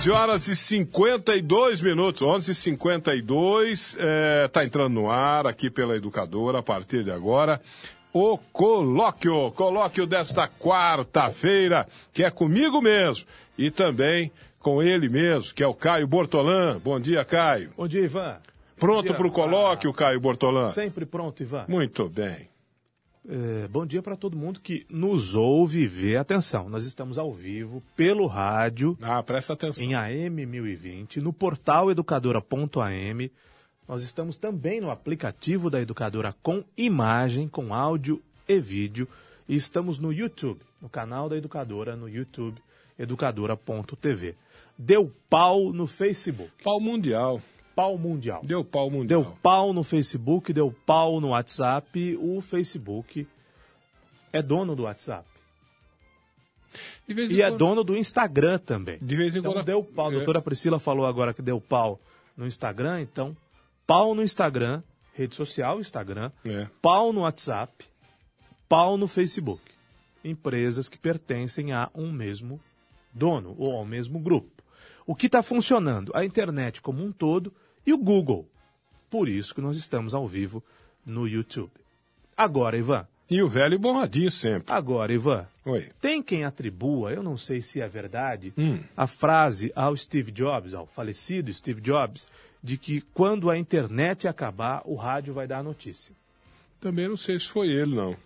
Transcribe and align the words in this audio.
11 0.00 0.10
horas 0.12 0.48
e 0.48 0.56
52 0.56 1.82
minutos, 1.82 2.22
11 2.22 2.52
e 2.52 2.54
52 2.54 3.96
é, 4.00 4.48
tá 4.48 4.64
entrando 4.64 4.94
no 4.94 5.10
ar 5.10 5.46
aqui 5.46 5.68
pela 5.68 5.94
Educadora 5.94 6.60
a 6.60 6.62
partir 6.62 7.04
de 7.04 7.10
agora. 7.10 7.60
O 8.10 8.38
colóquio, 8.38 9.50
colóquio 9.50 10.06
desta 10.06 10.48
quarta-feira, 10.48 11.86
que 12.14 12.24
é 12.24 12.30
comigo 12.30 12.80
mesmo 12.80 13.26
e 13.58 13.70
também 13.70 14.32
com 14.58 14.82
ele 14.82 15.06
mesmo, 15.06 15.52
que 15.52 15.62
é 15.62 15.66
o 15.66 15.74
Caio 15.74 16.06
Bortolã. 16.06 16.80
Bom 16.82 16.98
dia, 16.98 17.22
Caio. 17.22 17.70
Bom 17.76 17.86
dia, 17.86 18.02
Ivan. 18.02 18.38
Pronto 18.78 19.12
para 19.12 19.26
o 19.26 19.30
colóquio, 19.30 19.92
Caio 19.92 20.18
Bortolã? 20.18 20.68
Sempre 20.68 21.04
pronto, 21.04 21.42
Ivan. 21.42 21.66
Muito 21.68 22.08
bem. 22.08 22.49
É, 23.28 23.68
bom 23.68 23.84
dia 23.84 24.00
para 24.00 24.16
todo 24.16 24.36
mundo 24.36 24.60
que 24.60 24.86
nos 24.88 25.34
ouve 25.34 25.80
e 25.80 25.86
vê. 25.86 26.16
Atenção, 26.16 26.68
nós 26.68 26.84
estamos 26.84 27.18
ao 27.18 27.32
vivo 27.32 27.82
pelo 27.94 28.26
rádio. 28.26 28.96
Ah, 29.02 29.22
presta 29.22 29.52
atenção. 29.52 29.84
Em 29.84 29.94
AM 29.94 30.46
1020, 30.46 31.20
no 31.20 31.32
portal 31.32 31.90
educadora.am. 31.90 33.30
Nós 33.86 34.02
estamos 34.02 34.38
também 34.38 34.80
no 34.80 34.90
aplicativo 34.90 35.68
da 35.68 35.80
Educadora 35.80 36.34
com 36.42 36.64
imagem, 36.76 37.48
com 37.48 37.74
áudio 37.74 38.22
e 38.48 38.58
vídeo. 38.60 39.06
E 39.48 39.56
estamos 39.56 39.98
no 39.98 40.12
YouTube, 40.12 40.60
no 40.80 40.88
canal 40.88 41.28
da 41.28 41.36
Educadora, 41.36 41.96
no 41.96 42.08
YouTube, 42.08 42.62
educadora.tv. 42.96 44.36
Deu 44.78 45.12
pau 45.28 45.72
no 45.72 45.86
Facebook. 45.86 46.50
Pau 46.62 46.80
mundial 46.80 47.42
pau 47.80 47.96
mundial. 47.96 48.42
Deu 48.44 48.62
pau 48.62 48.90
mundial. 48.90 49.22
Deu 49.22 49.32
pau 49.42 49.72
no 49.72 49.82
Facebook, 49.82 50.52
deu 50.52 50.70
pau 50.84 51.18
no 51.18 51.28
WhatsApp. 51.28 52.14
O 52.20 52.42
Facebook 52.42 53.26
é 54.30 54.42
dono 54.42 54.76
do 54.76 54.82
WhatsApp. 54.82 55.26
e 57.08 57.12
é 57.12 57.14
quando... 57.14 57.40
é 57.40 57.50
dono 57.50 57.82
do 57.82 57.96
Instagram 57.96 58.58
também. 58.58 58.98
De 59.00 59.16
vez 59.16 59.34
em 59.34 59.38
então, 59.38 59.54
quando. 59.54 59.64
deu 59.64 59.82
pau. 59.82 60.08
A 60.08 60.12
é. 60.12 60.16
doutora 60.16 60.42
Priscila 60.42 60.78
falou 60.78 61.06
agora 61.06 61.32
que 61.32 61.40
deu 61.40 61.58
pau 61.58 61.98
no 62.36 62.46
Instagram, 62.46 63.00
então, 63.00 63.34
pau 63.86 64.14
no 64.14 64.22
Instagram, 64.22 64.82
rede 65.14 65.34
social 65.34 65.80
Instagram, 65.80 66.30
é. 66.44 66.68
pau 66.82 67.14
no 67.14 67.20
WhatsApp, 67.20 67.72
pau 68.68 68.98
no 68.98 69.08
Facebook. 69.08 69.62
Empresas 70.22 70.86
que 70.86 70.98
pertencem 70.98 71.72
a 71.72 71.88
um 71.94 72.12
mesmo 72.12 72.60
dono 73.10 73.54
ou 73.58 73.72
ao 73.72 73.86
mesmo 73.86 74.18
grupo. 74.18 74.62
O 75.06 75.14
que 75.14 75.26
está 75.26 75.42
funcionando? 75.42 76.12
A 76.14 76.26
internet 76.26 76.82
como 76.82 77.02
um 77.02 77.10
todo 77.10 77.50
e 77.86 77.92
o 77.92 77.98
Google. 77.98 78.48
Por 79.08 79.28
isso 79.28 79.54
que 79.54 79.60
nós 79.60 79.76
estamos 79.76 80.14
ao 80.14 80.26
vivo 80.26 80.62
no 81.04 81.26
YouTube. 81.26 81.72
Agora, 82.36 82.76
Ivan. 82.76 83.06
E 83.30 83.42
o 83.42 83.48
velho 83.48 83.78
borradinho 83.78 84.30
sempre. 84.30 84.72
Agora, 84.72 85.12
Ivan. 85.12 85.46
Oi. 85.64 85.88
Tem 86.00 86.22
quem 86.22 86.44
atribua, 86.44 87.12
eu 87.12 87.22
não 87.22 87.36
sei 87.36 87.62
se 87.62 87.80
é 87.80 87.86
verdade, 87.86 88.52
hum. 88.56 88.82
a 88.96 89.06
frase 89.06 89.72
ao 89.76 89.96
Steve 89.96 90.32
Jobs, 90.32 90.74
ao 90.74 90.86
falecido 90.86 91.52
Steve 91.52 91.80
Jobs, 91.80 92.28
de 92.62 92.76
que 92.76 93.00
quando 93.14 93.48
a 93.48 93.56
internet 93.56 94.26
acabar, 94.26 94.82
o 94.84 94.94
rádio 94.94 95.32
vai 95.32 95.46
dar 95.46 95.58
a 95.58 95.62
notícia. 95.62 96.14
Também 96.80 97.08
não 97.08 97.16
sei 97.16 97.38
se 97.38 97.46
foi 97.46 97.68
ele, 97.68 97.94
não. 97.94 98.16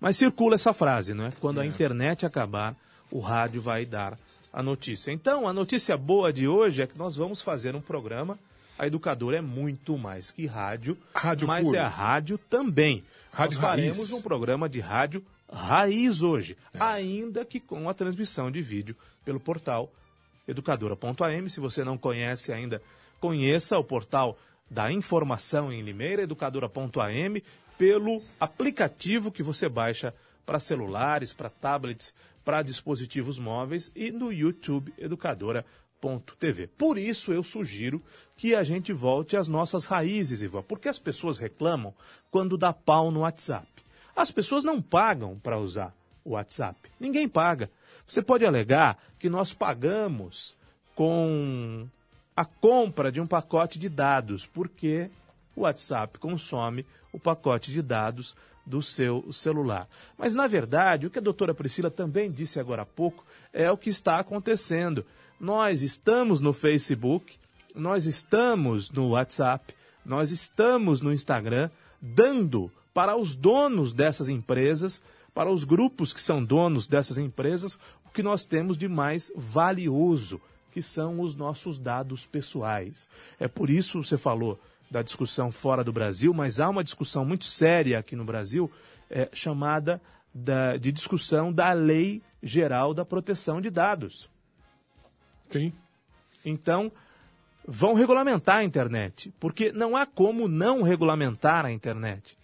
Mas 0.00 0.16
circula 0.16 0.54
essa 0.54 0.72
frase, 0.72 1.14
não 1.14 1.26
é? 1.26 1.30
Quando 1.40 1.60
é. 1.60 1.64
a 1.64 1.66
internet 1.66 2.24
acabar, 2.24 2.76
o 3.10 3.20
rádio 3.20 3.60
vai 3.60 3.84
dar 3.84 4.18
a 4.52 4.62
notícia. 4.62 5.12
Então, 5.12 5.48
a 5.48 5.52
notícia 5.52 5.96
boa 5.96 6.32
de 6.32 6.46
hoje 6.46 6.82
é 6.82 6.86
que 6.86 6.96
nós 6.96 7.16
vamos 7.16 7.42
fazer 7.42 7.74
um 7.74 7.80
programa 7.80 8.38
a 8.78 8.86
educadora 8.86 9.36
é 9.36 9.40
muito 9.40 9.96
mais 9.96 10.30
que 10.30 10.46
rádio, 10.46 10.98
rádio 11.14 11.46
mas 11.46 11.64
puro. 11.64 11.76
é 11.76 11.82
rádio 11.82 12.38
também. 12.38 13.04
Rádio 13.32 13.60
Nós 13.60 13.70
faremos 13.70 13.98
raiz. 13.98 14.12
um 14.12 14.22
programa 14.22 14.68
de 14.68 14.80
rádio 14.80 15.24
raiz 15.50 16.22
hoje, 16.22 16.56
é. 16.72 16.82
ainda 16.82 17.44
que 17.44 17.60
com 17.60 17.88
a 17.88 17.94
transmissão 17.94 18.50
de 18.50 18.60
vídeo 18.60 18.96
pelo 19.24 19.38
portal 19.38 19.92
educadora.am. 20.46 21.48
Se 21.48 21.60
você 21.60 21.84
não 21.84 21.96
conhece 21.96 22.52
ainda, 22.52 22.82
conheça 23.20 23.78
o 23.78 23.84
portal 23.84 24.38
da 24.68 24.90
informação 24.90 25.72
em 25.72 25.82
Limeira, 25.82 26.22
educadora.am, 26.22 27.42
pelo 27.78 28.22
aplicativo 28.40 29.30
que 29.30 29.42
você 29.42 29.68
baixa 29.68 30.12
para 30.44 30.58
celulares, 30.58 31.32
para 31.32 31.48
tablets, 31.48 32.14
para 32.44 32.62
dispositivos 32.62 33.38
móveis 33.38 33.90
e 33.94 34.10
no 34.10 34.32
YouTube 34.32 34.92
Educadora.am 34.98 35.83
TV. 36.38 36.66
Por 36.66 36.98
isso 36.98 37.32
eu 37.32 37.42
sugiro 37.42 38.02
que 38.36 38.54
a 38.54 38.62
gente 38.62 38.92
volte 38.92 39.36
às 39.36 39.48
nossas 39.48 39.86
raízes, 39.86 40.42
Ivan, 40.42 40.62
porque 40.62 40.88
as 40.88 40.98
pessoas 40.98 41.38
reclamam 41.38 41.94
quando 42.30 42.58
dá 42.58 42.72
pau 42.72 43.10
no 43.10 43.20
WhatsApp. 43.20 43.66
As 44.14 44.30
pessoas 44.30 44.64
não 44.64 44.80
pagam 44.80 45.38
para 45.38 45.58
usar 45.58 45.94
o 46.24 46.30
WhatsApp. 46.30 46.78
Ninguém 47.00 47.28
paga. 47.28 47.70
Você 48.06 48.22
pode 48.22 48.44
alegar 48.44 48.98
que 49.18 49.28
nós 49.28 49.52
pagamos 49.52 50.56
com 50.94 51.88
a 52.36 52.44
compra 52.44 53.10
de 53.10 53.20
um 53.20 53.26
pacote 53.26 53.78
de 53.78 53.88
dados, 53.88 54.46
porque 54.46 55.10
o 55.56 55.62
WhatsApp 55.62 56.18
consome 56.18 56.84
o 57.12 57.18
pacote 57.18 57.72
de 57.72 57.80
dados 57.80 58.36
do 58.66 58.82
seu 58.82 59.30
celular. 59.32 59.88
Mas, 60.16 60.34
na 60.34 60.46
verdade, 60.46 61.06
o 61.06 61.10
que 61.10 61.18
a 61.18 61.22
doutora 61.22 61.54
Priscila 61.54 61.90
também 61.90 62.30
disse 62.30 62.58
agora 62.58 62.82
há 62.82 62.86
pouco 62.86 63.24
é 63.52 63.70
o 63.70 63.76
que 63.76 63.90
está 63.90 64.18
acontecendo. 64.18 65.04
Nós 65.44 65.82
estamos 65.82 66.40
no 66.40 66.54
Facebook, 66.54 67.36
nós 67.74 68.06
estamos 68.06 68.90
no 68.90 69.08
WhatsApp, 69.08 69.74
nós 70.02 70.30
estamos 70.30 71.02
no 71.02 71.12
Instagram, 71.12 71.68
dando 72.00 72.72
para 72.94 73.14
os 73.14 73.34
donos 73.34 73.92
dessas 73.92 74.30
empresas, 74.30 75.02
para 75.34 75.52
os 75.52 75.64
grupos 75.64 76.14
que 76.14 76.20
são 76.22 76.42
donos 76.42 76.88
dessas 76.88 77.18
empresas, 77.18 77.78
o 78.06 78.08
que 78.08 78.22
nós 78.22 78.46
temos 78.46 78.78
de 78.78 78.88
mais 78.88 79.30
valioso, 79.36 80.40
que 80.72 80.80
são 80.80 81.20
os 81.20 81.36
nossos 81.36 81.78
dados 81.78 82.24
pessoais. 82.24 83.06
É 83.38 83.46
por 83.46 83.68
isso 83.68 84.02
você 84.02 84.16
falou 84.16 84.58
da 84.90 85.02
discussão 85.02 85.52
fora 85.52 85.84
do 85.84 85.92
Brasil, 85.92 86.32
mas 86.32 86.58
há 86.58 86.70
uma 86.70 86.82
discussão 86.82 87.22
muito 87.22 87.44
séria 87.44 87.98
aqui 87.98 88.16
no 88.16 88.24
Brasil, 88.24 88.72
é, 89.10 89.28
chamada 89.30 90.00
da, 90.34 90.78
de 90.78 90.90
discussão 90.90 91.52
da 91.52 91.70
Lei 91.74 92.22
Geral 92.42 92.94
da 92.94 93.04
Proteção 93.04 93.60
de 93.60 93.68
Dados. 93.68 94.32
Sim. 95.58 95.72
Então, 96.44 96.90
vão 97.66 97.94
regulamentar 97.94 98.56
a 98.56 98.64
internet, 98.64 99.32
porque 99.38 99.70
não 99.70 99.96
há 99.96 100.04
como 100.04 100.48
não 100.48 100.82
regulamentar 100.82 101.64
a 101.64 101.70
internet. 101.70 102.36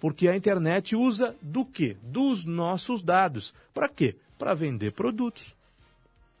Porque 0.00 0.26
a 0.26 0.36
internet 0.36 0.96
usa 0.96 1.36
do 1.42 1.64
quê? 1.64 1.96
Dos 2.02 2.46
nossos 2.46 3.02
dados. 3.02 3.54
Para 3.74 3.88
quê? 3.88 4.16
Para 4.38 4.54
vender 4.54 4.92
produtos, 4.92 5.54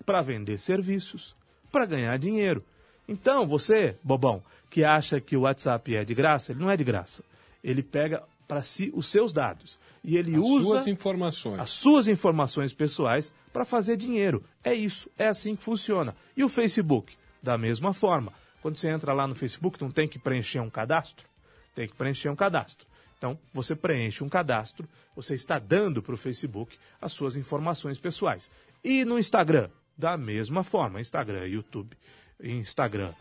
para 0.04 0.22
vender 0.22 0.58
serviços, 0.58 1.36
para 1.70 1.84
ganhar 1.84 2.18
dinheiro. 2.18 2.64
Então, 3.06 3.46
você, 3.46 3.96
bobão, 4.02 4.42
que 4.70 4.84
acha 4.84 5.20
que 5.20 5.36
o 5.36 5.42
WhatsApp 5.42 5.94
é 5.94 6.04
de 6.04 6.14
graça, 6.14 6.52
ele 6.52 6.60
não 6.60 6.70
é 6.70 6.76
de 6.76 6.84
graça. 6.84 7.22
Ele 7.62 7.82
pega 7.82 8.22
para 8.46 8.62
si 8.62 8.90
os 8.94 9.08
seus 9.08 9.32
dados. 9.32 9.78
E 10.02 10.16
ele 10.16 10.36
as 10.36 10.40
usa 10.40 10.66
suas 10.66 10.86
informações. 10.86 11.58
as 11.58 11.70
suas 11.70 12.08
informações 12.08 12.72
pessoais 12.72 13.32
para 13.52 13.64
fazer 13.64 13.96
dinheiro. 13.96 14.44
É 14.62 14.72
isso, 14.72 15.10
é 15.18 15.26
assim 15.26 15.56
que 15.56 15.64
funciona. 15.64 16.14
E 16.36 16.44
o 16.44 16.48
Facebook? 16.48 17.16
Da 17.42 17.58
mesma 17.58 17.92
forma. 17.92 18.32
Quando 18.62 18.76
você 18.76 18.88
entra 18.88 19.12
lá 19.12 19.26
no 19.26 19.34
Facebook, 19.34 19.80
não 19.80 19.90
tem 19.90 20.08
que 20.08 20.18
preencher 20.18 20.60
um 20.60 20.70
cadastro? 20.70 21.26
Tem 21.74 21.86
que 21.86 21.94
preencher 21.94 22.28
um 22.28 22.36
cadastro. 22.36 22.86
Então, 23.18 23.38
você 23.52 23.74
preenche 23.74 24.22
um 24.22 24.28
cadastro, 24.28 24.88
você 25.14 25.34
está 25.34 25.58
dando 25.58 26.02
para 26.02 26.14
o 26.14 26.18
Facebook 26.18 26.76
as 27.00 27.12
suas 27.12 27.36
informações 27.36 27.98
pessoais. 27.98 28.50
E 28.84 29.04
no 29.04 29.18
Instagram? 29.18 29.70
Da 29.96 30.16
mesma 30.16 30.62
forma. 30.62 31.00
Instagram, 31.00 31.46
YouTube, 31.46 31.96
Instagram, 32.42 33.14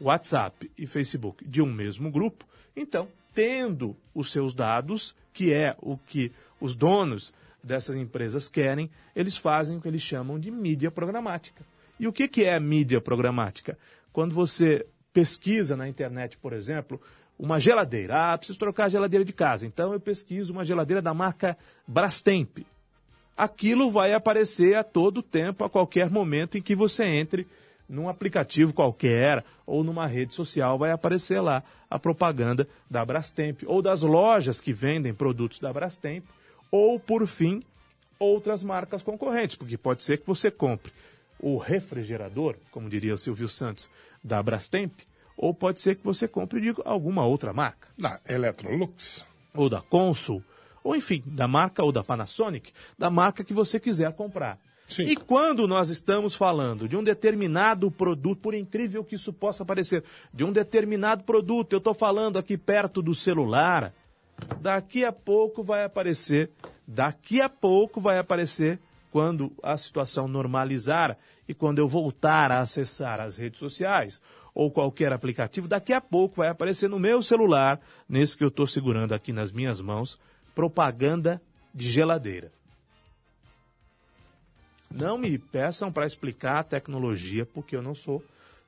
WhatsApp 0.00 0.70
e 0.78 0.86
Facebook 0.86 1.44
de 1.44 1.60
um 1.60 1.72
mesmo 1.72 2.10
grupo. 2.10 2.46
Então, 2.76 3.08
tendo 3.34 3.96
os 4.14 4.30
seus 4.30 4.54
dados, 4.54 5.14
que 5.32 5.52
é 5.52 5.76
o 5.80 5.96
que 5.96 6.32
os 6.60 6.74
donos 6.74 7.32
dessas 7.62 7.96
empresas 7.96 8.48
querem, 8.48 8.90
eles 9.14 9.36
fazem 9.36 9.76
o 9.76 9.80
que 9.80 9.88
eles 9.88 10.02
chamam 10.02 10.38
de 10.38 10.50
mídia 10.50 10.90
programática. 10.90 11.64
E 11.98 12.06
o 12.06 12.12
que, 12.12 12.26
que 12.26 12.44
é 12.44 12.58
mídia 12.58 13.00
programática? 13.00 13.78
Quando 14.12 14.34
você 14.34 14.86
pesquisa 15.12 15.76
na 15.76 15.88
internet, 15.88 16.38
por 16.38 16.52
exemplo, 16.52 17.00
uma 17.38 17.58
geladeira. 17.58 18.32
Ah, 18.32 18.38
preciso 18.38 18.58
trocar 18.58 18.84
a 18.84 18.88
geladeira 18.88 19.24
de 19.24 19.32
casa. 19.32 19.66
Então 19.66 19.92
eu 19.92 20.00
pesquiso 20.00 20.52
uma 20.52 20.64
geladeira 20.64 21.00
da 21.00 21.14
marca 21.14 21.56
Brastemp. 21.86 22.58
Aquilo 23.36 23.90
vai 23.90 24.12
aparecer 24.12 24.76
a 24.76 24.84
todo 24.84 25.22
tempo, 25.22 25.64
a 25.64 25.70
qualquer 25.70 26.10
momento 26.10 26.58
em 26.58 26.62
que 26.62 26.74
você 26.74 27.04
entre 27.04 27.46
num 27.90 28.08
aplicativo 28.08 28.72
qualquer 28.72 29.44
ou 29.66 29.82
numa 29.82 30.06
rede 30.06 30.32
social, 30.32 30.78
vai 30.78 30.92
aparecer 30.92 31.40
lá 31.40 31.62
a 31.90 31.98
propaganda 31.98 32.66
da 32.88 33.04
Brastemp 33.04 33.62
ou 33.66 33.82
das 33.82 34.02
lojas 34.02 34.60
que 34.60 34.72
vendem 34.72 35.12
produtos 35.12 35.58
da 35.58 35.72
Brastemp 35.72 36.24
ou, 36.70 37.00
por 37.00 37.26
fim, 37.26 37.62
outras 38.18 38.62
marcas 38.62 39.02
concorrentes, 39.02 39.56
porque 39.56 39.76
pode 39.76 40.04
ser 40.04 40.18
que 40.18 40.26
você 40.26 40.50
compre 40.50 40.92
o 41.40 41.56
refrigerador, 41.56 42.54
como 42.70 42.88
diria 42.88 43.14
o 43.14 43.18
Silvio 43.18 43.48
Santos, 43.48 43.90
da 44.22 44.40
Brastemp, 44.40 44.92
ou 45.36 45.52
pode 45.52 45.80
ser 45.80 45.96
que 45.96 46.04
você 46.04 46.28
compre 46.28 46.60
de 46.60 46.74
alguma 46.84 47.24
outra 47.24 47.52
marca. 47.52 47.88
Da 47.98 48.20
Electrolux. 48.28 49.26
Ou 49.54 49.68
da 49.68 49.80
Consul, 49.80 50.44
ou 50.84 50.94
enfim, 50.94 51.24
da 51.26 51.48
marca 51.48 51.82
ou 51.82 51.90
da 51.90 52.04
Panasonic, 52.04 52.72
da 52.96 53.10
marca 53.10 53.42
que 53.42 53.52
você 53.52 53.80
quiser 53.80 54.12
comprar. 54.12 54.58
Sim. 54.90 55.04
E 55.04 55.16
quando 55.16 55.68
nós 55.68 55.88
estamos 55.88 56.34
falando 56.34 56.88
de 56.88 56.96
um 56.96 57.02
determinado 57.02 57.90
produto, 57.90 58.40
por 58.40 58.54
incrível 58.54 59.04
que 59.04 59.14
isso 59.14 59.32
possa 59.32 59.64
parecer, 59.64 60.02
de 60.34 60.44
um 60.44 60.52
determinado 60.52 61.22
produto, 61.22 61.72
eu 61.72 61.78
estou 61.78 61.94
falando 61.94 62.38
aqui 62.38 62.58
perto 62.58 63.00
do 63.00 63.14
celular, 63.14 63.94
daqui 64.60 65.04
a 65.04 65.12
pouco 65.12 65.62
vai 65.62 65.84
aparecer, 65.84 66.50
daqui 66.86 67.40
a 67.40 67.48
pouco 67.48 68.00
vai 68.00 68.18
aparecer, 68.18 68.80
quando 69.10 69.52
a 69.62 69.76
situação 69.76 70.28
normalizar 70.28 71.18
e 71.48 71.52
quando 71.52 71.78
eu 71.78 71.88
voltar 71.88 72.50
a 72.52 72.60
acessar 72.60 73.20
as 73.20 73.36
redes 73.36 73.58
sociais 73.58 74.22
ou 74.54 74.70
qualquer 74.70 75.12
aplicativo, 75.12 75.68
daqui 75.68 75.92
a 75.92 76.00
pouco 76.00 76.36
vai 76.36 76.48
aparecer 76.48 76.88
no 76.88 76.98
meu 76.98 77.22
celular, 77.22 77.80
nesse 78.08 78.36
que 78.36 78.44
eu 78.44 78.48
estou 78.48 78.66
segurando 78.66 79.12
aqui 79.12 79.32
nas 79.32 79.52
minhas 79.52 79.80
mãos, 79.80 80.18
propaganda 80.54 81.40
de 81.74 81.88
geladeira. 81.88 82.52
Não 84.92 85.16
me 85.16 85.38
peçam 85.38 85.92
para 85.92 86.06
explicar 86.06 86.58
a 86.58 86.64
tecnologia, 86.64 87.46
porque 87.46 87.76
eu 87.76 87.82
não 87.82 87.94
sou 87.94 88.22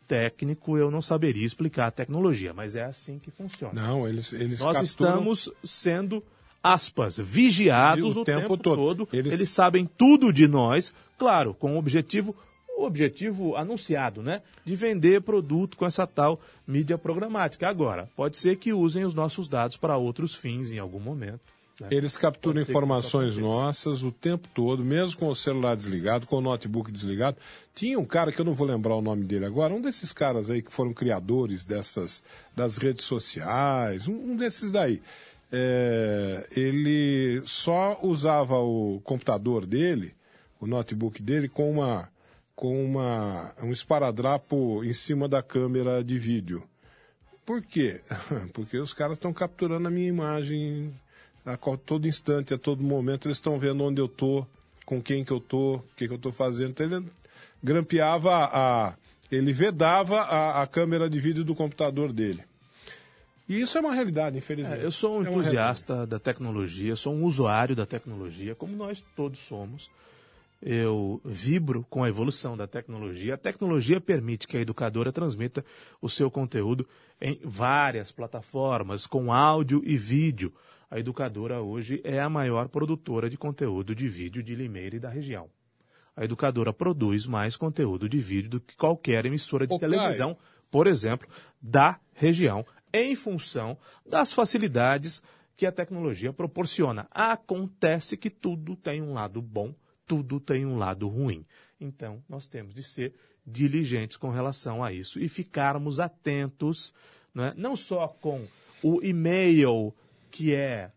técnico, 0.07 0.77
eu 0.77 0.91
não 0.91 1.01
saberia 1.03 1.45
explicar 1.47 1.87
a 1.87 1.91
tecnologia, 1.91 2.53
mas 2.53 2.77
é 2.77 2.85
assim 2.85 3.19
que 3.19 3.31
funciona. 3.31 3.73
Não, 3.81 4.07
eles, 4.09 4.33
eles 4.33 4.61
Nós 4.61 4.77
capturam... 4.77 5.11
estamos 5.11 5.51
sendo, 5.65 6.23
aspas, 6.63 7.17
vigiados 7.19 8.17
O 8.17 8.21
o, 8.21 8.25
tempo 8.25 8.41
tempo, 8.43 8.57
todo. 8.57 8.77
todo. 8.77 9.09
Eles- 9.13 9.33
Eles... 9.33 9.51
sabem 9.51 9.85
tudo 9.87 10.33
de 10.33 10.47
nós, 10.47 10.95
claro, 11.19 11.55
com 11.55 11.75
o 11.75 11.79
objetivo, 11.79 12.37
o 12.77 12.85
objetivo 12.85 13.57
anunciado, 13.57 14.23
né? 14.23 14.43
De 14.65 14.77
vender 14.77 15.23
produto 15.23 15.77
com 15.77 15.87
essa 15.87 16.07
tal 16.07 16.41
mídia 16.67 16.99
programática. 16.99 17.69
Agora, 17.69 18.09
pode 18.17 18.37
ser 18.37 18.57
que 18.57 18.73
usem 18.73 19.05
os 19.05 19.15
nossos 19.15 19.49
dados 19.49 19.77
para 19.77 19.97
outros 19.97 20.35
fins 20.35 20.73
em 20.73 20.79
algum 20.79 21.01
momento. 21.01 21.41
Né? 21.81 21.89
Eles 21.91 22.17
capturam 22.17 22.61
informações 22.61 23.37
nossas 23.37 24.03
o 24.03 24.13
tempo 24.13 24.49
todo, 24.55 24.85
mesmo 24.85 25.19
com 25.19 25.29
o 25.29 25.35
celular 25.35 25.75
desligado, 25.75 26.27
com 26.27 26.37
o 26.37 26.41
notebook 26.41 26.93
desligado. 26.93 27.37
Tinha 27.75 27.99
um 27.99 28.05
cara 28.05 28.31
que 28.31 28.41
eu 28.41 28.45
não 28.45 28.55
vou 28.55 28.67
lembrar 28.67 28.95
o 28.95 29.03
nome 29.03 29.25
dele 29.25 29.47
agora, 29.47 29.75
um 29.75 29.81
desses 29.81 30.13
caras 30.13 30.51
aí 30.51 30.63
que 30.63 30.73
foram 30.73 30.93
criadores 30.93 31.65
dessas 31.65 32.23
das 32.55 32.77
redes 32.77 33.05
sociais, 33.05 34.07
um, 34.07 34.33
um 34.33 34.37
desses 34.37 34.71
daí. 34.71 35.03
É, 35.51 36.47
ele 36.57 37.43
só 37.45 37.99
usava 38.03 38.57
o 38.59 39.01
computador 39.05 39.67
dele, 39.67 40.15
o 40.61 40.67
notebook 40.67 41.21
dele, 41.23 41.49
com 41.49 41.71
uma 41.71 42.11
com 42.55 42.85
uma 42.85 43.53
um 43.63 43.73
esparadrapo 43.73 44.85
em 44.85 44.93
cima 44.93 45.29
da 45.29 45.43
câmera 45.43 46.05
de 46.05 46.19
vídeo. 46.19 46.63
Por 47.45 47.61
quê? 47.63 48.01
Porque 48.53 48.79
os 48.79 48.95
caras 48.95 49.17
estão 49.17 49.33
capturando 49.33 49.89
a 49.89 49.91
minha 49.91 50.09
imagem 50.09 50.95
a 51.45 51.57
todo 51.57 52.07
instante, 52.07 52.55
a 52.55 52.59
todo 52.59 52.83
momento, 52.83 53.27
eles 53.27 53.39
estão 53.39 53.59
vendo 53.59 53.85
onde 53.85 54.01
eu 54.01 54.09
tô, 54.09 54.47
com 54.87 55.03
quem 55.03 55.25
que 55.25 55.33
eu 55.33 55.41
tô, 55.41 55.77
o 55.77 55.85
que 55.97 56.07
que 56.07 56.15
eu 56.15 56.19
tô 56.19 56.31
fazendo. 56.31 56.71
Então 56.71 56.87
ele 56.87 57.07
grampeava 57.63 58.33
a. 58.53 58.95
ele 59.31 59.53
vedava 59.53 60.21
a, 60.21 60.63
a 60.63 60.67
câmera 60.67 61.09
de 61.09 61.21
vídeo 61.21 61.45
do 61.45 61.55
computador 61.55 62.13
dele. 62.13 62.45
E 63.49 63.61
isso 63.61 63.77
é 63.77 63.81
uma 63.81 63.93
realidade, 63.93 64.39
infelizmente. 64.39 64.81
É, 64.81 64.85
eu 64.85 64.93
sou 64.93 65.19
um 65.19 65.27
É 65.27 65.31
entusiasta 65.31 66.07
da 66.07 66.19
tecnologia, 66.19 66.97
sou 66.97 67.13
um 67.13 67.25
usuário 67.25 67.75
da 67.75 67.85
tecnologia, 67.85 68.55
como 68.55 68.77
nós 68.77 69.05
todos 69.17 69.41
somos. 69.41 69.91
Eu 70.65 71.21
vibro 71.25 71.85
com 71.91 72.05
a 72.05 72.09
evolução 72.09 72.57
da 72.57 72.69
tecnologia. 72.69 73.35
A 73.35 73.39
tecnologia 73.39 74.01
permite 74.01 74.47
que 74.47 74.57
a 74.57 74.61
educadora 74.61 75.11
transmita 75.11 75.65
o 76.01 76.09
seu 76.09 76.31
conteúdo 76.31 76.87
em 77.21 77.41
várias 77.43 78.13
plataformas, 78.13 79.07
com 79.07 79.33
áudio 79.33 79.83
e 79.85 79.97
vídeo. 79.97 80.53
A 80.93 80.99
educadora 80.99 81.63
hoje 81.63 82.03
é 82.05 82.21
a 82.21 82.29
maior 82.29 82.69
produtora 82.69 83.31
de 83.31 83.39
conteúdo 83.39 83.95
de 83.95 84.07
vídeo 84.07 84.43
de 84.43 84.55
Limeira 84.55 84.97
e 84.97 85.01
da 85.01 85.09
região. 85.09 85.49
A 86.15 86.23
educadora 86.23 86.71
produz 86.71 87.25
mais 87.25 87.57
conteúdo 87.57 88.07
de 88.07 88.19
vídeo 88.19 88.51
do 88.51 88.61
que 88.61 88.77
qualquer 88.77 89.25
emissora 89.25 89.67
de 89.67 89.71
Caio. 89.71 89.91
televisão, 89.91 90.37
por 90.71 90.87
exemplo, 90.87 91.27
da 91.63 91.99
região, 92.13 92.63
em 92.93 93.17
função 93.17 93.79
das 94.07 94.35
facilidades 94.35 95.23
que 95.57 95.65
a 95.65 95.73
tecnologia 95.73 96.31
proporciona. 96.31 97.09
Acontece 97.11 98.15
que 98.15 98.29
tudo 98.29 98.77
tem 98.77 99.01
um 99.01 99.15
lado 99.15 99.41
bom, 99.41 99.75
tudo 100.07 100.39
tem 100.39 100.67
um 100.67 100.77
lado 100.77 101.09
ruim. 101.09 101.47
Então, 101.81 102.23
nós 102.29 102.47
temos 102.47 102.75
de 102.75 102.83
ser 102.83 103.15
diligentes 103.47 104.19
com 104.19 104.29
relação 104.29 104.85
a 104.85 104.93
isso 104.93 105.19
e 105.19 105.27
ficarmos 105.27 105.99
atentos, 105.99 106.93
né? 107.35 107.55
não 107.57 107.77
só 107.77 108.09
com 108.09 108.47
o 108.83 109.03
e-mail, 109.03 109.95
que 110.33 110.55
é 110.55 110.91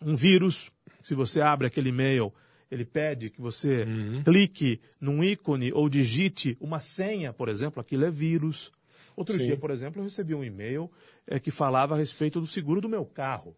um 0.00 0.14
vírus. 0.14 0.70
Se 1.02 1.14
você 1.14 1.40
abre 1.40 1.66
aquele 1.66 1.88
e-mail, 1.88 2.32
ele 2.70 2.84
pede 2.84 3.28
que 3.28 3.40
você 3.40 3.84
clique 4.24 4.80
num 5.00 5.22
ícone 5.22 5.72
ou 5.72 5.88
digite 5.88 6.56
uma 6.60 6.78
senha, 6.78 7.32
por 7.32 7.48
exemplo, 7.48 7.80
aquilo 7.80 8.04
é 8.04 8.10
vírus. 8.10 8.70
Outro 9.16 9.36
Sim. 9.36 9.44
dia, 9.44 9.56
por 9.56 9.70
exemplo, 9.70 10.00
eu 10.00 10.04
recebi 10.04 10.34
um 10.34 10.44
e-mail 10.44 10.90
eh, 11.26 11.40
que 11.40 11.50
falava 11.50 11.94
a 11.94 11.98
respeito 11.98 12.40
do 12.40 12.46
seguro 12.46 12.80
do 12.80 12.88
meu 12.88 13.04
carro 13.04 13.56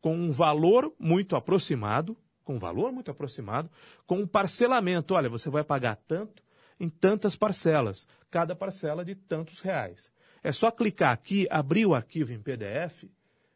com 0.00 0.16
um 0.16 0.30
valor 0.30 0.92
muito 0.98 1.36
aproximado, 1.36 2.16
com 2.44 2.56
um 2.56 2.58
valor 2.58 2.92
muito 2.92 3.10
aproximado, 3.10 3.70
com 4.06 4.18
um 4.18 4.26
parcelamento. 4.26 5.14
Olha, 5.14 5.28
você 5.28 5.50
vai 5.50 5.64
pagar 5.64 5.96
tanto 5.96 6.42
em 6.78 6.88
tantas 6.88 7.36
parcelas, 7.36 8.06
cada 8.30 8.54
parcela 8.54 9.04
de 9.04 9.14
tantos 9.14 9.60
reais. 9.60 10.10
É 10.42 10.50
só 10.50 10.70
clicar 10.70 11.12
aqui, 11.12 11.46
abrir 11.50 11.86
o 11.86 11.94
arquivo 11.94 12.32
em 12.32 12.40
PDF, 12.40 13.04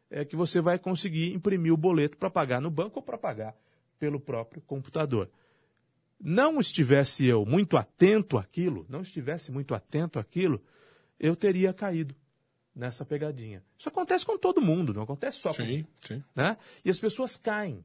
é 0.09 0.23
que 0.23 0.35
você 0.35 0.61
vai 0.61 0.79
conseguir 0.79 1.33
imprimir 1.33 1.73
o 1.73 1.77
boleto 1.77 2.17
para 2.17 2.29
pagar 2.29 2.61
no 2.61 2.71
banco 2.71 2.99
ou 2.99 3.03
para 3.03 3.17
pagar 3.17 3.55
pelo 3.99 4.19
próprio 4.19 4.61
computador. 4.61 5.29
Não 6.19 6.59
estivesse 6.59 7.25
eu 7.25 7.45
muito 7.45 7.77
atento 7.77 8.37
àquilo, 8.37 8.85
não 8.89 9.01
estivesse 9.01 9.51
muito 9.51 9.75
atento 9.75 10.17
àquilo, 10.17 10.61
eu 11.19 11.35
teria 11.35 11.73
caído 11.73 12.15
nessa 12.75 13.05
pegadinha. 13.05 13.63
Isso 13.77 13.89
acontece 13.89 14.25
com 14.25 14.37
todo 14.37 14.61
mundo, 14.61 14.93
não 14.93 15.03
acontece 15.03 15.39
só 15.39 15.53
comigo 15.53 15.87
Sim, 16.01 16.15
sim. 16.15 16.23
né? 16.35 16.57
E 16.85 16.89
as 16.89 16.99
pessoas 16.99 17.35
caem. 17.35 17.83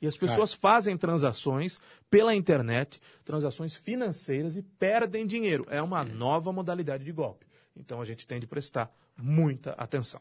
E 0.00 0.06
as 0.06 0.16
pessoas 0.16 0.52
fazem 0.52 0.96
transações 0.96 1.80
pela 2.10 2.34
internet, 2.34 3.00
transações 3.24 3.76
financeiras 3.76 4.56
e 4.56 4.62
perdem 4.62 5.24
dinheiro. 5.24 5.64
É 5.70 5.80
uma 5.80 6.02
nova 6.02 6.52
modalidade 6.52 7.04
de 7.04 7.12
golpe. 7.12 7.46
Então 7.76 8.00
a 8.00 8.04
gente 8.04 8.26
tem 8.26 8.40
de 8.40 8.46
prestar 8.48 8.92
muita 9.16 9.70
atenção. 9.72 10.20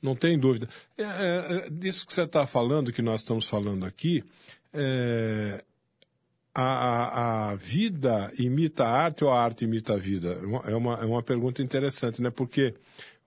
Não 0.00 0.14
tem 0.16 0.38
dúvida. 0.38 0.68
É, 0.98 1.02
é, 1.02 1.66
é, 1.66 1.70
disso 1.70 2.06
que 2.06 2.12
você 2.12 2.22
está 2.22 2.46
falando, 2.46 2.92
que 2.92 3.02
nós 3.02 3.20
estamos 3.20 3.46
falando 3.46 3.84
aqui, 3.86 4.24
é, 4.74 5.62
a, 6.54 6.62
a, 6.62 7.50
a 7.50 7.54
vida 7.56 8.30
imita 8.38 8.84
a 8.84 8.90
arte 8.90 9.24
ou 9.24 9.30
a 9.30 9.42
arte 9.42 9.64
imita 9.64 9.94
a 9.94 9.96
vida? 9.96 10.38
É 10.42 10.46
uma- 10.46 10.64
É 10.66 10.74
uma, 10.76 10.94
é 11.18 11.22
pergunta 11.22 11.62
interessante, 11.62 12.20
né? 12.20 12.30
Porque 12.30 12.74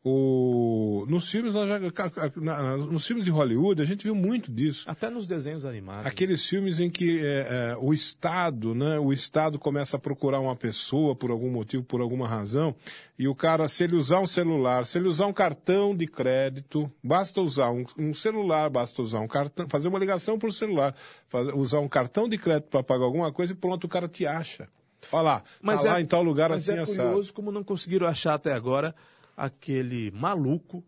o, 0.07 1.03
nos, 1.09 1.29
filmes, 1.31 1.53
já- 1.55 2.77
nos 2.77 3.07
filmes 3.07 3.25
de 3.25 3.31
Hollywood, 3.31 3.81
a 3.81 3.85
gente 3.85 4.03
viu 4.03 4.13
muito 4.13 4.51
disso. 4.51 4.85
Até 4.87 5.09
nos 5.09 5.25
desenhos 5.25 5.65
animados. 5.65 6.05
Aqueles 6.05 6.47
filmes 6.47 6.79
em 6.79 6.89
que 6.91 7.19
é, 7.25 7.71
é, 7.73 7.77
o 7.81 7.91
Estado, 7.91 8.75
né, 8.75 8.99
o 8.99 9.11
Estado 9.11 9.57
começa 9.57 9.97
a 9.97 9.99
procurar 9.99 10.39
uma 10.39 10.55
pessoa 10.55 11.15
por 11.15 11.31
algum 11.31 11.49
motivo, 11.49 11.83
por 11.83 12.01
alguma 12.01 12.27
razão, 12.27 12.75
e 13.17 13.27
o 13.27 13.33
cara, 13.33 13.67
se 13.67 13.83
ele 13.83 13.95
usar 13.95 14.19
um 14.19 14.27
celular, 14.27 14.85
se 14.85 14.97
ele 14.99 15.07
usar 15.07 15.25
um 15.25 15.33
cartão 15.33 15.95
de 15.95 16.05
crédito, 16.05 16.89
basta 17.03 17.41
usar 17.41 17.71
um, 17.71 17.83
um 17.97 18.13
celular, 18.13 18.69
basta 18.69 19.01
usar 19.01 19.19
um 19.21 19.27
cartão, 19.27 19.67
fazer 19.67 19.87
uma 19.87 19.97
ligação 19.99 20.37
por 20.37 20.53
celular, 20.53 20.95
faz- 21.27 21.49
usar 21.55 21.79
um 21.79 21.87
cartão 21.89 22.29
de 22.29 22.37
crédito 22.37 22.69
para 22.69 22.83
pagar 22.83 23.05
alguma 23.05 23.31
coisa 23.31 23.53
e 23.53 23.55
pronto, 23.55 23.85
o 23.85 23.89
cara 23.89 24.07
te 24.07 24.25
acha. 24.27 24.67
Olha 25.11 25.21
lá, 25.21 25.43
Mas 25.61 25.83
tá 25.83 25.87
é, 25.87 25.91
lá 25.91 26.01
em 26.01 26.05
tal 26.05 26.23
lugar 26.23 26.49
mas 26.49 26.63
assim 26.67 26.79
é 26.79 26.81
assado. 26.81 27.09
curioso 27.09 27.31
como 27.33 27.51
não 27.51 27.63
conseguiram 27.63 28.07
achar 28.07 28.33
até 28.33 28.51
agora 28.53 28.95
aquele 29.35 30.11
maluco 30.11 30.83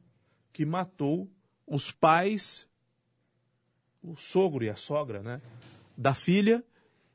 que 0.53 0.65
matou 0.65 1.29
os 1.65 1.91
pais, 1.91 2.67
o 4.01 4.15
sogro 4.15 4.63
e 4.63 4.69
a 4.69 4.75
sogra, 4.75 5.21
né? 5.21 5.41
Da 5.97 6.13
filha 6.13 6.63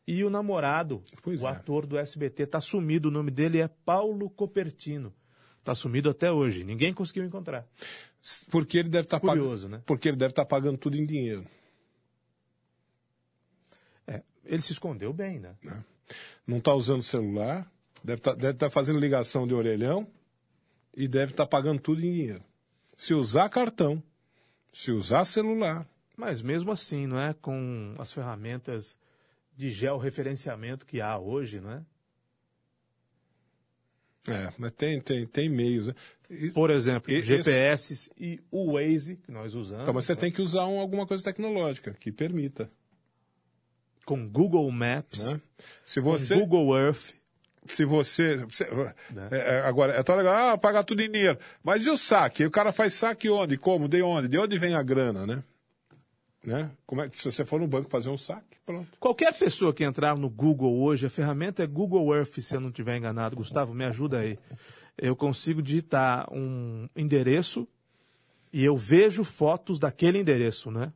E 0.06 0.24
o 0.24 0.30
namorado, 0.30 1.02
Pois 1.22 1.42
o 1.42 1.46
é. 1.46 1.50
ator 1.50 1.86
do 1.86 1.96
SBT, 1.96 2.46
tá 2.46 2.60
sumido. 2.60 3.08
O 3.08 3.12
nome 3.12 3.30
dele 3.30 3.60
é 3.60 3.68
Paulo 3.68 4.28
Copertino. 4.28 5.14
Tá 5.62 5.76
sumido 5.76 6.10
até 6.10 6.30
hoje. 6.30 6.64
Ninguém 6.64 6.92
conseguiu 6.92 7.24
encontrar. 7.24 7.64
Porque 8.50 8.78
ele 8.78 8.88
deve 8.88 9.04
estar 9.06 9.20
Curioso, 9.20 9.66
pagando. 9.66 9.78
né? 9.78 9.82
Porque 9.86 10.08
ele 10.08 10.16
deve 10.16 10.32
estar 10.32 10.44
pagando 10.44 10.76
tudo 10.76 10.96
em 10.96 11.06
dinheiro. 11.06 11.46
É, 14.06 14.22
ele 14.44 14.60
se 14.60 14.72
escondeu 14.72 15.12
bem, 15.12 15.38
né? 15.38 15.54
Não 16.44 16.58
está 16.58 16.74
usando 16.74 17.02
celular, 17.02 17.70
deve 18.02 18.18
estar 18.18 18.34
deve 18.34 18.54
tá 18.58 18.68
fazendo 18.68 18.98
ligação 18.98 19.46
de 19.46 19.54
orelhão 19.54 20.06
e 20.94 21.06
deve 21.08 21.32
estar 21.32 21.46
pagando 21.46 21.80
tudo 21.80 22.00
em 22.04 22.12
dinheiro. 22.12 22.44
Se 22.96 23.14
usar 23.14 23.49
cartão, 23.49 24.02
se 24.72 24.90
usar 24.92 25.25
celular, 25.25 25.87
Mas 26.16 26.42
mesmo 26.42 26.70
assim, 26.70 27.06
não 27.06 27.18
é? 27.20 27.32
Com 27.34 27.94
as 27.99 28.12
ferramentas 28.12 28.99
de 29.56 29.70
georreferenciamento 29.70 30.84
que 30.87 31.00
há 31.00 31.18
hoje, 31.18 31.58
não 31.61 31.72
é? 31.72 31.82
é, 34.28 34.52
mas 34.56 34.70
tem, 34.72 35.00
tem, 35.00 35.26
tem 35.26 35.49
meios. 35.49 35.88
Né? 35.88 35.94
E- 36.30 36.50
Por 36.50 36.70
exemplo, 36.70 37.11
E- 37.12 37.22
GPS 37.22 38.11
e 38.16 38.40
o 38.50 38.75
Waze, 38.75 39.16
que 39.16 39.32
nós 39.32 39.54
usamos. 39.54 39.82
Então, 39.82 39.94
mas 39.94 40.04
você 40.04 40.14
tem 40.14 40.30
que 40.30 40.40
usar 40.40 40.66
um- 40.66 40.78
alguma 40.78 41.06
coisa 41.06 41.25
tecnológica 41.25 41.92
que 41.92 42.12
permita. 42.12 42.70
Com 44.04 44.28
Google 44.28 44.70
Maps, 44.70 45.32
Né? 45.32 45.40
Se 45.84 46.00
com 46.00 46.11
você. 46.11 46.34
Google 46.37 46.76
Earth. 46.78 47.14
Se 47.66 47.85
você. 47.85 48.37
você- 48.38 48.64
Né? 49.11 49.28
é, 49.31 49.37
é, 49.37 49.61
agora, 49.61 49.92
é 49.92 50.02
tão 50.02 50.16
legal, 50.16 50.50
ah, 50.50 50.59
pagar 50.59 50.85
tudo 50.85 51.02
em 51.02 51.11
dinheiro. 51.11 51.38
Mas 51.62 51.87
e 51.87 51.90
o 51.90 51.97
saque? 51.97 52.45
O 52.45 52.50
cara 52.50 52.73
faz 52.73 52.95
saque 52.95 53.28
onde? 53.31 53.57
Como? 53.57 53.88
De 53.88 54.02
onde? 54.02 54.28
De 54.28 54.38
onde 54.38 54.59
vem 54.59 54.75
a 54.75 54.83
grana, 54.83 55.26
né? 55.26 55.42
né? 56.45 56.71
Como 56.87 57.02
é 57.02 57.09
que 57.09 57.19
se 57.21 57.31
você 57.31 57.45
for 57.45 57.61
no 57.61 57.66
banco 57.69 57.88
fazer 57.88 58.11
um 58.11 58.16
saque, 58.16 58.59
pronto. 58.64 58.88
Qualquer 58.99 59.33
pessoa 59.33 59.73
que 59.73 59.85
entrar 59.85 60.16
no 60.16 60.28
Google 60.28 60.81
hoje, 60.81 61.07
a 61.07 61.11
ferramenta 61.11 61.62
é 61.62 61.66
Google 61.66 62.14
Earth, 62.14 62.40
se 62.40 62.54
eu 62.57 62.61
não 62.61 62.69
estiver 62.71 62.97
enganado. 62.97 63.37
Gustavo, 63.37 63.73
me 63.73 63.85
ajuda 63.85 64.19
aí. 64.19 64.38
Eu 64.99 65.14
consigo 65.16 65.62
digitar 65.62 66.26
um 66.33 66.88
endereço 66.97 67.66
e 68.52 68.64
eu 68.64 68.76
vejo 68.76 69.25
fotos 69.25 69.78
daquele 69.78 70.19
endereço, 70.19 70.71
né? 70.71 70.92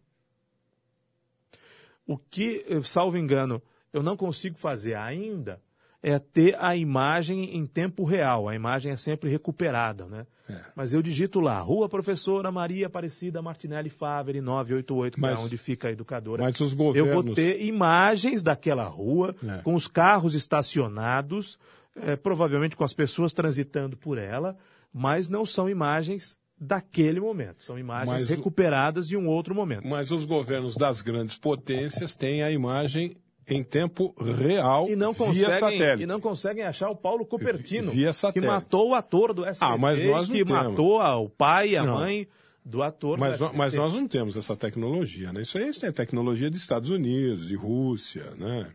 O 2.06 2.16
que, 2.18 2.64
salvo 2.84 3.16
engano, 3.16 3.60
eu 3.92 4.02
não 4.02 4.16
consigo 4.16 4.58
fazer 4.58 4.94
ainda 4.94 5.60
é 6.08 6.20
ter 6.20 6.54
a 6.60 6.76
imagem 6.76 7.56
em 7.56 7.66
tempo 7.66 8.04
real. 8.04 8.48
A 8.48 8.54
imagem 8.54 8.92
é 8.92 8.96
sempre 8.96 9.28
recuperada, 9.28 10.06
né? 10.06 10.24
É. 10.48 10.60
Mas 10.76 10.94
eu 10.94 11.02
digito 11.02 11.40
lá, 11.40 11.58
Rua 11.58 11.88
Professora 11.88 12.52
Maria 12.52 12.86
Aparecida 12.86 13.42
Martinelli 13.42 13.90
Favre, 13.90 14.40
988, 14.40 15.18
que 15.18 15.26
é 15.26 15.30
Mas- 15.30 15.40
onde 15.40 15.56
fica 15.56 15.88
a 15.88 15.90
educadora. 15.90 16.44
Mas 16.44 16.60
os 16.60 16.70
Eu 16.70 16.78
governos. 16.78 17.12
vou 17.24 17.34
ter 17.34 17.60
imagens 17.64 18.42
daquela 18.44 18.84
rua, 18.84 19.34
É. 19.42 19.62
com 19.62 19.74
os 19.74 19.88
carros 19.88 20.34
estacionados, 20.36 21.58
eh, 21.96 22.14
provavelmente 22.14 22.76
com 22.76 22.84
as 22.84 22.92
pessoas 22.92 23.32
transitando 23.32 23.96
por 23.96 24.16
ela, 24.18 24.56
mas 24.92 25.28
não 25.28 25.44
são 25.44 25.68
imagens 25.68 26.36
daquele 26.58 27.18
momento. 27.20 27.64
São 27.64 27.78
imagens 27.78 28.12
Mas 28.22 28.30
recuperadas 28.30 29.08
de 29.08 29.16
um 29.16 29.26
outro 29.26 29.54
momento. 29.54 29.86
Mas 29.86 30.10
os 30.10 30.24
governos 30.24 30.76
das 30.76 31.02
grandes 31.02 31.36
potências 31.36 32.14
têm 32.14 32.42
a 32.42 32.50
imagem 32.50 33.16
em 33.48 33.62
tempo 33.62 34.14
real 34.18 34.88
E 34.88 34.96
não, 34.96 35.12
via 35.12 35.26
conseguem, 35.26 35.58
satélite. 35.60 36.02
e 36.02 36.06
não 36.06 36.20
conseguem 36.20 36.64
achar 36.64 36.90
o 36.90 36.96
Paulo 36.96 37.24
Copertino, 37.24 37.92
Via 37.92 38.08
que 38.08 38.12
satélite. 38.14 38.50
matou 38.50 38.90
o 38.90 38.94
ator 38.94 39.32
do 39.32 39.44
SBT, 39.44 39.72
Ah, 39.74 39.78
mas 39.78 40.02
nós 40.02 40.26
que 40.28 40.44
temos. 40.44 40.50
matou 40.52 41.00
o 41.00 41.28
pai 41.30 41.70
e 41.70 41.76
a 41.76 41.84
Não. 41.84 41.94
mãe 41.94 42.26
do 42.64 42.82
ator 42.82 43.16
Mas, 43.18 43.38
do 43.38 43.52
mas 43.54 43.74
nós 43.74 43.94
não 43.94 44.08
temos 44.08 44.34
essa 44.36 44.56
tecnologia, 44.56 45.32
né? 45.32 45.42
Isso 45.42 45.56
aí 45.58 45.70
é 45.82 45.92
tecnologia 45.92 46.50
dos 46.50 46.60
Estados 46.60 46.90
Unidos, 46.90 47.46
de 47.46 47.54
Rússia, 47.54 48.32
né? 48.36 48.72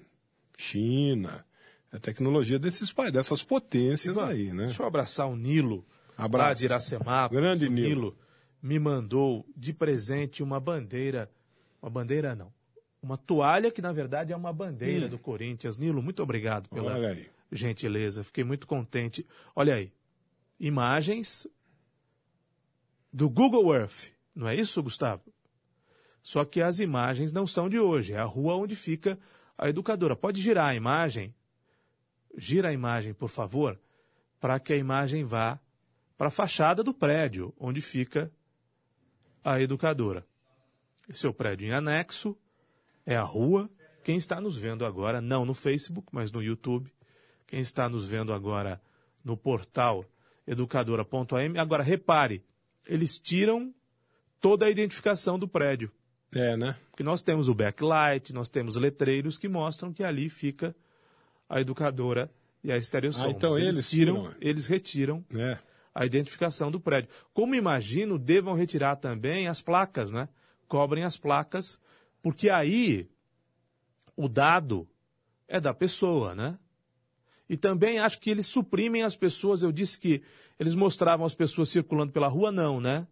China. 0.57 1.45
É 1.91 1.99
tecnologia 1.99 2.57
desses 2.57 2.91
países, 2.93 3.13
dessas 3.13 3.43
potências 3.43 4.15
Ivan, 4.15 4.27
aí, 4.27 4.53
né? 4.53 4.65
Deixa 4.67 4.81
eu 4.81 4.87
abraçar 4.87 5.27
o 5.27 5.35
Nilo. 5.35 5.85
Abraço. 6.17 6.47
Lá 6.49 6.53
de 6.53 6.65
Iracemapa. 6.65 7.35
Grande 7.35 7.67
o 7.67 7.71
Nilo. 7.71 8.15
me 8.61 8.79
mandou 8.79 9.45
de 9.57 9.73
presente 9.73 10.41
uma 10.41 10.59
bandeira. 10.59 11.29
Uma 11.81 11.89
bandeira 11.89 12.33
não. 12.35 12.53
Uma 13.01 13.17
toalha 13.17 13.72
que 13.72 13.81
na 13.81 13.91
verdade 13.91 14.31
é 14.31 14.36
uma 14.36 14.53
bandeira 14.53 15.08
do 15.08 15.17
Corinthians. 15.17 15.77
Nilo, 15.77 16.01
muito 16.01 16.22
obrigado 16.22 16.70
pela 16.70 16.98
Hum. 16.98 17.25
Gentileza. 17.51 18.24
Fiquei 18.24 18.43
muito 18.43 18.67
contente. 18.67 19.25
Olha 19.55 19.75
aí. 19.75 19.91
Imagens 20.60 21.48
do 23.12 23.29
Google 23.29 23.74
Earth. 23.75 24.12
Não 24.36 24.48
é 24.48 24.55
isso, 24.55 24.81
Gustavo? 24.81 25.34
Só 26.22 26.46
que 26.46 26.62
as 26.62 26.79
imagens 26.79 27.34
não 27.34 27.48
são 27.48 27.67
de 27.67 27.79
hoje. 27.79 28.13
É 28.13 28.17
a 28.20 28.24
rua 28.24 28.55
onde 28.55 28.75
fica 28.75 29.20
a 29.58 29.67
educadora. 29.67 30.15
Pode 30.15 30.39
girar 30.41 30.70
a 30.70 30.75
imagem. 30.75 31.34
Gira 32.38 32.70
a 32.70 32.74
imagem, 32.74 33.13
por 33.13 33.29
favor, 33.29 33.77
para 34.39 34.60
que 34.60 34.72
a 34.72 34.77
imagem 34.77 35.25
vá 35.25 35.60
para 36.17 36.27
a 36.27 36.31
fachada 36.31 36.84
do 36.84 36.93
prédio 36.93 37.53
onde 37.60 37.81
fica 37.81 38.31
a 39.43 39.60
educadora. 39.60 40.25
Esse 41.10 41.25
é 41.25 41.29
o 41.29 41.34
prédio 41.34 41.67
em 41.67 41.72
anexo, 41.74 42.38
é 43.05 43.15
a 43.15 43.24
rua. 43.24 43.70
Quem 44.03 44.17
está 44.17 44.41
nos 44.41 44.58
vendo 44.58 44.86
agora, 44.86 45.22
não 45.22 45.46
no 45.46 45.53
Facebook, 45.53 46.08
mas 46.12 46.31
no 46.31 46.41
YouTube, 46.41 46.91
quem 47.48 47.60
está 47.60 47.88
nos 47.88 48.05
vendo 48.05 48.34
agora 48.34 48.81
no 49.24 49.38
portal 49.38 50.05
educadora.am, 50.48 51.58
agora 51.60 51.84
repare, 51.84 52.43
eles 52.88 53.17
tiram 53.20 53.74
toda 54.39 54.65
a 54.65 54.70
identificação 54.70 55.38
do 55.38 55.48
prédio. 55.48 55.91
É, 56.34 56.55
né? 56.55 56.75
Porque 56.89 57.03
nós 57.03 57.24
temos 57.24 57.48
o 57.48 57.53
backlight, 57.53 58.31
nós 58.34 58.50
temos 58.50 58.75
letreiros 58.75 59.38
que 59.38 59.48
mostram 59.48 59.91
que 59.93 60.03
ali 60.03 60.29
fica 60.29 60.75
a 61.50 61.60
educadora 61.60 62.31
e 62.63 62.72
a 62.72 62.81
Stereosom. 62.81 63.25
Ah, 63.25 63.29
então 63.31 63.51
Mas 63.51 63.60
eles 63.75 63.89
tiram. 63.89 64.34
eles 64.39 64.65
retiram 64.67 65.24
É. 65.34 65.58
a 65.93 66.05
identificação 66.05 66.72
do 66.72 66.79
prédio. 66.79 67.10
Como 67.34 67.53
imagino, 67.53 68.17
devam 68.17 68.53
retirar 68.55 68.96
também 68.96 69.48
as 69.48 69.62
placas, 69.62 70.10
né? 70.10 70.29
Cobrem 70.67 71.03
as 71.03 71.17
placas, 71.17 71.79
porque 72.21 72.49
aí 72.49 73.09
o 74.15 74.27
dado 74.27 74.87
é 75.47 75.59
da 75.59 75.73
pessoa, 75.73 76.35
né? 76.35 76.57
E 77.49 77.57
também 77.57 77.99
acho 77.99 78.19
que 78.19 78.29
eles 78.29 78.45
suprimem 78.45 79.03
as 79.03 79.15
pessoas. 79.15 79.61
Eu 79.61 79.71
disse 79.71 79.99
que 79.99 80.21
eles 80.57 80.73
mostravam 80.73 81.25
as 81.25 81.35
pessoas 81.35 81.69
circulando 81.69 82.11
pela 82.11 82.27
rua, 82.29 82.51
não, 82.51 82.79
né? 82.79 83.05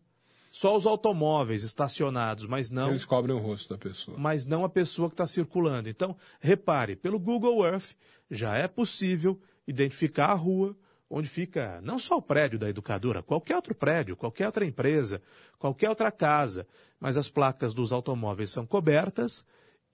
Só 0.52 0.76
os 0.76 0.88
automóveis 0.88 1.64
estacionados, 1.64 2.46
mas 2.46 2.72
não 2.72 2.90
Eles 2.90 3.06
cobrem 3.06 3.36
o 3.36 3.40
rosto 3.40 3.70
da 3.70 3.78
pessoa. 3.78 4.18
mas 4.18 4.46
não 4.46 4.64
a 4.64 4.70
pessoa 4.70 5.10
que 5.10 5.14
está 5.14 5.28
circulando. 5.28 5.90
Então, 5.90 6.16
repare, 6.40 6.96
pelo 6.96 7.20
Google 7.20 7.66
Earth 7.66 7.92
já 8.32 8.56
é 8.56 8.68
possível 8.68 9.40
identificar 9.68 10.28
a 10.28 10.34
rua 10.34 10.76
onde 11.10 11.28
fica 11.28 11.82
não 11.82 11.98
só 11.98 12.18
o 12.18 12.22
prédio 12.22 12.60
da 12.60 12.70
educadora, 12.70 13.24
qualquer 13.24 13.56
outro 13.56 13.74
prédio, 13.74 14.16
qualquer 14.16 14.46
outra 14.46 14.66
empresa, 14.66 15.22
qualquer 15.58 15.90
outra 15.90 16.12
casa, 16.12 16.68
mas 17.00 17.18
as 17.18 17.30
placas 17.30 17.74
dos 17.74 17.92
automóveis 17.92 18.52
são 18.52 18.66
cobertas 18.66 19.46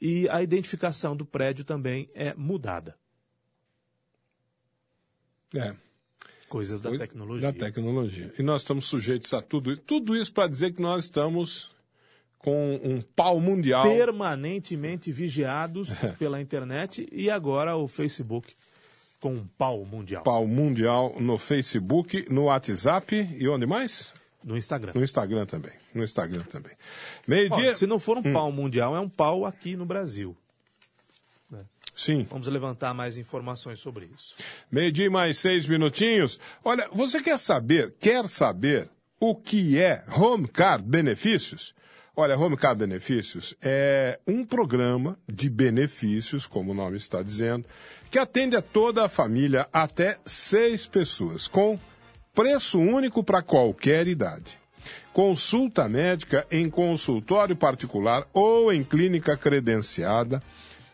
e 0.01 0.27
a 0.29 0.43
identificação 0.43 1.15
do 1.15 1.25
prédio 1.25 1.63
também 1.63 2.09
é 2.13 2.33
mudada. 2.33 2.97
É. 5.53 5.73
Coisas 6.49 6.81
da 6.81 6.95
tecnologia. 6.95 7.51
Da 7.51 7.57
tecnologia. 7.57 8.33
E 8.37 8.43
nós 8.43 8.61
estamos 8.61 8.85
sujeitos 8.85 9.33
a 9.33 9.41
tudo 9.41 9.71
isso. 9.71 9.81
Tudo 9.81 10.15
isso 10.15 10.31
para 10.33 10.49
dizer 10.49 10.73
que 10.73 10.81
nós 10.81 11.05
estamos 11.05 11.71
com 12.37 12.79
um 12.83 13.01
pau 13.01 13.39
mundial. 13.39 13.83
Permanentemente 13.83 15.11
vigiados 15.11 15.89
pela 16.19 16.39
internet 16.39 17.07
e 17.11 17.29
agora 17.29 17.75
o 17.75 17.87
Facebook 17.87 18.53
com 19.25 19.33
um 19.33 19.47
pau 19.57 19.83
mundial. 19.83 20.21
Pau 20.21 20.45
mundial 20.45 21.15
no 21.19 21.35
Facebook, 21.39 22.27
no 22.29 22.43
WhatsApp 22.43 23.27
e 23.39 23.47
onde 23.47 23.65
mais? 23.65 24.13
No 24.43 24.55
Instagram. 24.55 24.91
No 24.93 25.03
Instagram 25.03 25.47
também. 25.47 25.71
No 25.95 26.03
Instagram 26.03 26.43
também. 26.43 26.73
Meio-dia. 27.27 27.75
se 27.75 27.87
não 27.87 27.97
for 27.97 28.19
um 28.19 28.21
pau 28.31 28.51
mundial, 28.51 28.95
é 28.95 28.99
um 28.99 29.09
pau 29.09 29.43
aqui 29.43 29.75
no 29.75 29.83
Brasil. 29.83 30.37
Sim. 31.95 32.27
Vamos 32.29 32.47
levantar 32.47 32.93
mais 32.93 33.17
informações 33.17 33.79
sobre 33.79 34.07
isso. 34.15 34.35
Meio-dia 34.71 35.09
mais 35.09 35.39
seis 35.39 35.65
minutinhos. 35.65 36.39
Olha, 36.63 36.87
você 36.91 37.19
quer 37.19 37.39
saber, 37.39 37.95
quer 37.99 38.27
saber 38.27 38.89
o 39.19 39.33
que 39.33 39.81
é 39.81 40.03
Home 40.15 40.47
Card 40.47 40.83
Benefícios? 40.87 41.73
Olha, 42.17 42.37
Home 42.37 42.55
Card 42.55 42.79
Benefícios 42.79 43.53
é 43.61 44.17
um 44.25 44.45
programa 44.45 45.19
de 45.27 45.49
benefícios, 45.49 46.47
como 46.47 46.71
o 46.71 46.73
nome 46.73 46.95
está 46.95 47.21
dizendo, 47.21 47.65
que 48.09 48.17
atende 48.17 48.55
a 48.55 48.61
toda 48.61 49.03
a 49.03 49.09
família 49.09 49.67
até 49.73 50.17
seis 50.25 50.85
pessoas, 50.87 51.45
com 51.45 51.77
preço 52.33 52.79
único 52.79 53.21
para 53.21 53.41
qualquer 53.41 54.07
idade. 54.07 54.57
Consulta 55.11 55.89
médica 55.89 56.47
em 56.49 56.69
consultório 56.69 57.55
particular 57.55 58.25
ou 58.31 58.71
em 58.71 58.81
clínica 58.81 59.35
credenciada 59.35 60.41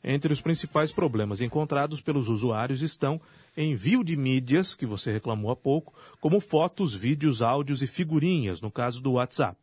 Entre 0.03 0.33
os 0.33 0.41
principais 0.41 0.93
problemas 0.93 1.41
encontrados 1.41 2.01
pelos 2.01 2.29
usuários 2.29 2.83
estão 2.83 3.21
envio 3.57 4.05
de 4.05 4.17
mídias, 4.17 4.75
que 4.75 4.87
você 4.87 5.11
reclamou 5.11 5.51
há 5.51 5.57
pouco, 5.57 5.93
como 6.21 6.41
fotos, 6.41 6.95
vídeos, 6.95 7.43
áudios 7.43 7.83
e 7.83 7.87
figurinhas, 7.87 8.61
no 8.61 8.71
caso 8.71 9.03
do 9.03 9.13
WhatsApp. 9.13 9.59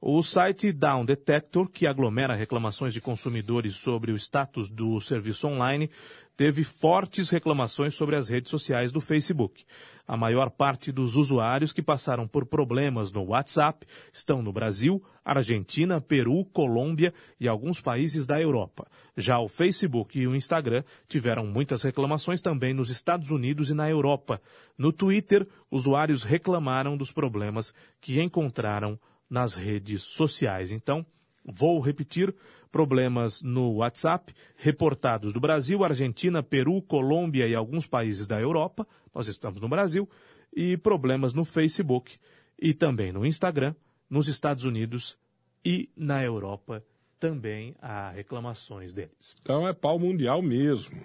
O 0.00 0.22
site 0.22 0.72
Down 0.72 1.04
Detector, 1.04 1.68
que 1.68 1.86
aglomera 1.86 2.34
reclamações 2.34 2.92
de 2.92 3.00
consumidores 3.00 3.76
sobre 3.76 4.12
o 4.12 4.16
status 4.16 4.68
do 4.68 5.00
serviço 5.00 5.48
online, 5.48 5.90
teve 6.36 6.64
fortes 6.64 7.30
reclamações 7.30 7.94
sobre 7.94 8.14
as 8.14 8.28
redes 8.28 8.50
sociais 8.50 8.92
do 8.92 9.00
Facebook. 9.00 9.64
A 10.06 10.16
maior 10.16 10.50
parte 10.50 10.92
dos 10.92 11.16
usuários 11.16 11.72
que 11.72 11.82
passaram 11.82 12.28
por 12.28 12.46
problemas 12.46 13.10
no 13.10 13.24
WhatsApp 13.24 13.86
estão 14.12 14.40
no 14.40 14.52
Brasil, 14.52 15.02
Argentina, 15.24 16.00
Peru, 16.00 16.44
Colômbia 16.44 17.12
e 17.40 17.48
alguns 17.48 17.80
países 17.80 18.26
da 18.26 18.40
Europa. 18.40 18.86
Já 19.16 19.40
o 19.40 19.48
Facebook 19.48 20.18
e 20.18 20.26
o 20.26 20.36
Instagram 20.36 20.84
tiveram 21.08 21.46
muitas 21.46 21.82
reclamações 21.82 22.40
também 22.40 22.72
nos 22.72 22.88
Estados 22.88 23.30
Unidos 23.30 23.70
e 23.70 23.74
na 23.74 23.90
Europa. 23.90 24.40
No 24.78 24.92
Twitter, 24.92 25.46
usuários 25.70 26.22
reclamaram 26.22 26.96
dos 26.96 27.10
problemas 27.10 27.74
que 28.00 28.20
encontraram 28.20 28.98
nas 29.28 29.54
redes 29.54 30.02
sociais. 30.02 30.70
Então, 30.70 31.04
vou 31.44 31.80
repetir: 31.80 32.34
problemas 32.70 33.42
no 33.42 33.76
WhatsApp, 33.76 34.34
reportados 34.56 35.32
do 35.32 35.40
Brasil, 35.40 35.84
Argentina, 35.84 36.42
Peru, 36.42 36.82
Colômbia 36.82 37.46
e 37.46 37.54
alguns 37.54 37.86
países 37.86 38.26
da 38.26 38.40
Europa, 38.40 38.86
nós 39.16 39.28
estamos 39.28 39.62
no 39.62 39.68
Brasil, 39.68 40.06
e 40.54 40.76
problemas 40.76 41.32
no 41.32 41.42
Facebook 41.42 42.18
e 42.60 42.74
também 42.74 43.12
no 43.12 43.24
Instagram, 43.24 43.74
nos 44.10 44.28
Estados 44.28 44.64
Unidos 44.64 45.18
e 45.64 45.90
na 45.96 46.22
Europa 46.22 46.84
também 47.18 47.74
há 47.80 48.10
reclamações 48.10 48.92
deles. 48.92 49.34
Então 49.40 49.66
é 49.66 49.72
pau 49.72 49.98
mundial 49.98 50.42
mesmo, 50.42 51.02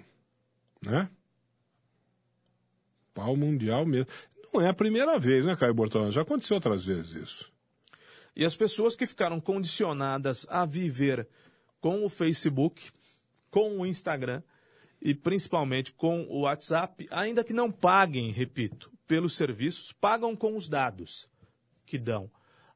né? 0.82 1.08
Pau 3.14 3.34
mundial 3.34 3.86
mesmo. 3.86 4.06
Não 4.52 4.60
é 4.60 4.68
a 4.68 4.74
primeira 4.74 5.18
vez, 5.18 5.46
né, 5.46 5.56
Caio 5.56 5.72
Bortolão? 5.72 6.12
Já 6.12 6.20
aconteceu 6.20 6.56
outras 6.56 6.84
vezes 6.84 7.12
isso. 7.12 7.52
E 8.36 8.44
as 8.44 8.54
pessoas 8.54 8.94
que 8.94 9.06
ficaram 9.06 9.40
condicionadas 9.40 10.46
a 10.50 10.66
viver 10.66 11.26
com 11.80 12.04
o 12.04 12.10
Facebook, 12.10 12.90
com 13.50 13.78
o 13.78 13.86
Instagram 13.86 14.42
e 15.04 15.14
principalmente 15.14 15.92
com 15.92 16.22
o 16.28 16.42
WhatsApp, 16.42 17.08
ainda 17.10 17.42
que 17.42 17.52
não 17.52 17.72
paguem, 17.72 18.30
repito, 18.30 18.90
pelos 19.06 19.34
serviços, 19.34 19.92
pagam 19.92 20.36
com 20.36 20.56
os 20.56 20.68
dados 20.68 21.28
que 21.84 21.98
dão 21.98 22.30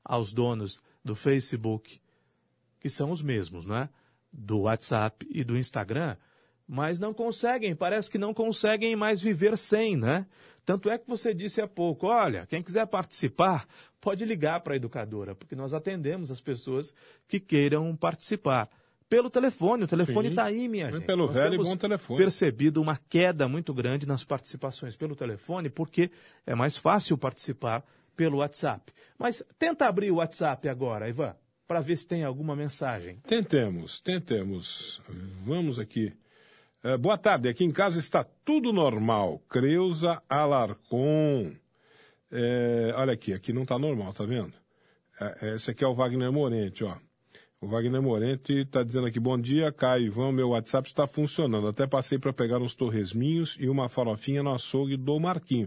aos 0.05 0.33
donos 0.33 0.83
do 1.05 1.15
Facebook, 1.15 2.01
que 2.81 2.91
são 2.91 3.13
os 3.13 3.23
mesmos, 3.23 3.65
né? 3.65 3.89
Do 4.33 4.63
WhatsApp 4.63 5.25
e 5.31 5.45
do 5.45 5.57
Instagram, 5.57 6.17
mas 6.67 6.99
não 6.99 7.15
conseguem, 7.15 7.77
parece 7.77 8.11
que 8.11 8.19
não 8.19 8.35
conseguem 8.35 8.97
mais 8.97 9.21
viver 9.21 9.57
sem, 9.57 9.97
né? 9.97 10.27
Tanto 10.65 10.91
é 10.91 10.99
que 10.99 11.09
você 11.09 11.33
disse 11.33 11.61
há 11.61 11.69
pouco, 11.69 12.09
olha, 12.09 12.45
quem 12.45 12.61
quiser 12.61 12.87
participar, 12.89 13.69
pode 14.01 14.25
ligar 14.25 14.61
para 14.61 14.75
a 14.75 14.77
educadora, 14.77 15.33
porque 15.33 15.55
nós 15.55 15.73
atendemos 15.73 16.29
as 16.29 16.41
pessoas 16.41 16.93
que 17.29 17.39
queiram 17.39 17.95
participar. 17.97 18.69
Pelo 19.09 19.31
telefone, 19.31 19.85
o 19.85 19.87
telefone 19.87 20.31
está 20.31 20.45
aí, 20.45 20.69
minha 20.69 20.91
gente. 20.91 21.05
Pelo 21.07 21.27
nós 21.27 21.37
velho 21.37 21.55
e 21.55 21.59
bom 21.59 21.77
telefone. 21.77 22.19
percebido 22.19 22.83
uma 22.83 22.97
queda 22.97 23.47
muito 23.47 23.73
grande 23.73 24.05
nas 24.05 24.25
participações 24.25 24.97
pelo 24.97 25.15
telefone, 25.15 25.71
porque 25.71 26.11
é 26.45 26.55
mais 26.57 26.77
fácil 26.77 27.17
participar 27.17 27.85
pelo 28.17 28.39
WhatsApp. 28.39 28.93
Mas 29.17 29.45
tenta 29.59 29.87
abrir 29.87 30.11
o 30.11 30.17
WhatsApp 30.17 30.69
agora, 30.69 31.09
Ivan, 31.09 31.37
para 31.69 31.81
ver 31.81 31.97
se 31.97 32.07
tem 32.07 32.25
alguma 32.25 32.57
mensagem. 32.57 33.19
Tentemos, 33.27 34.01
tentemos. 34.01 35.01
Vamos 35.45 35.79
aqui. 35.79 36.13
É, 36.83 36.97
boa 36.97 37.17
tarde, 37.17 37.49
aqui 37.49 37.65
em 37.65 37.73
casa 37.73 38.01
está 38.01 38.25
tudo 38.45 38.73
normal. 38.73 39.41
Creuza 39.49 40.21
Alarcon. 40.29 41.53
É, 42.31 42.93
olha 42.97 43.13
aqui, 43.13 43.33
aqui 43.33 43.53
não 43.53 43.63
está 43.63 43.79
normal, 43.79 44.13
tá 44.13 44.25
vendo? 44.25 44.53
É, 45.21 45.55
esse 45.55 45.71
aqui 45.71 45.85
é 45.85 45.87
o 45.87 45.95
Wagner 45.95 46.33
Morente, 46.33 46.83
ó. 46.83 46.97
O 47.59 47.67
Wagner 47.69 48.03
Morente 48.03 48.53
está 48.53 48.83
dizendo 48.83 49.07
aqui, 49.07 49.19
bom 49.19 49.39
dia, 49.41 49.73
Caio 49.73 50.07
Ivan, 50.09 50.31
meu 50.31 50.51
WhatsApp 50.51 50.87
está 50.89 51.07
funcionando. 51.07 51.67
Até 51.67 51.87
passei 51.87 52.19
para 52.19 52.31
pegar 52.31 52.59
uns 52.61 52.75
torresminhos 52.75 53.57
e 53.59 53.67
uma 53.67 53.89
farofinha 53.89 54.43
no 54.43 54.53
açougue 54.53 54.95
do 54.95 55.19
Marquinho. 55.19 55.67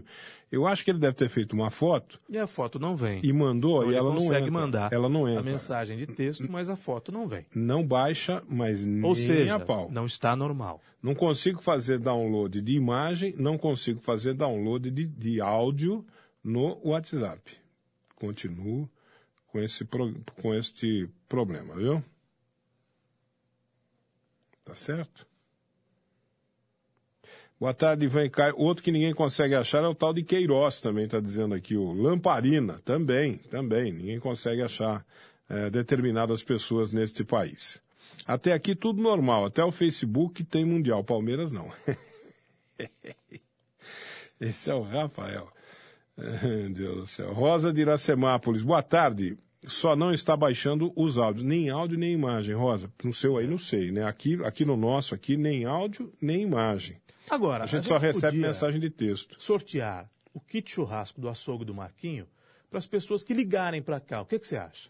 Eu 0.52 0.68
acho 0.68 0.84
que 0.84 0.92
ele 0.92 1.00
deve 1.00 1.14
ter 1.14 1.28
feito 1.28 1.52
uma 1.52 1.68
foto. 1.68 2.20
E 2.28 2.38
a 2.38 2.46
foto 2.46 2.78
não 2.78 2.94
vem. 2.94 3.20
E 3.24 3.32
mandou, 3.32 3.80
Então 3.80 3.92
e 3.92 3.96
ela 3.96 4.10
não 4.10 4.18
consegue 4.18 4.46
entra. 4.46 4.50
mandar 4.52 4.92
Ela 4.92 5.08
não 5.08 5.26
entra. 5.28 5.40
a 5.40 5.42
mensagem 5.42 5.98
de 5.98 6.06
texto, 6.06 6.46
mas 6.50 6.68
a 6.70 6.76
foto 6.76 7.10
não 7.10 7.26
vem. 7.26 7.44
Não 7.52 7.84
baixa, 7.84 8.40
mas 8.48 8.84
nem 8.84 9.04
Ou 9.04 9.16
seja, 9.16 9.56
a 9.56 9.60
pau. 9.60 9.88
não 9.90 10.06
está 10.06 10.36
normal. 10.36 10.80
Não 11.02 11.14
consigo 11.14 11.60
fazer 11.60 11.98
download 11.98 12.60
de 12.62 12.72
imagem, 12.72 13.34
não 13.36 13.58
consigo 13.58 14.00
fazer 14.00 14.34
download 14.34 14.88
de, 14.92 15.08
de 15.08 15.40
áudio 15.40 16.06
no 16.42 16.78
WhatsApp. 16.84 17.52
Continuo 18.14 18.88
com 19.50 19.60
esse, 19.60 19.84
com 19.84 20.54
este 20.54 21.08
problema, 21.28 21.74
viu? 21.74 22.02
Tá 24.64 24.74
certo? 24.74 25.26
Boa 27.58 27.74
tarde, 27.74 28.06
Ivan 28.06 28.24
e 28.24 28.30
Caio. 28.30 28.54
Outro 28.56 28.82
que 28.82 28.90
ninguém 28.90 29.12
consegue 29.12 29.54
achar 29.54 29.84
é 29.84 29.86
o 29.86 29.94
tal 29.94 30.14
de 30.14 30.22
Queiroz, 30.22 30.80
também 30.80 31.04
está 31.04 31.20
dizendo 31.20 31.54
aqui. 31.54 31.76
O 31.76 31.92
Lamparina, 31.92 32.80
também, 32.84 33.36
também. 33.36 33.92
Ninguém 33.92 34.18
consegue 34.18 34.62
achar 34.62 35.04
eh, 35.48 35.68
determinadas 35.68 36.42
pessoas 36.42 36.90
neste 36.90 37.22
país. 37.22 37.80
Até 38.26 38.52
aqui 38.52 38.74
tudo 38.74 39.02
normal, 39.02 39.44
até 39.44 39.62
o 39.62 39.72
Facebook 39.72 40.42
tem 40.44 40.64
Mundial, 40.64 41.04
Palmeiras 41.04 41.52
não. 41.52 41.70
Esse 44.40 44.70
é 44.70 44.74
o 44.74 44.82
Rafael. 44.82 45.52
Deus 46.72 46.96
do 46.96 47.06
céu. 47.06 47.32
Rosa 47.32 47.72
de 47.72 47.80
Iracemápolis, 47.82 48.62
boa 48.62 48.82
tarde. 48.82 49.36
Só 49.66 49.94
não 49.94 50.10
está 50.12 50.34
baixando 50.36 50.90
os 50.96 51.18
áudios, 51.18 51.44
nem 51.44 51.68
áudio 51.68 51.98
nem 51.98 52.12
imagem, 52.14 52.54
Rosa. 52.54 52.90
No 53.04 53.12
seu 53.12 53.36
aí 53.36 53.46
não 53.46 53.58
sei, 53.58 53.90
né? 53.92 54.04
Aqui, 54.04 54.42
aqui 54.44 54.64
no 54.64 54.74
nosso, 54.76 55.14
aqui 55.14 55.36
nem 55.36 55.66
áudio 55.66 56.10
nem 56.20 56.42
imagem. 56.42 56.96
Agora, 57.28 57.64
A 57.64 57.66
gente 57.66 57.86
só 57.86 57.98
recebe 57.98 58.38
mensagem 58.38 58.80
de 58.80 58.88
texto. 58.88 59.36
sortear 59.38 60.10
o 60.32 60.40
kit 60.40 60.70
churrasco 60.70 61.20
do 61.20 61.28
açougue 61.28 61.64
do 61.66 61.74
Marquinho 61.74 62.26
para 62.70 62.78
as 62.78 62.86
pessoas 62.86 63.22
que 63.22 63.34
ligarem 63.34 63.82
para 63.82 64.00
cá. 64.00 64.22
O 64.22 64.26
que, 64.26 64.38
que 64.38 64.46
você 64.46 64.56
acha? 64.56 64.88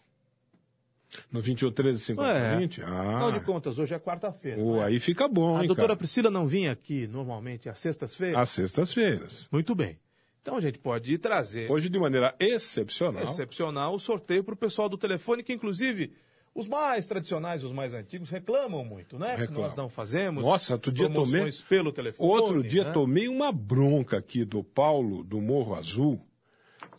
No 1.29 1.41
21 1.41 1.71
13 1.71 1.99
50 1.99 2.29
É. 2.37 2.57
20? 2.57 2.81
Afinal 2.83 3.31
de 3.33 3.37
Ah, 3.39 3.41
contas, 3.41 3.77
hoje 3.77 3.93
é 3.93 3.99
quarta-feira. 3.99 4.61
É? 4.61 4.83
aí 4.85 4.99
fica 4.99 5.27
bom, 5.27 5.57
A 5.57 5.61
hein, 5.61 5.67
doutora 5.67 5.89
cara? 5.89 5.97
Priscila 5.97 6.31
não 6.31 6.47
vinha 6.47 6.71
aqui 6.71 7.05
normalmente 7.07 7.67
às 7.67 7.77
sextas-feiras? 7.79 8.39
Às 8.39 8.49
sextas-feiras. 8.51 9.49
Muito 9.51 9.75
bem. 9.75 9.99
Então 10.41 10.55
a 10.55 10.61
gente 10.61 10.79
pode 10.79 11.17
trazer 11.19 11.69
Hoje, 11.71 11.87
de 11.89 11.99
maneira 11.99 12.35
excepcional, 12.39 13.23
excepcional 13.23 13.93
o 13.93 13.99
sorteio 13.99 14.43
para 14.43 14.53
o 14.53 14.57
pessoal 14.57 14.89
do 14.89 14.97
telefone, 14.97 15.43
que 15.43 15.53
inclusive 15.53 16.13
os 16.53 16.67
mais 16.67 17.07
tradicionais, 17.07 17.63
os 17.63 17.71
mais 17.71 17.93
antigos, 17.93 18.29
reclamam 18.29 18.83
muito, 18.83 19.17
né? 19.17 19.35
Que 19.35 19.41
Reclamam. 19.41 19.63
nós 19.63 19.75
não 19.75 19.87
fazemos. 19.87 20.43
Nossa, 20.43 20.73
outro 20.73 20.91
dia 20.91 21.09
tomei- 21.09 21.49
pelo 21.69 21.91
telefone. 21.93 22.29
Outro 22.29 22.63
dia 22.63 22.83
né? 22.83 22.91
tomei 22.91 23.27
uma 23.29 23.51
bronca 23.51 24.17
aqui 24.17 24.43
do 24.43 24.63
Paulo 24.63 25.23
do 25.23 25.39
Morro 25.39 25.75
Azul, 25.75 26.19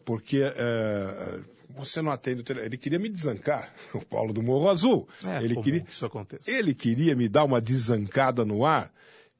porque 0.05 0.40
é, 0.42 1.40
você 1.68 2.00
não 2.00 2.11
atende 2.11 2.40
o 2.40 2.44
telefone. 2.44 2.68
Ele 2.68 2.78
queria 2.78 2.98
me 2.98 3.09
desancar, 3.09 3.74
o 3.92 4.05
Paulo 4.05 4.33
do 4.33 4.42
Morro 4.42 4.70
Azul. 4.70 5.07
É 5.24 5.42
ele, 5.42 5.57
queria, 5.61 5.81
que 5.81 5.92
isso 5.92 6.07
aconteça. 6.07 6.50
ele 6.50 6.74
queria 6.74 7.14
me 7.14 7.28
dar 7.28 7.44
uma 7.44 7.61
desancada 7.61 8.44
no 8.44 8.64
ar 8.64 8.90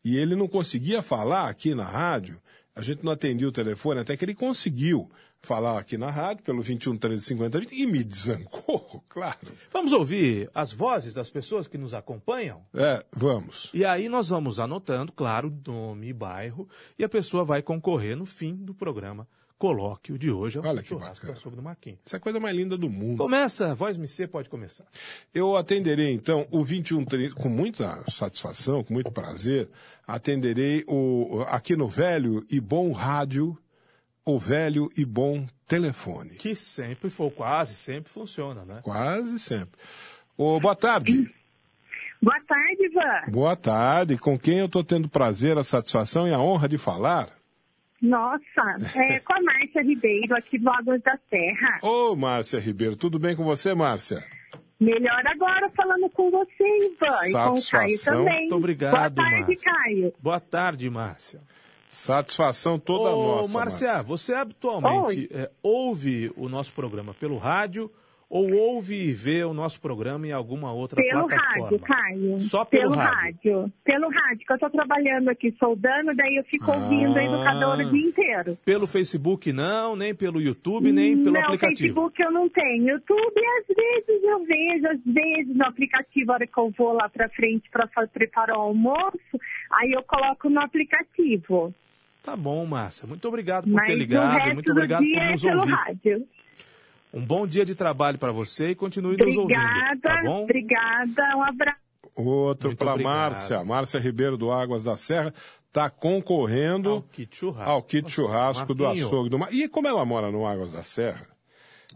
e 0.05 0.19
ele 0.19 0.37
não 0.37 0.49
conseguia 0.49 1.01
falar 1.03 1.49
aqui 1.49 1.75
na 1.75 1.85
rádio. 1.85 2.39
A 2.75 2.81
gente 2.81 3.05
não 3.05 3.13
atendia 3.13 3.47
o 3.47 3.53
telefone, 3.53 4.01
até 4.01 4.17
que 4.17 4.25
ele 4.25 4.35
conseguiu 4.35 5.11
falar 5.43 5.79
aqui 5.79 5.99
na 5.99 6.11
rádio, 6.11 6.43
pelo 6.43 6.63
21 6.63 6.97
13 6.97 7.23
50 7.23 7.59
20, 7.59 7.73
e 7.73 7.87
me 7.87 8.03
desancou, 8.03 9.05
claro. 9.11 9.39
Vamos 9.73 9.93
ouvir 9.93 10.49
as 10.55 10.73
vozes 10.73 11.15
das 11.15 11.29
pessoas 11.29 11.69
que 11.69 11.77
nos 11.77 11.93
acompanham? 11.93 12.65
É, 12.73 13.05
vamos. 13.13 13.71
E 13.75 13.85
aí 13.85 14.09
nós 14.09 14.31
vamos 14.31 14.59
anotando, 14.59 15.13
claro, 15.13 15.53
nome 15.67 16.09
e 16.09 16.13
bairro, 16.13 16.67
e 16.99 17.05
a 17.05 17.09
pessoa 17.09 17.45
vai 17.45 17.61
concorrer 17.61 18.17
no 18.17 18.25
fim 18.25 18.55
do 18.55 18.73
programa 18.73 19.27
colóquio 19.63 20.19
de 20.19 20.29
hoje. 20.29 20.59
ao 20.59 20.65
Olha 20.65 20.83
que 20.83 20.89
churrasco 20.89 21.25
bacana. 21.25 21.39
sobre 21.39 21.55
do 21.55 21.63
Marquinhos. 21.63 22.01
Essa 22.05 22.17
é 22.17 22.19
a 22.19 22.21
coisa 22.21 22.41
mais 22.41 22.57
linda 22.57 22.77
do 22.77 22.91
mundo. 22.91 23.19
Começa, 23.19 23.77
voz 23.77 23.97
MC 23.97 24.27
pode 24.27 24.49
começar. 24.49 24.85
Eu 25.33 25.57
atenderei, 25.57 26.13
então, 26.13 26.49
o 26.51 26.65
2130, 26.65 27.37
com 27.37 27.49
muita 27.49 28.03
satisfação, 28.11 28.83
com 28.83 28.93
muito 28.93 29.13
prazer, 29.13 29.69
atenderei 30.05 30.83
o, 30.89 31.45
aqui 31.47 31.77
no 31.77 31.87
velho 31.87 32.45
e 32.51 32.59
bom 32.59 32.91
rádio, 32.91 33.57
o 34.25 34.37
velho 34.37 34.89
e 34.97 35.05
bom 35.05 35.47
telefone. 35.69 36.31
Que 36.31 36.57
sempre, 36.57 37.09
for 37.09 37.31
quase 37.31 37.77
sempre 37.77 38.11
funciona, 38.11 38.65
né? 38.65 38.81
Quase 38.83 39.39
sempre. 39.39 39.79
Ô, 40.37 40.59
boa 40.59 40.75
tarde. 40.75 41.33
Boa 42.21 42.41
tarde, 42.49 42.85
Ivan. 42.85 43.31
Boa 43.31 43.55
tarde. 43.55 44.19
Com 44.19 44.37
quem 44.37 44.59
eu 44.59 44.67
estou 44.67 44.83
tendo 44.83 45.09
prazer, 45.09 45.57
a 45.57 45.63
satisfação 45.63 46.27
e 46.27 46.33
a 46.33 46.41
honra 46.41 46.69
de 46.69 46.79
falar? 46.79 47.42
Nossa, 48.03 48.77
é 48.97 49.21
com 49.25 49.33
a 49.33 49.41
Márcia 49.41 49.83
Ribeiro, 49.83 50.35
aqui 50.37 50.59
do 50.59 50.69
Águas 50.69 51.01
da 51.03 51.17
Serra. 51.31 51.79
Ô, 51.83 52.17
Márcia 52.17 52.59
Ribeiro, 52.59 52.97
tudo 52.97 53.19
bem 53.19 53.37
com 53.37 53.45
você, 53.45 53.75
Márcia? 53.75 54.25
Melhor 54.81 55.23
agora 55.25 55.71
falando 55.71 56.11
com 56.11 56.29
você, 56.29 56.65
Ivan, 56.87 57.29
e 57.29 57.33
com 57.33 57.39
o 57.39 57.43
Caio 57.43 57.61
Satisfação. 57.61 58.25
também. 58.25 58.41
Muito 58.41 58.57
obrigado, 58.57 58.93
Boa 58.93 59.11
tarde, 59.11 59.41
Márcia. 59.55 59.73
Caio. 59.73 60.15
Boa 60.21 60.41
tarde, 60.41 60.91
Márcia. 60.91 61.41
Satisfação 61.89 62.79
toda 62.79 63.15
Ô, 63.15 63.37
nossa. 63.37 63.53
Márcia, 63.53 64.03
você 64.03 64.35
habitualmente 64.35 65.29
é, 65.31 65.51
ouve 65.63 66.33
o 66.37 66.49
nosso 66.49 66.73
programa 66.73 67.15
pelo 67.15 67.37
rádio 67.37 67.89
ou 68.35 68.51
ouve 68.55 68.95
e 68.95 69.13
vê 69.13 69.45
o 69.45 69.53
nosso 69.53 69.79
programa 69.79 70.27
em 70.27 70.33
alguma 70.33 70.73
outra 70.73 70.97
Pelo 71.03 71.29
plataforma? 71.29 71.65
rádio, 71.65 71.79
Caio. 71.81 72.41
Só 72.41 72.65
pelo, 72.65 72.95
rádio. 72.95 73.71
Pelo 73.85 74.09
rádio, 74.09 74.47
que 74.47 74.53
eu 74.55 74.59
tô 74.59 74.71
trabalhando 74.71 75.29
aqui 75.29 75.55
soldando, 75.59 76.15
daí 76.17 76.37
eu 76.37 76.45
fico 76.45 76.73
ouvindo 76.73 77.15
a 77.19 77.21
Ah. 77.21 77.25
educadora 77.25 77.87
o 77.87 77.91
dia 77.91 78.09
inteiro. 78.09 78.59
Pelo 78.65 78.87
Facebook 78.87 79.53
não, 79.53 79.95
nem 79.95 80.15
pelo 80.15 80.41
YouTube, 80.41 80.91
nem 80.93 81.23
pelo 81.23 81.35
não, 81.35 81.43
aplicativo. 81.43 81.79
Facebook 81.83 82.23
eu 82.23 82.31
não 82.33 82.49
tenho. 82.49 82.89
YouTube, 82.89 83.41
às 83.61 83.77
vezes 83.77 84.25
eu 84.25 84.45
vejo, 84.47 84.87
às 84.89 85.01
vezes 85.15 85.55
no 85.55 85.65
aplicativo, 85.67 86.33
a 86.33 86.35
hora 86.37 86.47
que 86.47 86.59
eu 86.59 86.71
vou 86.79 86.95
lá 86.95 87.11
pra 87.11 87.29
frente 87.29 87.69
pra 87.71 87.87
fa- 87.89 88.07
preparar 88.07 88.57
o 88.57 88.61
almoço, 88.63 89.19
aí 89.73 89.93
eu 89.93 90.03
coloco 90.05 90.49
no 90.49 90.61
aplicativo. 90.61 91.75
Tá 92.23 92.35
bom, 92.37 92.65
Márcia. 92.65 93.07
Muito 93.07 93.27
obrigado 93.29 93.65
por 93.65 93.73
Mas 93.73 93.89
ter 93.89 93.97
ligado, 93.97 94.39
resto 94.39 94.55
muito 94.55 94.67
do 94.67 94.73
obrigado 94.73 95.03
dia 95.03 95.13
por 95.15 95.23
é 95.23 95.31
nos 95.33 95.43
pelo 95.43 95.61
ouvir. 95.61 95.73
rádio. 95.73 96.27
Um 97.13 97.25
bom 97.25 97.47
dia 97.47 97.65
de 97.65 97.75
trabalho 97.75 98.19
para 98.19 98.33
você 98.33 98.71
e 98.71 98.75
continue 98.75 99.17
nos 99.17 99.37
ouvindo, 99.37 99.43
Obrigada, 99.43 100.01
tá 100.01 100.23
bom? 100.23 100.43
obrigada, 100.45 101.37
um 101.37 101.43
abraço. 101.43 101.79
Outro 102.15 102.77
para. 102.77 102.97
Márcia. 102.97 103.65
Márcia 103.65 104.01
Ribeiro 104.01 104.37
do 104.37 104.51
Águas 104.51 104.85
da 104.85 104.97
Serra 104.97 105.33
está 105.69 105.89
concorrendo 105.91 106.91
Ao 106.91 107.03
kit 107.03 107.37
churrasco. 107.37 107.71
ao 107.71 107.83
kit 107.83 108.03
Nossa, 108.05 108.15
churrasco 108.15 108.75
do 108.75 108.85
Marquinho, 108.85 109.07
açougue 109.07 109.31
do 109.31 109.39
Mar. 109.39 109.53
E 109.53 109.69
como 109.69 109.89
ela 109.89 110.05
mora 110.05 110.31
no 110.31 110.47
Águas 110.47 110.73
da 110.73 110.83
Serra, 110.83 111.27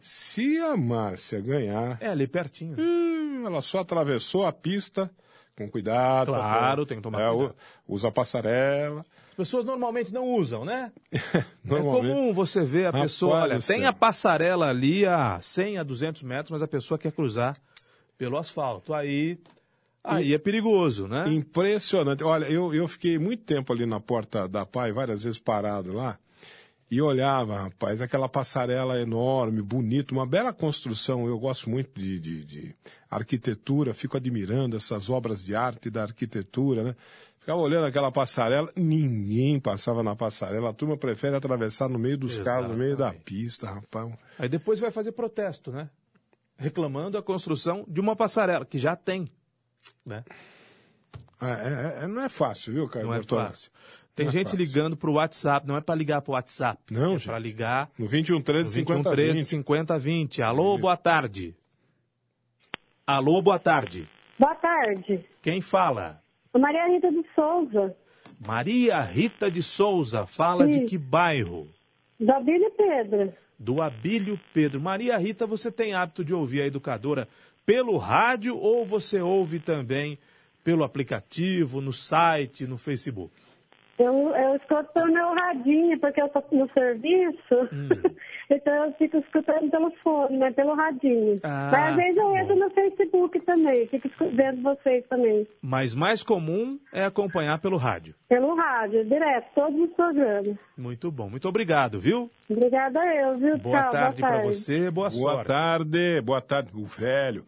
se 0.03 0.59
a 0.59 0.77
Márcia 0.77 1.41
ganhar, 1.41 1.99
É 2.01 2.09
ali 2.09 2.27
pertinho. 2.27 2.77
hum, 2.79 3.45
ela 3.47 3.61
só 3.63 3.81
atravessou 3.81 4.47
a 4.47 4.53
pista 4.53 5.11
com 5.57 5.69
cuidado. 5.71 6.29
Claro, 6.29 6.85
tá 6.85 6.89
tem 6.91 6.99
que 6.99 7.03
tomar 7.03 7.23
é, 7.23 7.31
cuidado. 7.35 7.55
Usa 7.89 8.09
a 8.09 8.13
passarela. 8.13 9.05
As 9.37 9.49
pessoas 9.49 9.67
normalmente 9.67 10.15
não 10.15 10.25
usam, 10.25 10.65
né? 10.65 10.91
É 11.67 11.69
comum 11.69 12.33
você 12.33 12.65
ver 12.65 12.85
a 12.85 12.91
Rapaz 12.91 13.03
pessoa, 13.03 13.43
olha, 13.43 13.61
tem 13.61 13.85
a 13.85 13.93
passarela 13.93 14.69
ali 14.69 15.05
a 15.05 15.39
100 15.41 15.79
a 15.79 15.83
200 15.83 16.23
metros, 16.23 16.51
mas 16.53 16.63
a 16.63 16.69
pessoa 16.69 16.97
quer 16.97 17.13
cruzar 17.13 17.55
pelo 18.17 18.39
asfalto. 18.39 18.95
Aí, 18.95 19.39
aí 20.03 20.33
é 20.33 20.39
perigoso, 20.39 21.07
né? 21.07 21.29
Impressionante. 21.29 22.25
Olha, 22.25 22.47
eu, 22.47 22.73
eu 22.73 22.89
fiquei 22.89 23.19
muito 23.19 23.43
tempo 23.43 23.73
ali 23.73 23.85
na 23.85 24.01
porta 24.01 24.49
da 24.49 24.65
PAI, 24.65 24.93
várias 24.93 25.25
vezes 25.25 25.39
parado 25.39 25.93
lá, 25.93 26.19
e 26.91 27.03
olhava, 27.03 27.65
rapaz, 27.65 28.01
aquela 28.01 28.29
passarela 28.29 28.99
enorme, 28.99 29.61
bonita, 29.61 30.15
uma 30.15 30.25
bela 30.25 30.53
construção. 30.53 31.27
Eu 31.27 31.39
gosto 31.39 31.69
muito 31.69 31.91
de, 31.99 32.19
de, 32.19 32.45
de 32.45 32.77
arquitetura, 33.11 33.93
fico 33.93 34.17
admirando 34.17 34.77
essas 34.77 35.11
obras 35.11 35.45
de 35.45 35.55
arte 35.55 35.91
da 35.91 36.05
arquitetura, 36.05 36.85
né? 36.85 36.97
Ficava 37.47 37.61
olhando 37.61 37.87
aquela 37.87 38.11
passarela, 38.11 38.69
ninguém 38.75 39.61
passava 39.61 40.03
na 40.03 40.17
passarela. 40.17 40.71
A 40.71 40.73
turma 40.73 40.97
prefere 40.97 41.37
atravessar 41.37 41.89
no 41.89 41.97
meio 41.97 42.19
dos 42.19 42.37
carros, 42.39 42.69
no 42.69 42.77
meio 42.77 42.97
da 42.97 43.05
Exatamente. 43.05 43.23
pista, 43.23 43.71
rapaz. 43.71 44.13
Aí 44.37 44.49
depois 44.49 44.81
vai 44.81 44.91
fazer 44.91 45.13
protesto, 45.13 45.71
né? 45.71 45.89
Reclamando 46.59 47.17
a 47.17 47.23
construção 47.23 47.85
de 47.87 48.01
uma 48.01 48.17
passarela, 48.17 48.67
que 48.67 48.79
já 48.79 48.97
tem, 48.97 49.31
né? 50.05 50.25
É, 51.41 51.47
é, 51.47 51.99
é, 52.03 52.07
não 52.09 52.23
é 52.23 52.29
fácil, 52.29 52.73
viu, 52.73 52.89
Caio 52.89 53.07
Não 53.07 53.15
é 53.15 53.23
fácil. 53.23 53.71
Tem 54.13 54.27
Não 54.27 54.31
é 54.31 54.33
gente 54.33 54.47
fácil. 54.47 54.59
ligando 54.59 54.97
pro 54.97 55.13
WhatsApp, 55.13 55.69
não 55.69 55.77
é 55.77 55.81
para 55.81 55.95
ligar 55.95 56.23
pro 56.23 56.33
WhatsApp. 56.33 56.83
Não, 56.91 57.15
é 57.15 57.19
para 57.21 57.39
ligar 57.39 57.91
No 57.97 58.09
21 58.09 58.43
13 58.43 58.71
no 58.71 58.75
50 58.75 58.97
21 58.97 59.13
13 59.13 59.39
20. 59.39 59.47
50 59.47 59.99
20. 60.01 60.43
Alô, 60.43 60.77
boa 60.77 60.97
tarde. 60.97 61.55
Alô, 63.07 63.41
boa 63.41 63.61
tarde. 63.61 64.09
Boa 64.37 64.57
tarde. 64.57 65.25
Quem 65.41 65.61
fala? 65.61 66.26
Maria 66.59 66.87
Rita 66.89 67.11
de 67.11 67.25
Souza, 67.35 67.95
Maria 68.47 69.01
Rita 69.01 69.51
de 69.51 69.63
Souza. 69.63 70.27
Fala 70.27 70.67
de 70.67 70.81
Sim. 70.81 70.87
que 70.87 70.99
bairro? 70.99 71.69
da 72.19 72.41
Bíblia 72.41 72.71
Pedro. 72.71 73.33
Do 73.59 73.81
Abílio 73.83 74.39
Pedro. 74.53 74.81
Maria 74.81 75.17
Rita, 75.17 75.47
você 75.47 75.71
tem 75.73 75.95
hábito 75.95 76.25
de 76.25 76.35
ouvir 76.35 76.63
a 76.63 76.67
educadora 76.67 77.27
pelo 77.65 77.97
rádio 77.97 78.57
ou 78.57 78.85
você 78.85 79.21
ouve 79.21 79.59
também 79.59 80.19
pelo 80.65 80.85
aplicativo, 80.85 81.81
no 81.81 81.93
site, 81.93 82.67
no 82.67 82.77
Facebook? 82.77 83.33
Eu, 83.99 84.13
eu 84.37 84.57
escuto 84.57 84.93
pelo 84.93 85.13
meu 85.13 85.33
radinho, 85.35 85.99
porque 85.99 86.21
eu 86.21 86.29
tô 86.29 86.43
no 86.53 86.71
serviço, 86.73 87.55
Hum. 87.73 87.89
então 88.51 88.73
eu 88.85 88.93
fico 88.95 89.17
escutando 89.19 89.71
pelo 89.71 89.91
fone, 90.03 90.39
né, 90.39 90.51
pelo 90.53 90.75
radinho. 90.75 91.37
Ah, 91.43 91.69
Mas 91.73 91.91
às 91.91 91.97
vezes 91.97 92.17
eu 92.17 92.25
bom. 92.25 92.37
entro 92.39 92.57
no 92.57 92.71
Facebook 92.71 93.41
também, 93.41 93.87
fico 93.89 94.09
vendo 94.33 94.63
vocês 94.63 95.05
também. 95.09 95.47
Mas 95.61 95.95
mais 95.95 96.23
comum 96.23 96.79
é 96.93 97.05
acompanhar 97.05 97.59
pelo 97.59 97.77
rádio. 97.77 98.15
Pelo 98.29 98.55
rádio, 98.55 99.05
direto, 99.05 99.47
todos 99.55 99.81
os 99.81 99.91
programas. 99.95 100.57
Muito 100.77 101.11
bom. 101.11 101.29
Muito 101.29 101.49
obrigado, 101.49 101.99
viu? 102.01 102.31
Obrigada 102.49 103.01
a 103.01 103.15
eu, 103.15 103.37
viu? 103.37 103.59
Boa 103.59 103.83
Tchau, 103.83 103.93
tarde 103.93 104.21
boa 104.21 104.29
para 104.31 104.41
tarde. 104.43 104.55
você, 104.57 104.91
boa, 104.91 105.09
Boa 105.11 105.11
sorte. 105.11 105.47
tarde, 105.49 106.21
boa 106.21 106.41
tarde, 106.41 106.71
o 106.75 106.85
velho. 106.85 107.45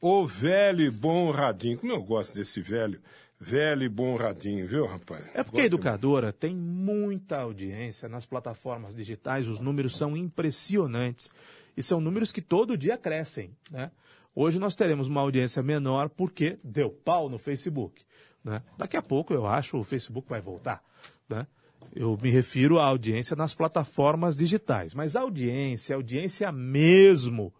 O 0.00 0.26
velho 0.26 0.82
e 0.84 0.90
bom 0.90 1.30
radinho. 1.30 1.78
Como 1.78 1.92
eu 1.92 2.02
gosto 2.02 2.34
desse 2.34 2.60
velho. 2.60 3.00
Velho 3.38 3.82
e 3.82 3.88
bom 3.88 4.16
radinho, 4.16 4.66
viu, 4.66 4.86
rapaz? 4.86 5.22
É 5.34 5.42
porque 5.42 5.60
a 5.60 5.62
Gosto 5.62 5.74
educadora 5.74 6.32
tem 6.32 6.56
muita 6.56 7.38
audiência 7.38 8.08
nas 8.08 8.24
plataformas 8.24 8.94
digitais, 8.94 9.46
os 9.46 9.60
números 9.60 9.96
são 9.96 10.16
impressionantes. 10.16 11.30
E 11.76 11.82
são 11.82 12.00
números 12.00 12.32
que 12.32 12.40
todo 12.40 12.76
dia 12.76 12.96
crescem. 12.96 13.50
Né? 13.70 13.90
Hoje 14.34 14.58
nós 14.58 14.74
teremos 14.74 15.06
uma 15.06 15.20
audiência 15.20 15.62
menor 15.62 16.08
porque 16.08 16.58
deu 16.64 16.90
pau 16.90 17.28
no 17.28 17.38
Facebook. 17.38 18.02
Né? 18.42 18.62
Daqui 18.78 18.96
a 18.96 19.02
pouco, 19.02 19.34
eu 19.34 19.46
acho, 19.46 19.76
o 19.76 19.84
Facebook 19.84 20.26
vai 20.26 20.40
voltar. 20.40 20.82
Né? 21.28 21.46
Eu 21.94 22.18
me 22.20 22.30
refiro 22.30 22.78
à 22.78 22.86
audiência 22.86 23.36
nas 23.36 23.52
plataformas 23.52 24.34
digitais. 24.34 24.94
Mas 24.94 25.14
a 25.14 25.20
audiência, 25.20 25.94
a 25.94 25.98
audiência 25.98 26.50
mesmo, 26.50 27.52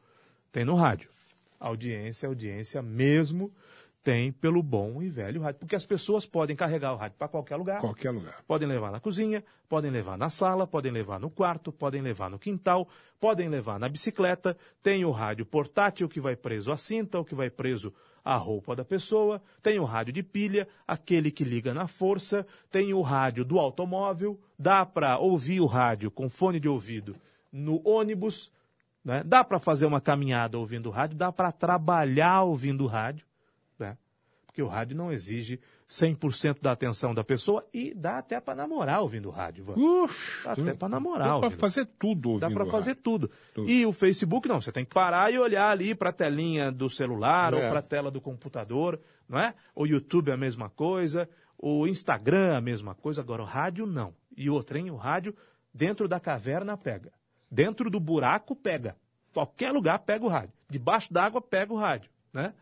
tem 0.51 0.65
no 0.65 0.75
rádio. 0.75 1.11
Audiência, 1.61 2.27
audiência 2.27 2.81
mesmo 2.81 3.53
tem 4.07 4.31
pelo 4.31 4.63
bom 4.63 5.03
e 5.03 5.09
velho 5.09 5.43
rádio. 5.43 5.59
Porque 5.59 5.75
as 5.75 5.85
pessoas 5.85 6.25
podem 6.25 6.55
carregar 6.55 6.93
o 6.93 6.97
rádio 6.97 7.17
para 7.19 7.27
qualquer 7.27 7.57
lugar. 7.57 7.81
Qualquer 7.81 8.13
lugar. 8.13 8.41
Podem 8.47 8.69
levar 8.69 8.93
na 8.93 9.01
cozinha, 9.01 9.43
podem 9.69 9.91
levar 9.91 10.17
na 10.17 10.31
sala, 10.31 10.65
podem 10.65 10.93
levar 10.93 11.19
no 11.19 11.29
quarto, 11.29 11.73
podem 11.73 12.01
levar 12.01 12.31
no 12.31 12.39
quintal, 12.39 12.89
podem 13.19 13.49
levar 13.49 13.81
na 13.81 13.89
bicicleta. 13.89 14.57
Tem 14.81 15.05
o 15.05 15.11
rádio 15.11 15.45
portátil 15.45 16.09
que 16.09 16.21
vai 16.21 16.37
preso 16.37 16.71
à 16.71 16.77
cinta, 16.77 17.19
ou 17.19 17.25
que 17.25 17.35
vai 17.35 17.51
preso 17.51 17.93
à 18.25 18.37
roupa 18.37 18.77
da 18.77 18.85
pessoa. 18.85 19.43
Tem 19.61 19.81
o 19.81 19.85
rádio 19.85 20.13
de 20.13 20.23
pilha, 20.23 20.69
aquele 20.87 21.33
que 21.33 21.43
liga 21.43 21.75
na 21.75 21.89
força. 21.89 22.47
Tem 22.71 22.95
o 22.95 23.01
rádio 23.01 23.45
do 23.45 23.59
automóvel. 23.59 24.39
Dá 24.57 24.87
para 24.87 25.19
ouvir 25.19 25.61
o 25.61 25.67
rádio 25.67 26.13
com 26.13 26.29
fone 26.29 26.61
de 26.61 26.69
ouvido 26.69 27.17
no 27.51 27.83
ônibus. 27.85 28.53
Né? 29.05 29.25
Dá 29.27 29.43
para 29.43 29.59
fazer 29.59 29.85
uma 29.85 30.01
caminhada 30.01 30.57
ouvindo 30.57 30.91
rádio, 30.91 31.17
dá 31.17 31.33
para 31.33 31.51
trabalhar 31.51 32.45
ouvindo 32.45 32.87
rádio 32.87 33.27
porque 34.57 34.63
o 34.63 34.69
rádio 34.69 34.97
não 34.97 35.13
exige 35.13 35.61
100% 35.87 36.63
da 36.63 36.73
atenção 36.73 37.13
da 37.13 37.23
pessoa 37.23 37.63
e 37.75 37.93
dá 37.95 38.17
até 38.17 38.41
para 38.41 38.55
namorar 38.55 39.03
ouvindo 39.03 39.29
rádio. 39.29 39.63
Ivan. 39.63 39.75
Ux, 39.77 40.41
dá 40.43 40.53
até 40.53 40.73
para 40.73 40.89
namorar. 40.89 41.29
Dá 41.29 41.41
para 41.41 41.51
fazer 41.59 41.85
tudo 41.99 42.31
ouvindo 42.31 42.41
Dá 42.49 42.51
para 42.51 42.65
fazer 42.65 42.91
rádio. 42.93 43.03
tudo. 43.03 43.31
Tudo. 43.53 43.71
E 43.71 43.85
o 43.85 43.93
Facebook 43.93 44.49
não, 44.49 44.59
você 44.59 44.73
tem 44.73 44.83
que 44.87 44.95
parar 44.95 45.31
e 45.31 45.39
olhar 45.39 45.69
ali 45.69 45.95
para 45.95 46.09
a 46.09 46.13
telinha 46.13 46.73
do 46.73 46.89
celular 46.89 47.53
É. 47.53 47.57
ou 47.57 47.69
para 47.69 47.81
a 47.81 47.83
tela 47.83 48.11
do 48.11 48.19
computador, 48.19 48.99
não 49.29 49.39
é? 49.39 49.53
O 49.75 49.85
YouTube 49.87 50.31
é 50.31 50.33
a 50.33 50.39
mesma 50.39 50.71
coisa, 50.71 51.29
o 51.59 51.87
Instagram 51.87 52.55
é 52.55 52.57
a 52.57 52.61
mesma 52.63 52.95
coisa, 52.95 53.21
agora 53.21 53.43
o 53.43 53.47
rádio 53.47 53.85
não. 53.85 54.15
E 54.35 54.49
outra, 54.49 54.79
hein? 54.79 54.91
O 54.91 54.97
rádio 54.97 55.37
dentro 55.75 56.09
da 56.09 56.19
caverna 56.19 56.79
pega. 56.79 57.13
Dentro 57.51 57.91
do 57.91 58.01
buraco 58.01 58.57
pega. 58.57 58.97
Qualquer 59.35 59.71
lugar 59.71 59.99
pega 59.99 60.25
o 60.25 60.29
rádio. 60.29 60.55
Debaixo 60.71 61.13
d'água 61.13 61.43
pega 61.43 61.75
o 61.75 61.77
rádio, 61.77 62.11
né? 62.33 62.55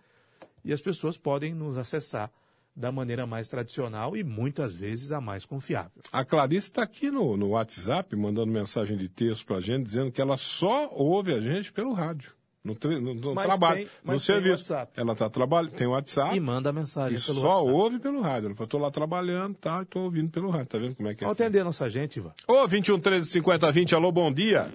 E 0.65 0.73
as 0.73 0.81
pessoas 0.81 1.17
podem 1.17 1.53
nos 1.55 1.77
acessar 1.77 2.31
da 2.77 2.91
maneira 2.91 3.25
mais 3.27 3.47
tradicional 3.47 4.17
e 4.17 4.25
muitas 4.25 4.73
vezes 4.73 5.13
a 5.13 5.21
mais 5.21 5.47
confiável. 5.47 6.03
A 6.11 6.25
Clarice 6.25 6.69
está 6.69 6.83
aqui 6.83 7.11
no, 7.11 7.37
no 7.37 7.51
WhatsApp 7.51 8.17
mandando 8.17 8.51
mensagem 8.51 8.97
de 8.97 9.09
texto 9.09 9.47
para 9.47 9.57
a 9.57 9.61
gente 9.61 9.85
dizendo 9.85 10.11
que 10.11 10.21
ela 10.21 10.37
só 10.37 10.89
ouve 10.93 11.33
a 11.33 11.41
gente 11.41 11.73
pelo 11.73 11.93
rádio. 11.93 12.33
No, 12.65 12.75
no- 13.15 13.35
trabalho, 13.35 13.77
tem- 13.77 13.89
no 14.15 14.19
serviço. 14.19 14.73
Ela 14.97 15.13
está 15.13 15.29
trabalhando, 15.29 15.73
tem 15.73 15.87
WhatsApp 15.87 16.35
E 16.35 16.41
manda 16.41 16.73
mensagem 16.73 17.15
e 17.17 17.21
só 17.21 17.33
WhatsApp. 17.35 17.71
ouve 17.77 17.99
pelo 17.99 18.23
rádio. 18.23 18.47
Ela 18.47 18.55
falou, 18.55 18.65
estou 18.65 18.81
lá 18.81 18.91
trabalhando, 18.91 19.55
tá, 19.57 19.83
estou 19.83 20.05
ouvindo 20.05 20.31
pelo 20.31 20.49
rádio. 20.49 20.67
Tá 20.69 20.79
vendo 20.79 20.97
como 20.97 21.07
é 21.11 21.15
que 21.15 21.23
é? 21.23 21.27
Vamos 21.27 21.37
esse 21.39 21.43
atender 21.45 21.61
a 21.61 21.65
nossa 21.65 21.91
gente, 21.91 22.17
Ivan. 22.17 22.33
Ô, 22.49 22.67
21 22.67 22.99
13 22.99 23.29
50 23.29 23.71
20, 23.71 23.95
alô, 23.95 24.11
bom 24.11 24.33
dia. 24.33 24.73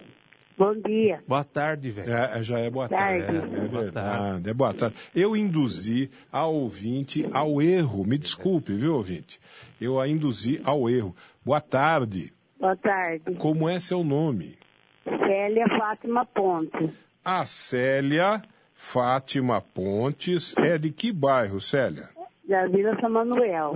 Bom 0.60 0.74
dia. 0.76 1.24
Boa 1.26 1.46
tarde, 1.46 1.90
velho. 1.90 2.12
É, 2.14 2.38
é, 2.40 2.44
já 2.44 2.60
é 2.60 2.70
boa 2.70 2.90
Tarde. 2.90 3.24
tarde. 3.26 3.38
É, 3.38 3.40
é 3.64 3.68
Boa 3.70 3.84
verdade, 3.84 4.50
é 4.50 4.54
boa 4.54 4.74
tarde. 4.74 4.96
Eu 5.16 5.34
induzi 5.38 6.12
a 6.30 6.46
ouvinte 6.48 7.26
ao 7.32 7.62
erro. 7.62 8.06
Me 8.06 8.18
desculpe, 8.18 8.74
viu, 8.74 8.96
ouvinte? 8.96 9.40
Eu 9.80 10.02
a 10.02 10.06
induzi 10.06 10.60
ao 10.66 10.90
erro. 10.90 11.16
Boa 11.46 11.62
tarde. 11.62 12.34
Boa 12.60 12.76
tarde. 12.76 13.36
Como 13.38 13.70
é 13.70 13.80
seu 13.80 14.04
nome? 14.04 14.58
Célia 15.06 15.66
Fátima 15.78 16.26
Ponte. 16.26 16.94
A 17.24 17.46
Célia 17.46 18.42
Fátima 18.74 19.62
Pontes 19.62 20.54
é 20.58 20.78
de 20.78 20.92
que 20.92 21.14
bairro, 21.14 21.62
Célia? 21.62 22.10
Da 22.46 22.68
Vila 22.68 23.00
São 23.00 23.10
Manuel. 23.10 23.76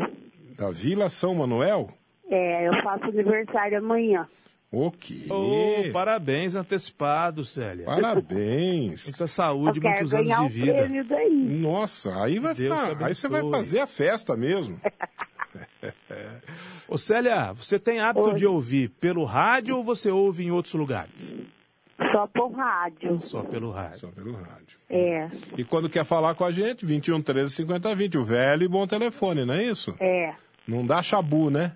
Da 0.58 0.70
Vila 0.70 1.10
São 1.10 1.34
Manuel? 1.34 1.92
É, 2.30 2.68
eu 2.68 2.74
faço 2.84 3.06
aniversário 3.06 3.78
amanhã. 3.78 4.28
O 4.76 4.90
quê? 4.90 5.28
Ô, 5.30 5.92
parabéns 5.94 6.56
antecipado, 6.56 7.46
Célia. 7.46 7.86
Parabéns. 7.86 9.06
Muita 9.06 9.28
saúde, 9.28 9.78
eu 9.80 9.84
muitos 9.88 10.16
anos 10.16 10.28
de 10.28 10.34
o 10.42 10.50
vida. 10.50 10.74
prêmio 10.74 11.04
daí. 11.06 11.32
Nossa, 11.32 12.24
aí 12.24 12.40
vai 12.40 12.56
ficar. 12.56 13.04
Aí 13.04 13.14
você 13.14 13.30
vai 13.30 13.48
fazer 13.52 13.82
a 13.82 13.88
festa 13.88 14.36
mesmo. 14.36 14.82
Ô, 16.88 16.98
Célia, 16.98 17.54
você 17.54 17.78
tem 17.78 18.00
hábito 18.00 18.30
Oi. 18.30 18.36
de 18.36 18.46
ouvir 18.48 18.90
pelo 19.00 19.24
rádio 19.24 19.78
ou 19.78 19.84
você 19.84 20.10
ouve 20.10 20.44
em 20.46 20.50
outros 20.52 20.74
lugares? 20.74 21.36
Só 22.12 22.26
por 22.28 22.52
rádio. 22.52 23.20
Só 23.20 23.42
pelo 23.44 23.70
rádio. 23.70 24.00
Só 24.00 24.08
pelo 24.08 24.34
rádio. 24.34 24.80
É, 24.90 25.30
E 25.58 25.64
quando 25.64 25.90
quer 25.90 26.06
falar 26.06 26.36
com 26.36 26.44
a 26.44 26.52
gente, 26.52 26.86
21 26.86 27.22
13 27.22 27.54
50 27.54 27.96
20, 27.96 28.18
o 28.18 28.24
velho 28.24 28.64
e 28.64 28.68
bom 28.68 28.86
telefone, 28.88 29.46
não 29.46 29.54
é 29.54 29.64
isso? 29.64 29.96
é, 30.00 30.34
Não 30.68 30.86
dá 30.86 31.02
chabu, 31.02 31.50
né? 31.50 31.74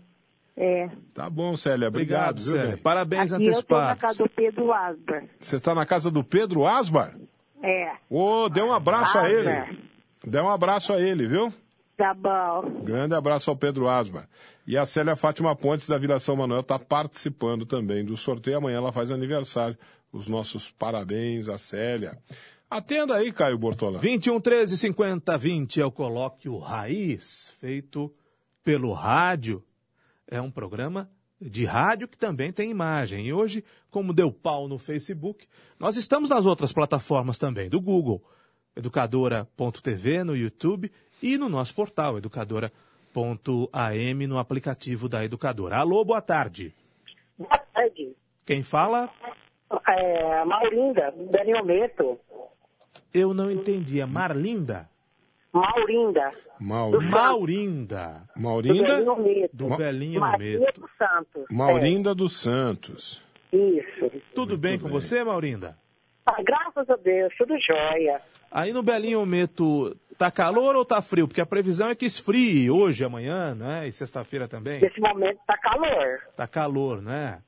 É. 0.57 0.89
Tá 1.13 1.29
bom, 1.29 1.55
Célia, 1.55 1.87
obrigado, 1.87 2.39
Obrigado, 2.39 2.39
Célia. 2.41 2.67
bem? 2.73 2.77
Parabéns 2.77 3.31
Aqui 3.31 3.45
eu 3.47 3.63
tô 3.63 3.75
na 3.77 3.91
antecipados. 3.91 4.01
casa 4.01 4.17
do 4.17 4.29
Pedro 4.29 4.73
Asbar. 4.73 5.23
Você 5.39 5.59
tá 5.59 5.75
na 5.75 5.85
casa 5.85 6.09
do 6.11 6.23
Pedro 6.23 6.65
Asbar? 6.65 7.15
É, 7.63 7.91
Ô, 8.09 8.49
dê 8.49 8.61
um 8.61 8.71
abraço 8.73 9.17
a 9.17 9.25
Asbar. 9.25 9.31
ele. 9.69 9.79
Dê 10.25 10.41
um 10.41 10.49
abraço 10.49 10.93
a 10.93 11.01
ele, 11.01 11.27
viu? 11.27 11.53
Tá 11.95 12.13
bom. 12.13 12.83
Grande 12.83 13.15
abraço 13.15 13.49
ao 13.49 13.55
Pedro 13.57 13.87
Asbar. 13.87 14.27
E 14.67 14.77
a 14.77 14.85
Célia 14.85 15.15
Fátima 15.15 15.55
Pontes, 15.55 15.87
da 15.87 15.97
Vila 15.97 16.19
São 16.19 16.35
Manuel, 16.35 16.59
está 16.61 16.77
participando 16.77 17.65
também 17.65 18.03
do 18.03 18.17
sorteio. 18.17 18.57
Amanhã 18.57 18.77
ela 18.77 18.91
faz 18.91 19.11
aniversário. 19.11 19.77
Os 20.11 20.27
nossos 20.27 20.69
parabéns 20.71 21.47
à 21.49 21.57
Célia. 21.57 22.17
Atenda 22.69 23.15
aí, 23.15 23.31
Caio 23.31 23.57
Bortola. 23.57 23.97
21 23.99 24.39
13 24.41 24.77
50 24.77 25.37
20 25.37 25.81
é 25.81 25.85
o 25.85 25.91
Colóquio 25.91 26.57
Raiz, 26.57 27.51
feito 27.59 28.13
pelo 28.63 28.91
rádio. 28.91 29.63
É 30.29 30.41
um 30.41 30.51
programa 30.51 31.09
de 31.39 31.65
rádio 31.65 32.07
que 32.07 32.17
também 32.17 32.51
tem 32.51 32.71
imagem. 32.71 33.27
E 33.27 33.33
hoje, 33.33 33.63
como 33.89 34.13
deu 34.13 34.31
pau 34.31 34.67
no 34.67 34.77
Facebook, 34.77 35.47
nós 35.79 35.95
estamos 35.95 36.29
nas 36.29 36.45
outras 36.45 36.73
plataformas 36.73 37.37
também, 37.37 37.69
do 37.69 37.79
Google, 37.79 38.23
educadora.tv, 38.75 40.23
no 40.23 40.35
YouTube 40.35 40.91
e 41.21 41.37
no 41.37 41.47
nosso 41.47 41.73
portal, 41.73 42.17
educadora.am, 42.17 44.27
no 44.27 44.37
aplicativo 44.37 45.07
da 45.07 45.23
Educadora. 45.23 45.77
Alô, 45.77 46.03
boa 46.03 46.21
tarde. 46.21 46.73
Boa 47.37 47.57
tarde. 47.57 48.15
Quem 48.45 48.63
fala? 48.63 49.09
É, 49.89 50.45
Maurinda, 50.45 51.13
Daniel 51.31 51.65
Meto. 51.65 52.19
Eu 53.13 53.33
não 53.33 53.51
entendi. 53.51 53.99
É 53.99 54.05
Marlinda? 54.05 54.89
Maurinda. 55.53 56.29
Maur... 56.59 57.01
Maurinda. 57.03 58.23
Do 58.35 58.41
Maurinda? 58.41 58.95
Belinho 58.97 59.15
Meto. 59.17 59.49
Do 59.55 59.69
Ma- 59.69 59.77
Belinho 59.77 60.19
Maria 60.21 60.59
Meto. 60.59 60.81
dos 60.81 60.89
Santos. 60.97 61.43
Maurinda 61.49 62.15
dos 62.15 62.39
Santos. 62.41 63.23
É, 63.51 63.57
isso. 63.57 64.11
Tudo 64.35 64.57
bem 64.57 64.77
com 64.77 64.85
bem. 64.85 64.93
você, 64.93 65.23
Maurinda? 65.23 65.77
Ah, 66.25 66.41
graças 66.43 66.89
a 66.89 66.95
Deus, 66.97 67.33
tudo 67.37 67.53
jóia. 67.59 68.21
Aí 68.51 68.73
no 68.73 68.83
Belinho 68.83 69.25
Meto, 69.25 69.95
tá 70.17 70.29
calor 70.29 70.75
ou 70.75 70.83
tá 70.83 71.01
frio? 71.01 71.27
Porque 71.27 71.41
a 71.41 71.45
previsão 71.45 71.89
é 71.89 71.95
que 71.95 72.05
esfrie 72.05 72.69
hoje, 72.69 73.05
amanhã, 73.05 73.55
né? 73.55 73.87
E 73.87 73.91
sexta-feira 73.93 74.47
também. 74.47 74.81
Nesse 74.81 74.99
momento 74.99 75.39
tá 75.47 75.57
calor. 75.57 76.19
Tá 76.35 76.47
calor, 76.47 77.01
né? 77.01 77.39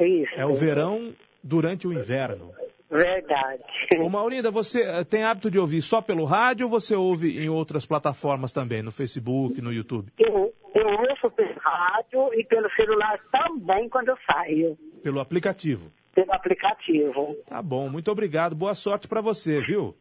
Isso. 0.00 0.34
É 0.36 0.44
o 0.44 0.54
verão 0.54 1.12
durante 1.42 1.86
o 1.86 1.92
inverno. 1.92 2.52
Verdade. 2.96 3.62
Ô 3.98 4.08
Maurinda, 4.08 4.50
você 4.50 4.82
eh, 4.82 5.04
tem 5.04 5.22
hábito 5.22 5.50
de 5.50 5.58
ouvir 5.58 5.82
só 5.82 6.00
pelo 6.00 6.24
rádio 6.24 6.66
ou 6.66 6.70
você 6.70 6.96
ouve 6.96 7.38
em 7.38 7.48
outras 7.48 7.84
plataformas 7.84 8.52
também, 8.52 8.82
no 8.82 8.90
Facebook, 8.90 9.60
no 9.60 9.70
YouTube? 9.70 10.10
Eu, 10.18 10.54
eu 10.74 10.88
ouço 10.88 11.30
pelo 11.30 11.54
rádio 11.58 12.32
e 12.34 12.44
pelo 12.44 12.70
celular 12.70 13.20
também 13.30 13.88
quando 13.90 14.08
eu 14.08 14.16
saio. 14.30 14.78
Pelo 15.02 15.20
aplicativo. 15.20 15.92
Pelo 16.14 16.32
aplicativo. 16.32 17.36
Tá 17.46 17.60
bom, 17.60 17.90
muito 17.90 18.10
obrigado. 18.10 18.56
Boa 18.56 18.74
sorte 18.74 19.06
pra 19.06 19.20
você, 19.20 19.60
viu? 19.60 19.94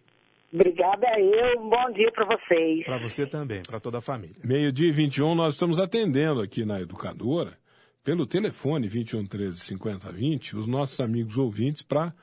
Obrigada 0.54 1.20
eu, 1.20 1.62
um 1.62 1.70
bom 1.70 1.92
dia 1.92 2.10
para 2.14 2.26
vocês. 2.26 2.86
Pra 2.86 2.98
você 2.98 3.28
também, 3.28 3.62
pra 3.62 3.78
toda 3.78 3.98
a 3.98 4.02
família. 4.02 4.38
Meio-dia 4.42 4.88
e 4.88 4.92
21, 4.92 5.36
nós 5.36 5.56
estamos 5.56 5.80
atendendo 5.80 6.40
aqui 6.40 6.64
na 6.64 6.80
Educadora, 6.80 7.58
pelo 8.06 8.26
telefone 8.26 8.88
21 8.88 9.26
13 9.26 9.60
50 9.60 10.10
20, 10.14 10.56
os 10.56 10.66
nossos 10.66 11.02
amigos 11.02 11.38
ouvintes 11.38 11.82
para 11.82 12.14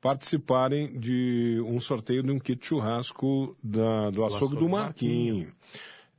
participarem 0.00 0.98
de 0.98 1.62
um 1.66 1.78
sorteio 1.80 2.22
de 2.22 2.30
um 2.32 2.38
kit 2.38 2.64
churrasco 2.66 3.56
da- 3.62 4.10
do 4.10 4.24
açougue 4.24 4.56
do 4.56 4.68
Marquinho. 4.68 5.52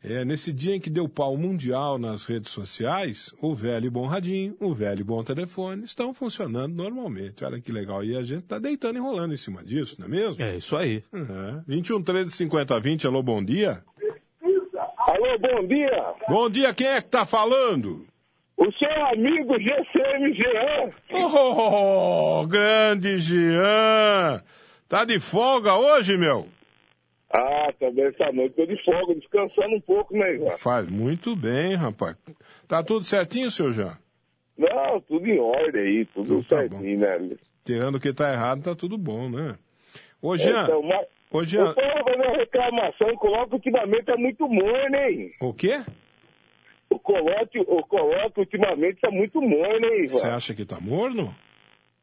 É, 0.04 0.26
nesse 0.26 0.52
dia 0.52 0.76
em 0.76 0.80
que 0.80 0.90
deu 0.90 1.08
pau 1.08 1.38
mundial 1.38 2.00
nas 2.00 2.26
redes 2.26 2.52
sociais, 2.52 3.32
o 3.40 3.54
velho 3.54 3.86
e 3.86 3.90
bom 3.90 4.08
radinho, 4.08 4.56
o 4.60 4.74
velho 4.74 5.02
e 5.02 5.04
bom 5.04 5.24
telefone 5.24 5.84
estão 5.84 6.12
funcionando 6.12 6.74
normalmente. 6.74 7.44
Olha 7.46 7.62
que 7.62 7.72
legal. 7.72 8.04
E 8.04 8.16
a 8.18 8.24
gente 8.24 8.40
está 8.44 8.58
deitando 8.58 8.96
e 8.96 9.00
rolando 9.00 9.32
em 9.34 9.38
cima 9.38 9.64
disso, 9.64 9.98
não 10.00 10.08
é 10.08 10.10
mesmo? 10.10 10.42
É 10.42 10.58
isso 10.58 10.76
aí. 10.76 11.04
Uhum. 11.14 11.62
21 11.68 12.02
13 12.02 12.32
50 12.32 12.80
20, 12.80 13.06
alô, 13.06 13.22
bom 13.22 13.44
dia. 13.44 13.84
Alô, 14.98 15.38
bom 15.40 15.68
dia. 15.68 16.14
Bom 16.28 16.50
dia, 16.50 16.74
quem 16.74 16.88
é 16.88 17.02
que 17.02 17.10
tá 17.10 17.26
falando? 17.26 18.08
O 18.64 18.72
seu 18.74 19.06
amigo 19.08 19.56
GCM 19.60 20.34
Jean. 20.36 20.92
Oh, 21.34 22.46
grande 22.46 23.18
Jean! 23.18 24.40
Tá 24.88 25.04
de 25.04 25.20
folga 25.20 25.76
hoje, 25.76 26.16
meu? 26.16 26.46
Ah, 27.34 27.74
também 27.80 28.06
essa 28.06 28.32
noite 28.32 28.54
tô 28.56 28.68
de 28.68 28.78
folga, 28.84 29.16
descansando 29.16 29.78
um 29.78 29.82
pouco, 29.82 30.16
né, 30.16 30.36
Ivan? 30.36 30.52
Faz 30.60 30.88
muito 30.88 31.36
bem, 31.36 31.74
rapaz. 31.76 32.16
Tá 32.68 32.84
tudo 32.84 33.04
certinho, 33.04 33.50
seu 33.50 33.72
Jean? 33.72 33.98
Não, 34.56 35.02
tudo 35.02 35.26
em 35.26 35.40
ordem 35.40 35.82
aí, 35.82 36.06
tudo 36.14 36.40
Então 36.40 36.44
tá 36.44 36.58
certinho, 36.60 37.00
né? 37.00 37.36
Tirando 37.66 37.96
o 37.96 38.00
que 38.00 38.14
tá 38.14 38.32
errado, 38.32 38.62
tá 38.62 38.76
tudo 38.76 38.96
bom, 38.96 39.28
né? 39.28 39.56
Ô, 40.22 40.38
Jean, 40.38 40.66
Então, 40.66 40.84
mas... 40.84 41.08
ô, 41.32 41.44
Jean, 41.44 41.74
tô 41.74 41.82
fazendo 41.82 42.24
uma 42.28 42.38
reclamação, 42.38 43.16
coloca 43.16 43.56
ultimamente 43.56 44.04
tá 44.04 44.16
muito 44.18 44.48
morno, 44.48 44.96
hein? 44.98 45.32
o 45.40 45.52
quê? 45.52 45.80
O 45.80 45.84
coloque, 45.84 45.92
o 46.92 47.84
coloque 47.86 48.40
ultimamente 48.40 49.00
tá 49.02 49.10
muito 49.12 49.42
morno, 49.42 49.86
hein, 49.88 50.08
Você 50.08 50.28
acha 50.28 50.54
que 50.54 50.66
tá 50.66 50.80
morno? 50.80 51.34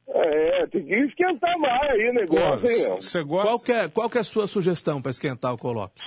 É, 0.08 0.66
tem 0.68 0.84
que 0.84 0.94
esquentar 0.94 1.58
mais 1.58 1.90
aí 1.90 2.08
o 2.08 2.14
negócio, 2.14 2.66
hein? 2.66 2.96
Você 2.96 3.22
gosta... 3.22 3.48
Qual 3.48 3.60
que, 3.60 3.72
é, 3.72 3.88
qual 3.88 4.08
que 4.10 4.16
é 4.16 4.20
a 4.20 4.24
sua 4.24 4.46
sugestão 4.46 5.02
para 5.02 5.10
esquentar 5.10 5.52
o 5.52 5.58
coloque? 5.58 6.00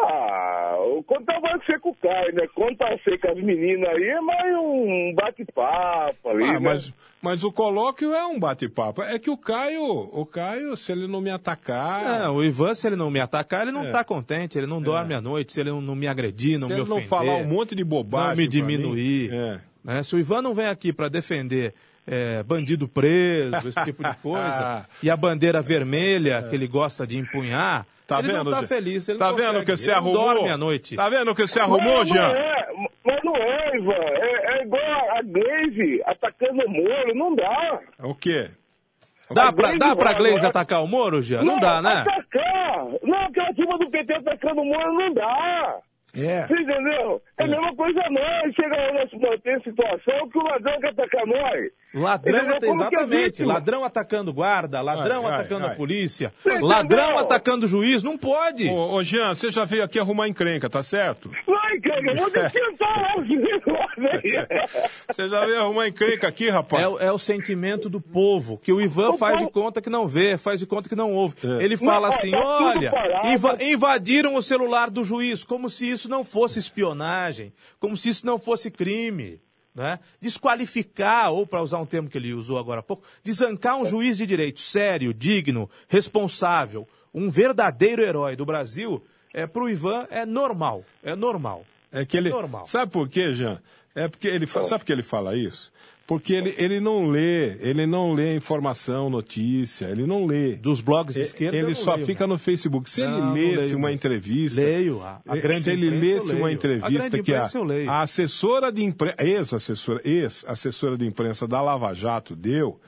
Ah, 0.00 0.76
quando 1.06 1.24
tá 1.24 1.40
mais 1.40 1.64
seco 1.66 1.90
o 1.90 1.94
Caio, 1.94 2.34
né? 2.34 2.46
Quando 2.54 2.76
tá 2.76 2.96
seco 3.04 3.28
as 3.30 3.36
meninas 3.42 3.88
aí, 3.90 4.04
é 4.04 4.20
mais 4.20 4.56
um 4.56 5.14
bate-papo 5.14 6.30
ali, 6.30 6.44
Ah, 6.44 6.52
né? 6.54 6.58
mas, 6.58 6.92
mas 7.22 7.44
o 7.44 7.52
colóquio 7.52 8.12
é 8.14 8.24
um 8.26 8.38
bate-papo. 8.38 9.02
É 9.02 9.18
que 9.18 9.30
o 9.30 9.36
Caio, 9.36 9.82
o 9.84 10.26
Caio, 10.26 10.76
se 10.76 10.92
ele 10.92 11.06
não 11.06 11.20
me 11.20 11.30
atacar... 11.30 12.22
É, 12.22 12.28
o 12.28 12.42
Ivan, 12.42 12.74
se 12.74 12.86
ele 12.86 12.96
não 12.96 13.10
me 13.10 13.20
atacar, 13.20 13.62
ele 13.62 13.72
não 13.72 13.84
É. 13.84 13.90
tá 13.90 14.02
contente, 14.04 14.58
ele 14.58 14.66
não 14.66 14.80
dorme 14.82 15.14
à 15.14 15.20
noite, 15.20 15.52
se 15.52 15.60
ele 15.60 15.70
não, 15.70 15.80
não 15.80 15.94
me 15.94 16.06
agredir, 16.08 16.58
não 16.58 16.66
se 16.68 16.74
me 16.74 16.80
ele 16.80 16.88
não 16.88 16.96
ofender, 16.96 17.08
falar 17.08 17.36
um 17.36 17.44
monte 17.46 17.74
de 17.74 17.84
bobagem 17.84 18.30
não 18.30 18.36
me 18.36 18.48
diminuir. 18.48 19.32
é. 19.32 19.60
né? 19.84 20.02
Se 20.02 20.14
o 20.14 20.18
Ivan 20.18 20.42
não 20.42 20.54
vem 20.54 20.66
aqui 20.66 20.92
para 20.92 21.08
defender 21.08 21.74
é, 22.06 22.42
bandido 22.42 22.86
preso, 22.88 23.66
esse 23.68 23.82
tipo 23.84 24.02
de 24.02 24.14
coisa, 24.22 24.86
e 25.02 25.08
a 25.10 25.16
bandeira 25.16 25.62
vermelha 25.62 26.42
que 26.42 26.54
ele 26.54 26.66
gosta 26.66 27.06
de 27.06 27.16
empunhar, 27.18 27.86
Tá 28.06 28.18
ele 28.18 28.28
vendo, 28.32 28.44
não 28.44 28.52
tá 28.52 28.60
Zé? 28.62 28.66
feliz, 28.76 29.08
ele 29.08 29.18
Tá 29.18 29.30
não 29.30 29.36
vendo 29.36 29.64
que 29.64 29.76
você 29.76 29.90
ele 29.90 29.96
arrumou? 29.96 30.26
não 30.26 30.34
dorme 30.34 30.50
à 30.50 30.58
noite. 30.58 30.94
Tá 30.96 31.08
vendo 31.08 31.34
que 31.34 31.46
você 31.46 31.58
arrumou, 31.60 31.98
mas, 32.00 32.08
Jean? 32.08 32.28
Não 32.28 32.34
é, 32.36 32.66
mas 33.04 33.20
não 33.24 33.36
é, 33.36 33.76
Ivan. 33.76 33.92
É, 33.94 34.58
é 34.58 34.62
igual 34.64 35.10
a 35.16 35.22
Glaze 35.22 36.02
atacando 36.04 36.62
o 36.66 36.70
Moro, 36.70 37.14
não 37.14 37.34
dá. 37.34 37.80
O 38.00 38.14
quê? 38.14 38.50
Dá 39.30 39.50
pra, 39.52 39.68
Glaze 39.68 39.78
dá 39.78 39.96
pra 39.96 40.12
vai 40.12 40.14
agora. 40.32 40.48
atacar 40.48 40.82
o 40.84 40.86
Moro, 40.86 41.22
Jean? 41.22 41.42
Não, 41.42 41.58
dá, 41.58 41.80
né? 41.80 42.02
Atacar! 42.06 42.84
Não, 43.02 43.22
aquela 43.22 43.54
turma 43.54 43.78
do 43.78 43.90
PT 43.90 44.12
atacando 44.14 44.60
o 44.60 44.64
Moro 44.66 44.92
não 44.92 45.14
dá. 45.14 45.78
É. 46.16 46.46
Você 46.46 46.54
entendeu? 46.54 47.20
É 47.38 47.44
a 47.44 47.46
mesma 47.46 47.74
coisa 47.76 48.00
nós. 48.10 48.54
Chega 48.54 48.76
lá 48.76 48.92
nós 48.92 49.62
situação 49.64 50.28
que 50.30 50.38
o 50.38 50.42
ladrão 50.42 50.80
quer 50.80 50.88
atacar 50.90 51.26
nós. 51.26 51.70
Ladrão, 51.94 52.50
é 52.50 52.56
exatamente. 52.70 53.24
vítima? 53.24 53.52
Ladrão 53.52 53.84
atacando 53.84 54.32
guarda, 54.32 54.80
ladrão 54.80 55.24
Ai, 55.26 55.32
ai, 55.32 55.40
atacando 55.40 55.66
ai. 55.66 55.72
a 55.72 55.76
polícia, 55.76 56.32
Você 56.42 56.58
ladrão 56.58 57.04
entendeu? 57.04 57.18
atacando 57.20 57.66
o 57.66 57.68
juiz, 57.68 58.02
não 58.02 58.18
pode. 58.18 58.68
Ô, 58.68 58.94
ô, 58.94 59.02
Jean, 59.04 59.32
você 59.32 59.52
já 59.52 59.64
veio 59.64 59.84
aqui 59.84 60.00
arrumar 60.00 60.26
encrenca, 60.26 60.68
tá 60.68 60.82
certo? 60.82 61.30
Vai, 61.46 61.78
cara, 61.78 62.00
eu 62.10 62.16
vou 62.16 62.30
tentar 62.30 63.00
lá 63.00 63.14
os 63.22 63.28
negócios. 63.28 64.48
Você 65.08 65.28
já 65.28 65.46
veio 65.46 65.60
arrumar 65.60 65.86
encrenca 65.88 66.26
aqui, 66.26 66.48
rapaz? 66.48 66.82
É, 66.82 66.88
o- 66.88 66.98
é 66.98 67.12
o 67.12 67.18
sentimento 67.18 67.88
do 67.88 68.00
povo, 68.00 68.58
que 68.58 68.72
o 68.72 68.80
Ivan 68.80 69.10
O 69.10 69.18
faz 69.18 69.38
de 69.38 69.44
povo- 69.44 69.52
conta 69.64 69.80
que 69.80 69.88
não 69.90 70.08
vê, 70.08 70.36
faz 70.36 70.58
de 70.60 70.66
conta 70.66 70.88
que 70.88 70.96
não 70.96 71.12
ouve. 71.12 71.36
É. 71.44 71.62
Ele 71.64 71.76
fala 71.76 72.08
Não, 72.08 72.14
assim: 72.14 72.30
tá 72.32 72.38
olha, 72.44 72.92
inva- 73.26 73.56
invadiram 73.60 74.34
o 74.34 74.42
celular 74.42 74.90
do 74.90 75.04
juiz, 75.04 75.44
como 75.44 75.70
se 75.70 75.88
isso 75.88 76.03
não 76.08 76.24
fosse 76.24 76.58
espionagem, 76.58 77.52
como 77.80 77.96
se 77.96 78.08
isso 78.08 78.24
não 78.26 78.38
fosse 78.38 78.70
crime. 78.70 79.40
Né? 79.74 79.98
Desqualificar, 80.20 81.32
ou 81.32 81.44
para 81.46 81.60
usar 81.62 81.78
um 81.78 81.86
termo 81.86 82.08
que 82.08 82.16
ele 82.16 82.32
usou 82.32 82.58
agora 82.58 82.78
há 82.78 82.82
pouco, 82.82 83.04
desancar 83.24 83.76
um 83.76 83.84
juiz 83.84 84.16
de 84.16 84.24
direito 84.26 84.60
sério, 84.60 85.12
digno, 85.12 85.68
responsável, 85.88 86.86
um 87.12 87.28
verdadeiro 87.28 88.00
herói 88.02 88.36
do 88.36 88.44
Brasil, 88.44 89.04
é, 89.32 89.46
para 89.48 89.62
o 89.64 89.68
Ivan 89.68 90.06
é 90.10 90.24
normal. 90.24 90.84
É 91.02 91.16
normal. 91.16 91.64
É 91.90 92.04
que 92.04 92.16
ele. 92.16 92.30
Normal. 92.30 92.66
Sabe 92.66 92.92
por 92.92 93.08
quê, 93.08 93.32
Jean? 93.32 93.60
É 93.96 94.06
porque 94.08 94.28
ele 94.28 94.46
fa- 94.46 94.62
Sabe 94.64 94.80
por 94.80 94.86
que 94.86 94.92
ele 94.92 95.02
fala 95.02 95.36
isso? 95.36 95.72
Porque 96.06 96.34
ele, 96.34 96.54
ele 96.58 96.80
não 96.80 97.06
lê, 97.06 97.56
ele 97.60 97.86
não 97.86 98.12
lê 98.12 98.36
informação, 98.36 99.08
notícia, 99.08 99.86
ele 99.86 100.06
não 100.06 100.26
lê. 100.26 100.54
Dos 100.56 100.82
blogs 100.82 101.14
de 101.14 101.22
esquerda. 101.22 101.56
ele 101.56 101.74
só 101.74 101.94
leio, 101.94 102.06
fica 102.06 102.26
né? 102.26 102.32
no 102.34 102.38
Facebook. 102.38 102.90
Se 102.90 103.00
Não, 103.00 103.34
ele 103.34 103.46
lesse 103.46 103.56
leio 103.64 103.78
uma 103.78 103.90
entrevista. 103.90 104.60
Leio, 104.60 105.02
a- 105.02 105.22
a 105.26 105.36
eh, 105.36 105.40
grande 105.40 105.62
Se 105.62 105.70
ele 105.70 105.88
lesse 105.88 106.32
uma. 106.34 106.48
A 106.48 106.52
entrevista 106.52 106.90
grande 106.90 107.22
que 107.22 107.32
a, 107.32 107.46
a 107.88 108.02
assessora 108.02 108.70
de 108.70 108.82
imprensa, 108.82 109.16
ex-assessora, 109.22 110.00
ex-assessora 110.04 110.98
de 110.98 111.06
imprensa 111.06 111.48
da 111.48 111.62
Lava 111.62 111.94
Jato 111.94 112.36
deu, 112.36 112.78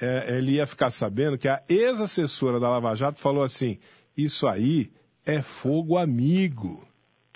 eh, 0.00 0.36
ele 0.38 0.52
ia 0.52 0.66
ficar 0.66 0.90
sabendo 0.90 1.38
que 1.38 1.46
a 1.46 1.62
ex-assessora 1.68 2.58
da 2.58 2.68
Lava 2.68 2.92
Jato 2.96 3.20
falou 3.20 3.44
assim: 3.44 3.78
isso 4.16 4.48
aí 4.48 4.90
é 5.24 5.40
fogo 5.40 5.96
amigo. 5.96 6.84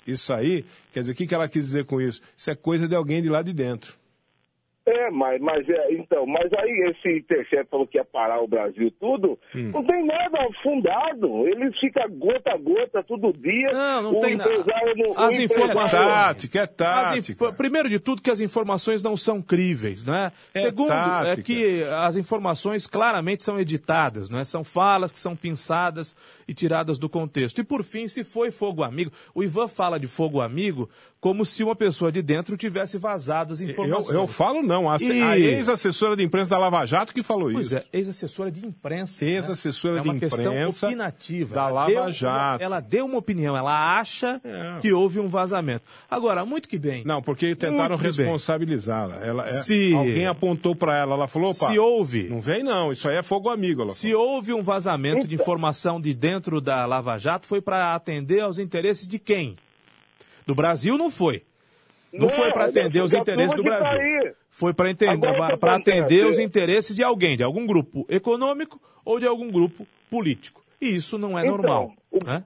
Isso 0.05 0.33
aí, 0.33 0.65
quer 0.91 1.01
dizer, 1.01 1.11
o 1.11 1.15
que, 1.15 1.25
que 1.27 1.35
ela 1.35 1.47
quis 1.47 1.63
dizer 1.65 1.85
com 1.85 2.01
isso? 2.01 2.19
Isso 2.35 2.49
é 2.49 2.55
coisa 2.55 2.87
de 2.89 2.95
alguém 2.95 3.21
de 3.21 3.29
lá 3.29 3.41
de 3.41 3.53
dentro. 3.53 3.98
É, 4.91 5.11
mas, 5.11 5.39
mas 5.41 5.69
é, 5.69 5.93
então, 5.93 6.25
mas 6.25 6.51
aí 6.53 6.89
esse 6.91 7.17
Intercept 7.19 7.69
falou 7.69 7.85
que 7.85 7.97
ia 7.97 8.05
parar 8.05 8.41
o 8.41 8.47
Brasil 8.47 8.91
tudo, 8.99 9.37
Hum. 9.55 9.71
não 9.73 9.83
tem 9.83 10.05
nada 10.05 10.39
fundado. 10.63 11.47
Ele 11.47 11.71
fica 11.79 12.07
gota 12.07 12.51
a 12.53 12.57
gota 12.57 13.03
todo 13.03 13.31
dia. 13.33 13.69
Não, 13.71 14.01
não 14.03 14.17
o 14.17 14.19
tem 14.19 14.35
nada. 14.35 14.49
empresário 14.51 14.93
não- 14.97 15.11
o 15.11 15.19
As 15.19 15.37
informações- 15.37 15.91
Tática, 15.91 16.59
é 16.61 16.67
tática. 16.67 17.51
Primeiro 17.53 17.89
de 17.89 17.99
tudo, 17.99 18.21
que 18.21 18.31
as 18.31 18.39
informações 18.39 19.03
não 19.03 19.15
são 19.17 19.41
críveis, 19.41 20.03
né? 20.03 20.31
É 20.53 20.59
Segundo, 20.61 20.91
é 20.91 20.95
tática. 20.95 21.41
que 21.43 21.83
as 21.83 22.17
informações 22.17 22.87
claramente 22.87 23.43
são 23.43 23.59
editadas, 23.59 24.29
né? 24.29 24.43
São 24.45 24.63
falas 24.63 25.11
que 25.11 25.19
são 25.19 25.35
pinçadas 25.35 26.15
e 26.47 26.53
tiradas 26.53 26.97
do 26.97 27.09
contexto. 27.09 27.59
E 27.59 27.63
por 27.63 27.83
fim, 27.83 28.07
se 28.07 28.23
foi 28.23 28.49
fogo 28.51 28.83
amigo, 28.83 29.11
o 29.35 29.43
Ivan 29.43 29.67
fala 29.67 29.99
de 29.99 30.07
fogo 30.07 30.41
amigo 30.41 30.89
como 31.21 31.43
se 31.43 31.63
uma 31.65 31.75
pessoa 31.75 32.11
de 32.13 32.21
dentro 32.21 32.55
tivesse 32.55 32.97
vazado 32.97 33.51
as 33.51 33.59
informações. 33.59 34.15
Eu, 34.15 34.21
eu 34.21 34.27
falo 34.27 34.61
não, 34.61 34.78
a, 34.87 34.97
E- 35.01 35.21
a 35.23 35.37
ex-assessora 35.39 36.15
de 36.15 36.23
imprensa 36.23 36.51
da 36.51 36.59
Lava 36.59 36.85
Jato 36.85 37.11
que 37.11 37.23
falou 37.23 37.51
Pois 37.51 37.65
isso. 37.67 37.75
é, 37.77 37.83
ex-assessora 37.91 38.51
de 38.51 38.63
imprensa. 38.63 39.25
né? 39.25 39.31
Ex-assessora 39.31 39.97
é 39.99 40.01
de 40.03 40.09
uma 40.09 40.19
questão 40.19 40.45
imprensa 40.45 40.85
opinativa. 40.87 41.55
da 41.55 41.67
Lava 41.67 41.87
deu 41.91 42.11
Jato. 42.11 42.63
ela 42.63 42.79
deu 42.79 43.05
uma 43.07 43.17
opinião, 43.17 43.57
ela 43.57 43.97
acha 43.99 44.39
É. 44.43 44.79
que 44.79 44.93
houve 44.93 45.19
um 45.19 45.27
vazamento. 45.27 45.83
Agora, 46.09 46.45
muito 46.45 46.69
que 46.69 46.77
bem. 46.77 47.03
Não, 47.03 47.21
porque 47.23 47.55
tentaram 47.55 47.97
responsabilizá-la. 47.97 49.15
Ela, 49.25 49.45
é- 49.45 49.49
Se- 49.49 49.93
Alguém 49.93 50.27
apontou 50.27 50.75
para 50.75 50.95
ela, 50.97 51.15
ela 51.15 51.27
falou, 51.27 51.49
opa, 51.51 51.71
Se 51.71 51.79
houve, 51.79 52.29
não 52.29 52.39
vem 52.39 52.61
não, 52.61 52.91
isso 52.91 53.09
aí 53.09 53.15
é 53.15 53.23
fogo 53.23 53.49
amigo. 53.49 53.81
Ela 53.81 53.91
se 53.91 54.13
houve 54.13 54.53
um 54.53 54.61
vazamento 54.61 55.27
de 55.27 55.35
informação 55.35 55.99
de 55.99 56.13
dentro 56.13 56.61
da 56.61 56.85
Lava 56.85 57.17
Jato, 57.17 57.47
foi 57.47 57.61
para 57.61 57.95
atender 57.95 58.41
aos 58.41 58.59
interesses 58.59 59.07
de 59.07 59.17
quem? 59.17 59.55
Do 60.45 60.53
Brasil 60.55 60.97
não 60.97 61.09
foi. 61.11 61.43
Não, 62.11 62.21
Não, 62.21 62.29
foi 62.29 62.51
para 62.51 62.65
atender 62.65 63.01
os 63.01 63.13
interesses 63.13 63.55
do 63.55 63.63
tá 63.63 63.69
Brasil. 63.69 63.99
aí. 63.99 64.33
Foi 64.49 64.73
para 64.73 65.75
atender 65.75 66.25
os 66.25 66.39
interesses 66.39 66.95
de 66.95 67.03
alguém, 67.03 67.37
de 67.37 67.43
algum 67.43 67.65
grupo 67.67 68.05
econômico 68.09 68.81
ou 69.05 69.19
de 69.19 69.27
algum 69.27 69.49
grupo 69.51 69.85
político. 70.09 70.63
E 70.81 70.95
isso 70.95 71.17
não 71.17 71.37
é 71.37 71.41
Então, 71.43 71.57
normal. 71.57 71.91
o- 72.11 72.25
né? 72.25 72.43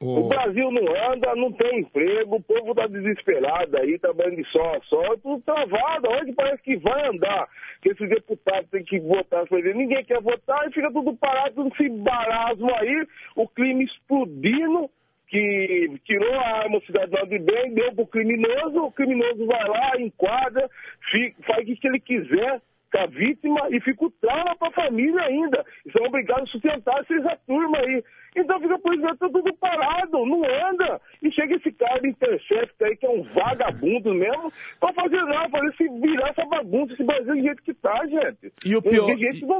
O 0.00 0.20
O- 0.20 0.28
Brasil 0.28 0.70
não 0.70 1.12
anda, 1.12 1.34
não 1.34 1.50
tem 1.52 1.80
emprego, 1.80 2.36
o 2.36 2.40
povo 2.42 2.72
tá 2.72 2.86
desesperado 2.86 3.76
aí, 3.78 3.98
trabalhando 3.98 4.36
de 4.36 4.44
sol 4.52 4.74
a 4.76 4.80
sol, 4.82 5.18
tudo 5.18 5.42
travado. 5.42 6.08
Onde 6.08 6.32
parece 6.34 6.62
que 6.62 6.76
vai 6.76 7.08
andar? 7.08 7.48
Que 7.82 7.90
esses 7.90 8.08
deputados 8.08 8.70
têm 8.70 8.84
que 8.84 9.00
votar, 9.00 9.44
ninguém 9.50 10.04
quer 10.04 10.20
votar 10.22 10.68
e 10.68 10.72
fica 10.72 10.92
tudo 10.92 11.14
parado, 11.16 11.54
tudo 11.56 11.76
se 11.76 11.88
barasmo 11.88 12.72
aí, 12.76 13.06
o 13.34 13.48
crime 13.48 13.84
explodindo, 13.84 14.88
que 15.28 15.90
tirou 16.04 16.34
a 16.34 16.58
arma 16.60 16.80
cidadão 16.86 17.26
de 17.26 17.38
bem, 17.38 17.74
deu 17.74 17.92
pro 17.94 18.06
criminoso, 18.06 18.84
o 18.84 18.92
criminoso 18.92 19.46
vai 19.46 19.68
lá, 19.68 19.92
enquadra, 20.00 20.68
fica, 21.10 21.42
faz 21.46 21.68
o 21.68 21.74
que 21.76 21.86
ele 21.86 22.00
quiser 22.00 22.60
com 22.90 22.98
a 23.00 23.06
vítima 23.06 23.68
e 23.70 23.80
fica 23.80 24.06
o 24.06 24.10
trauma 24.10 24.56
pra 24.56 24.70
família 24.70 25.20
ainda. 25.22 25.62
E 25.86 25.92
são 25.92 26.06
obrigados 26.06 26.48
a 26.48 26.52
sustentar 26.52 27.00
essa 27.00 27.38
turma 27.46 27.78
aí. 27.78 28.02
Então 28.36 28.60
fica 28.60 28.78
por 28.78 28.94
isso, 28.94 29.02
tá 29.16 29.28
tudo 29.28 29.52
parado, 29.56 30.24
não 30.24 30.42
anda. 30.44 31.00
E 31.22 31.30
chega 31.32 31.56
esse 31.56 31.72
cara 31.72 32.00
de 32.00 32.08
Intercept 32.08 32.82
aí, 32.84 32.96
que 32.96 33.04
é 33.04 33.10
um 33.10 33.22
vagabundo 33.34 34.14
mesmo, 34.14 34.50
pra 34.80 34.92
fazer 34.94 35.22
nada, 35.24 35.48
fazer 35.50 35.74
se 35.76 35.88
virar 36.00 36.28
essa 36.30 36.44
bagunça, 36.46 36.92
esse 36.94 37.02
Brasil 37.04 37.34
do 37.34 37.42
jeito 37.42 37.62
que 37.62 37.74
tá, 37.74 38.06
gente. 38.06 38.52
E 38.64 38.74
o 38.76 38.80
pior- 38.80 39.06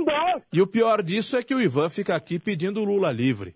dá. 0.04 0.40
E 0.52 0.62
o 0.62 0.66
pior 0.66 1.02
disso 1.02 1.36
é 1.36 1.42
que 1.42 1.54
o 1.54 1.60
Ivan 1.60 1.88
fica 1.90 2.14
aqui 2.14 2.38
pedindo 2.38 2.84
Lula 2.84 3.10
livre. 3.12 3.54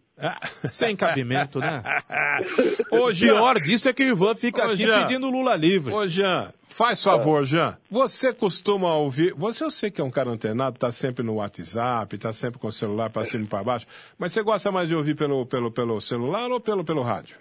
Sem 0.73 0.95
cabimento, 0.95 1.59
né? 1.59 1.83
O 2.93 3.11
Jean, 3.13 3.35
pior 3.35 3.61
disso 3.61 3.89
é 3.89 3.93
que 3.93 4.05
o 4.05 4.09
Ivan 4.09 4.35
fica 4.35 4.67
Ô, 4.67 4.71
aqui 4.71 4.85
Jean. 4.85 5.03
pedindo 5.07 5.31
Lula 5.31 5.57
livre. 5.57 5.93
Ô, 5.93 6.07
Jean, 6.07 6.53
faz 6.69 7.03
favor, 7.03 7.45
Jean. 7.45 7.77
Você 7.91 8.33
costuma 8.35 8.95
ouvir. 8.95 9.33
Você 9.35 9.65
eu 9.65 9.71
sei 9.71 9.91
que 9.91 10.01
é 10.01 10.05
um 10.05 10.11
cara 10.11 10.29
antenado, 10.31 10.79
tá 10.79 10.93
sempre 10.93 11.25
no 11.25 11.37
WhatsApp, 11.37 12.19
tá 12.19 12.33
sempre 12.33 12.61
com 12.61 12.69
o 12.69 12.73
celular 12.73 13.09
para 13.11 13.25
cima 13.25 13.45
e 13.45 13.47
para 13.49 13.65
baixo. 13.65 13.87
Mas 14.19 14.33
você 14.33 14.43
gosta 14.43 14.71
mais 14.71 14.89
de 14.89 14.95
ouvir 14.95 15.17
pelo, 15.17 15.47
pelo, 15.47 15.71
pelo 15.73 16.01
celular 16.01 16.51
ou 16.51 16.61
pelo, 16.61 16.85
pelo 16.85 17.03
rádio? 17.03 17.37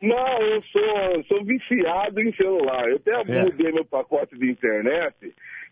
Não, 0.00 0.40
eu 0.42 0.62
sou, 0.72 1.24
sou 1.28 1.44
viciado 1.44 2.20
em 2.20 2.32
celular. 2.34 2.88
Eu 2.88 2.96
até 2.96 3.12
É. 3.32 3.42
mudei 3.44 3.72
meu 3.72 3.84
pacote 3.84 4.36
de 4.38 4.50
internet 4.50 5.14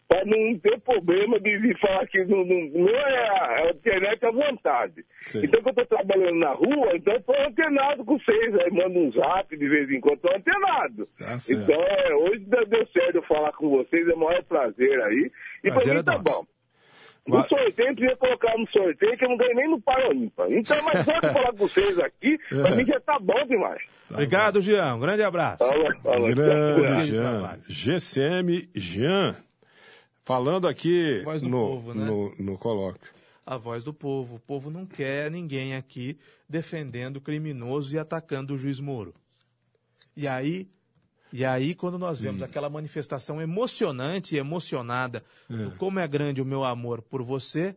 para 0.07 0.25
não 0.27 0.59
ter 0.59 0.79
problema 0.81 1.41
de, 1.41 1.59
de 1.61 1.81
falar 1.81 2.07
que 2.07 2.23
não, 2.25 2.45
não, 2.45 2.61
não 2.75 2.89
é 2.91 3.29
a, 3.29 3.63
a 3.67 3.71
internet 3.71 4.25
à 4.27 4.31
vontade. 4.31 5.05
Sim. 5.23 5.41
Então, 5.45 5.63
que 5.63 5.69
eu 5.71 5.75
tô 5.75 5.87
trabalhando 5.87 6.39
na 6.39 6.53
rua, 6.53 6.91
então 6.95 7.15
eu 7.15 7.23
tô 7.23 7.33
antenado 7.35 8.05
com 8.05 8.19
vocês. 8.19 8.55
Aí 8.61 8.71
mando 8.71 8.99
um 8.99 9.11
zap 9.13 9.57
de 9.57 9.69
vez 9.69 9.91
em 9.91 10.01
quando, 10.01 10.19
tô 10.21 10.29
antenado. 10.29 11.09
Tá 11.19 11.37
então, 11.49 11.83
é, 11.83 12.15
hoje 12.15 12.45
deu 12.45 12.87
certo 12.89 13.17
eu 13.17 13.23
falar 13.23 13.53
com 13.53 13.71
vocês, 13.71 14.07
é 14.09 14.13
o 14.13 14.19
maior 14.19 14.43
prazer 14.45 15.01
aí. 15.03 15.31
E 15.65 15.71
Prazer 15.71 15.85
pra 15.85 15.95
mim 15.95 16.01
é 16.01 16.03
tá 16.03 16.13
nosso. 16.13 16.25
bom. 16.25 16.47
No 17.27 17.43
sorteio, 17.49 17.89
podia 17.95 18.17
colocar 18.17 18.59
no 18.59 18.69
sorteio 18.69 19.17
que 19.17 19.25
eu 19.25 19.31
não 19.31 19.39
ganhei 19.39 19.55
nem 19.55 19.71
no 19.71 19.81
Paroímpa. 19.81 20.47
Então, 20.51 20.77
mas 20.85 21.03
só 21.07 21.13
de 21.27 21.33
falar 21.33 21.51
com 21.53 21.57
vocês 21.57 21.99
aqui, 21.99 22.37
pra 22.51 22.69
É. 22.69 22.77
mim 22.77 22.85
já 22.85 23.01
tá 23.01 23.19
bom 23.19 23.47
demais. 23.47 23.81
Obrigado, 24.11 24.61
Jean. 24.61 24.97
Um 24.97 25.01
grande 25.01 25.23
abraço. 25.23 25.67
Fala, 25.67 25.95
fala. 26.03 26.35
Grande 26.35 26.81
Grande 26.83 27.05
Jean. 27.07 27.59
GCM 27.67 28.69
Jean. 28.75 29.37
Falando 30.25 30.67
aqui 30.67 31.23
no, 31.43 31.51
povo, 31.51 31.95
né? 31.95 32.05
no, 32.07 32.35
no 32.37 32.59
colóquio. 32.59 33.11
A 33.45 33.59
voz 33.59 33.85
do 33.85 33.93
povo. 33.93 34.37
O 34.37 34.41
povo 34.41 34.71
não 34.71 34.87
quer 34.87 35.31
ninguém 35.31 35.77
aqui 35.77 36.19
defendendo 36.49 37.19
o 37.19 37.21
criminoso 37.21 37.95
e 37.95 37.99
atacando 37.99 38.55
o 38.55 38.59
juiz 38.59 38.81
Moro. 38.81 39.15
E 40.17 40.27
aí, 40.27 40.71
e 41.31 41.45
aí 41.45 41.75
quando 41.75 41.99
nós 41.99 42.21
vemos 42.21 42.43
aquela 42.43 42.71
manifestação 42.71 43.41
emocionante 43.41 44.35
e 44.35 44.39
emocionada 44.39 45.23
do 45.49 45.73
como 45.73 45.99
é 45.99 46.09
grande 46.09 46.41
o 46.41 46.47
meu 46.47 46.65
amor 46.65 47.03
por 47.03 47.23
você, 47.23 47.77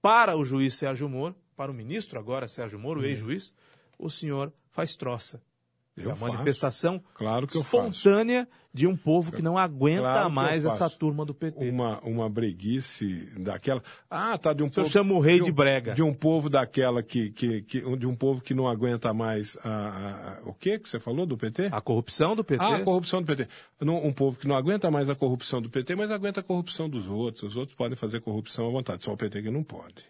para 0.00 0.34
o 0.34 0.44
juiz 0.44 0.74
Sérgio 0.74 1.10
Moro, 1.10 1.36
para 1.54 1.70
o 1.70 1.74
ministro 1.74 2.18
agora 2.18 2.48
Sérgio 2.48 2.78
Moro, 2.78 3.00
o 3.00 3.04
ex-juiz, 3.04 3.54
o 3.98 4.08
senhor 4.08 4.50
faz 4.70 4.96
troça. 4.96 5.42
Eu 5.96 6.10
é 6.10 6.12
a 6.12 6.16
manifestação 6.16 7.02
Claro 7.14 7.46
espontânea 7.46 8.48
de 8.72 8.86
um 8.86 8.96
povo 8.96 9.30
que 9.32 9.42
não 9.42 9.58
aguenta 9.58 10.00
Claro 10.00 10.28
que 10.30 10.34
mais 10.34 10.64
essa 10.64 10.88
turma 10.88 11.26
do 11.26 11.34
PT. 11.34 11.68
Uma, 11.68 12.00
uma 12.00 12.30
breguice 12.30 13.28
daquela. 13.38 13.82
Ah, 14.10 14.38
tá 14.38 14.54
de 14.54 14.62
um 14.62 14.66
O 14.66 14.70
povo. 14.70 14.88
chama 14.88 15.12
o 15.12 15.20
rei 15.20 15.42
um- 15.42 15.44
de 15.44 15.52
brega. 15.52 15.92
De 15.92 16.02
um 16.02 16.14
povo 16.14 16.48
daquela 16.48 17.02
que. 17.02 17.30
que, 17.30 17.60
que 17.62 17.96
de 17.98 18.06
um 18.06 18.14
povo 18.14 18.40
que 18.40 18.54
não 18.54 18.66
aguenta 18.66 19.12
mais. 19.12 19.58
A, 19.62 19.68
a- 19.68 20.38
a- 20.38 20.40
o 20.46 20.54
que 20.54 20.78
que 20.78 20.88
você 20.88 20.98
falou 20.98 21.26
do 21.26 21.36
PT? 21.36 21.68
A 21.70 21.80
corrupção 21.82 22.34
do 22.34 22.42
PT. 22.42 22.64
Ah, 22.64 22.76
a 22.76 22.80
corrupção 22.80 23.20
do 23.20 23.26
PT. 23.26 23.46
Não, 23.80 24.02
um 24.02 24.12
povo 24.12 24.38
que 24.38 24.48
não 24.48 24.56
aguenta 24.56 24.90
mais 24.90 25.10
a 25.10 25.14
corrupção 25.14 25.60
do 25.60 25.68
PT, 25.68 25.94
mas 25.94 26.10
aguenta 26.10 26.40
a 26.40 26.42
corrupção 26.42 26.88
dos 26.88 27.08
outros. 27.10 27.42
Os 27.42 27.56
outros 27.58 27.76
podem 27.76 27.96
fazer 27.96 28.20
corrupção 28.20 28.66
à 28.66 28.70
vontade, 28.70 29.04
só 29.04 29.12
o 29.12 29.16
PT 29.18 29.42
que 29.42 29.50
não 29.50 29.62
pode. 29.62 30.02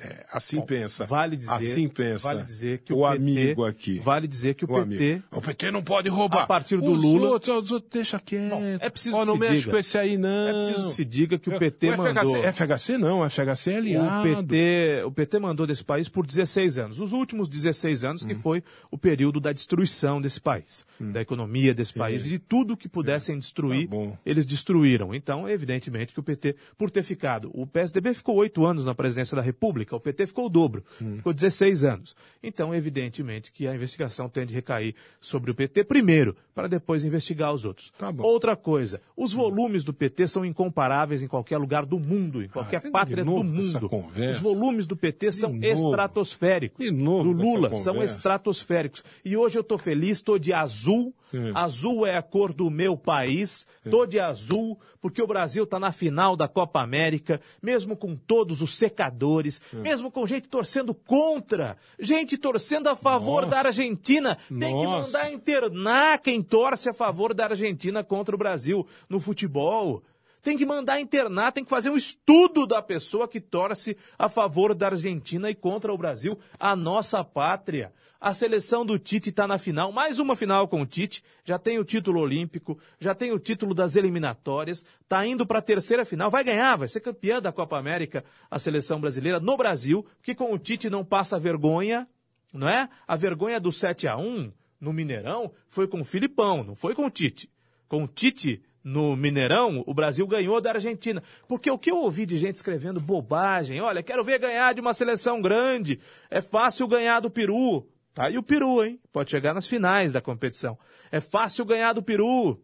É, 0.00 0.26
assim 0.32 0.60
pensa. 0.60 1.04
Vale 1.06 1.36
dizer, 1.36 1.52
assim 1.52 1.88
pensa. 1.88 2.28
vale 2.28 2.42
dizer 2.44 2.78
que 2.78 2.92
o, 2.92 2.98
o, 3.04 3.10
PT, 3.10 3.16
amigo 3.16 3.64
aqui. 3.64 3.98
Vale 4.00 4.26
dizer 4.28 4.54
que 4.54 4.64
o, 4.64 4.68
o 4.68 4.74
PT 4.82 4.82
amigo. 5.12 5.24
O 5.32 5.40
PT 5.40 5.70
não 5.70 5.82
pode 5.82 6.08
roubar. 6.08 6.42
A 6.42 6.46
partir 6.46 6.76
do 6.78 6.92
os 6.92 7.02
Lula- 7.02 7.30
Outros, 7.30 7.64
os 7.64 7.70
outros 7.72 7.90
deixa 7.92 8.18
quieto. 8.18 8.50
Bom, 8.50 8.62
é 8.80 8.88
preciso 8.90 9.16
Ó, 9.16 9.20
que 9.20 9.26
não 9.26 9.34
se 9.34 9.40
mexe 9.40 9.56
diga. 9.60 9.70
com 9.70 9.76
esse 9.78 9.98
aí, 9.98 10.16
não. 10.18 10.48
é 10.48 10.52
preciso 10.52 10.86
que 10.86 10.92
se 10.92 11.04
diga 11.04 11.38
que 11.38 11.48
o 11.50 11.58
PT 11.58 11.90
o 11.90 11.96
mandou. 11.98 12.36
FHC, 12.42 12.52
FHC 12.52 12.98
não, 12.98 13.20
o 13.20 13.30
FHC 13.30 13.70
é 13.70 13.76
aliado. 13.76 14.30
O 14.30 14.42
PT, 14.44 15.02
o 15.06 15.12
PT 15.12 15.38
mandou 15.38 15.66
desse 15.66 15.84
país 15.84 16.08
por 16.08 16.26
16 16.26 16.78
anos. 16.78 17.00
Os 17.00 17.12
últimos 17.12 17.48
16 17.48 18.04
anos, 18.04 18.24
Hum. 18.24 18.28
que 18.28 18.34
foi 18.34 18.62
o 18.90 18.96
período 18.98 19.38
da 19.40 19.52
destruição 19.52 20.20
desse 20.20 20.40
país, 20.40 20.84
da 20.98 21.20
economia 21.20 21.74
desse 21.74 21.92
país 21.92 22.24
e 22.26 22.30
de 22.30 22.38
tudo 22.38 22.76
que 22.76 22.88
pudessem 22.88 23.38
destruir, 23.38 23.84
Tá 23.88 23.90
bom. 23.94 24.16
eles 24.24 24.46
destruíram. 24.46 25.14
Então, 25.14 25.48
evidentemente 25.48 26.12
que 26.12 26.20
o 26.20 26.22
PT, 26.22 26.56
por 26.78 26.90
ter 26.90 27.02
ficado, 27.02 27.50
o 27.52 27.66
PSDB 27.66 28.14
ficou 28.14 28.36
oito 28.36 28.64
anos 28.64 28.84
na 28.86 28.94
presidência 28.94 29.36
da 29.36 29.42
República, 29.42 29.85
o 29.94 30.00
PT 30.00 30.26
ficou 30.26 30.46
o 30.46 30.48
dobro, 30.48 30.82
Hum. 31.00 31.16
ficou 31.18 31.32
16 31.32 31.84
anos. 31.84 32.16
Então, 32.42 32.74
evidentemente 32.74 33.52
que 33.52 33.66
a 33.68 33.74
investigação 33.74 34.28
tem 34.28 34.46
de 34.46 34.54
recair 34.54 34.94
sobre 35.20 35.50
o 35.50 35.54
PT 35.54 35.84
primeiro, 35.84 36.36
para 36.54 36.68
depois 36.68 37.04
investigar 37.04 37.52
os 37.52 37.64
outros. 37.64 37.92
Tá. 37.98 38.12
Outra 38.18 38.56
coisa, 38.56 39.00
os 39.16 39.32
volumes 39.32 39.84
do 39.84 39.92
PT 39.92 40.28
são 40.28 40.44
incomparáveis 40.44 41.22
em 41.22 41.26
qualquer 41.28 41.58
lugar 41.58 41.84
do 41.84 41.98
mundo, 41.98 42.42
em 42.42 42.48
qualquer 42.48 42.78
Ah, 42.78 42.80
de 42.86 42.90
pátria 42.90 43.24
do 43.24 43.30
mundo. 43.44 43.90
Os 44.30 44.38
volumes 44.40 44.86
do 44.86 44.96
PT 44.96 45.32
são 45.32 45.52
novo. 45.52 45.64
estratosféricos. 45.66 46.84
De 46.84 46.90
novo 46.90 47.34
do 47.34 47.42
Lula 47.42 47.74
são 47.76 48.02
estratosféricos. 48.02 49.02
E 49.24 49.36
hoje 49.36 49.58
eu 49.58 49.62
estou 49.62 49.78
feliz, 49.78 50.18
estou 50.18 50.38
de 50.38 50.52
azul. 50.52 51.12
Azul 51.54 52.06
é 52.06 52.16
a 52.16 52.22
cor 52.22 52.52
do 52.52 52.70
meu 52.70 52.96
país. 52.96 53.66
Estou 53.84 54.06
de 54.06 54.18
azul 54.18 54.78
porque 55.00 55.22
o 55.22 55.26
Brasil 55.26 55.64
está 55.64 55.78
na 55.78 55.92
final 55.92 56.36
da 56.36 56.48
Copa 56.48 56.80
América, 56.80 57.40
mesmo 57.62 57.96
com 57.96 58.16
todos 58.16 58.60
os 58.60 58.76
secadores, 58.76 59.62
mesmo 59.72 60.10
com 60.10 60.26
gente 60.26 60.48
torcendo 60.48 60.94
contra, 60.94 61.76
gente 61.98 62.36
torcendo 62.36 62.88
a 62.88 62.96
favor 62.96 63.42
Nossa. 63.42 63.62
da 63.62 63.68
Argentina. 63.68 64.36
Tem 64.48 64.76
que 64.76 64.84
Nossa. 64.84 65.18
mandar 65.18 65.32
internar 65.32 66.18
quem 66.18 66.42
torce 66.42 66.88
a 66.88 66.92
favor 66.92 67.32
da 67.32 67.46
Argentina 67.46 68.02
contra 68.02 68.34
o 68.34 68.38
Brasil 68.38 68.86
no 69.08 69.20
futebol. 69.20 70.02
Tem 70.46 70.56
que 70.56 70.64
mandar 70.64 71.00
internar, 71.00 71.50
tem 71.50 71.64
que 71.64 71.70
fazer 71.70 71.90
um 71.90 71.96
estudo 71.96 72.68
da 72.68 72.80
pessoa 72.80 73.26
que 73.26 73.40
torce 73.40 73.96
a 74.16 74.28
favor 74.28 74.76
da 74.76 74.86
Argentina 74.86 75.50
e 75.50 75.56
contra 75.56 75.92
o 75.92 75.98
Brasil, 75.98 76.38
a 76.56 76.76
nossa 76.76 77.24
pátria. 77.24 77.92
A 78.20 78.32
seleção 78.32 78.86
do 78.86 78.96
Tite 78.96 79.30
está 79.30 79.44
na 79.48 79.58
final, 79.58 79.90
mais 79.90 80.20
uma 80.20 80.36
final 80.36 80.68
com 80.68 80.80
o 80.80 80.86
Tite, 80.86 81.24
já 81.44 81.58
tem 81.58 81.80
o 81.80 81.84
título 81.84 82.20
olímpico, 82.20 82.78
já 83.00 83.12
tem 83.12 83.32
o 83.32 83.40
título 83.40 83.74
das 83.74 83.96
eliminatórias, 83.96 84.84
está 85.02 85.26
indo 85.26 85.44
para 85.44 85.58
a 85.58 85.62
terceira 85.62 86.04
final, 86.04 86.30
vai 86.30 86.44
ganhar, 86.44 86.76
vai 86.76 86.86
ser 86.86 87.00
campeã 87.00 87.42
da 87.42 87.50
Copa 87.50 87.76
América, 87.76 88.24
a 88.48 88.60
seleção 88.60 89.00
brasileira 89.00 89.40
no 89.40 89.56
Brasil, 89.56 90.06
que 90.22 90.32
com 90.32 90.54
o 90.54 90.58
Tite 90.60 90.88
não 90.88 91.04
passa 91.04 91.40
vergonha, 91.40 92.06
não 92.54 92.68
é? 92.68 92.88
A 93.04 93.16
vergonha 93.16 93.58
do 93.58 93.72
7 93.72 94.06
a 94.06 94.16
1 94.16 94.52
no 94.80 94.92
Mineirão 94.92 95.50
foi 95.68 95.88
com 95.88 96.02
o 96.02 96.04
Filipão, 96.04 96.62
não 96.62 96.76
foi 96.76 96.94
com 96.94 97.04
o 97.04 97.10
Tite. 97.10 97.50
Com 97.88 98.04
o 98.04 98.08
Tite 98.08 98.62
no 98.86 99.16
Mineirão, 99.16 99.82
o 99.84 99.92
Brasil 99.92 100.24
ganhou 100.28 100.60
da 100.60 100.70
Argentina. 100.70 101.20
Porque 101.48 101.68
o 101.68 101.76
que 101.76 101.90
eu 101.90 101.96
ouvi 101.96 102.24
de 102.24 102.36
gente 102.36 102.54
escrevendo 102.54 103.00
bobagem, 103.00 103.80
olha, 103.80 104.00
quero 104.00 104.22
ver 104.22 104.38
ganhar 104.38 104.72
de 104.72 104.80
uma 104.80 104.94
seleção 104.94 105.42
grande, 105.42 105.98
é 106.30 106.40
fácil 106.40 106.86
ganhar 106.86 107.18
do 107.18 107.28
Peru. 107.28 107.84
Tá 108.14 108.26
aí 108.26 108.38
o 108.38 108.44
Peru, 108.44 108.84
hein? 108.84 109.00
Pode 109.12 109.32
chegar 109.32 109.52
nas 109.52 109.66
finais 109.66 110.12
da 110.12 110.20
competição. 110.20 110.78
É 111.10 111.20
fácil 111.20 111.64
ganhar 111.64 111.94
do 111.94 112.02
Peru. 112.02 112.62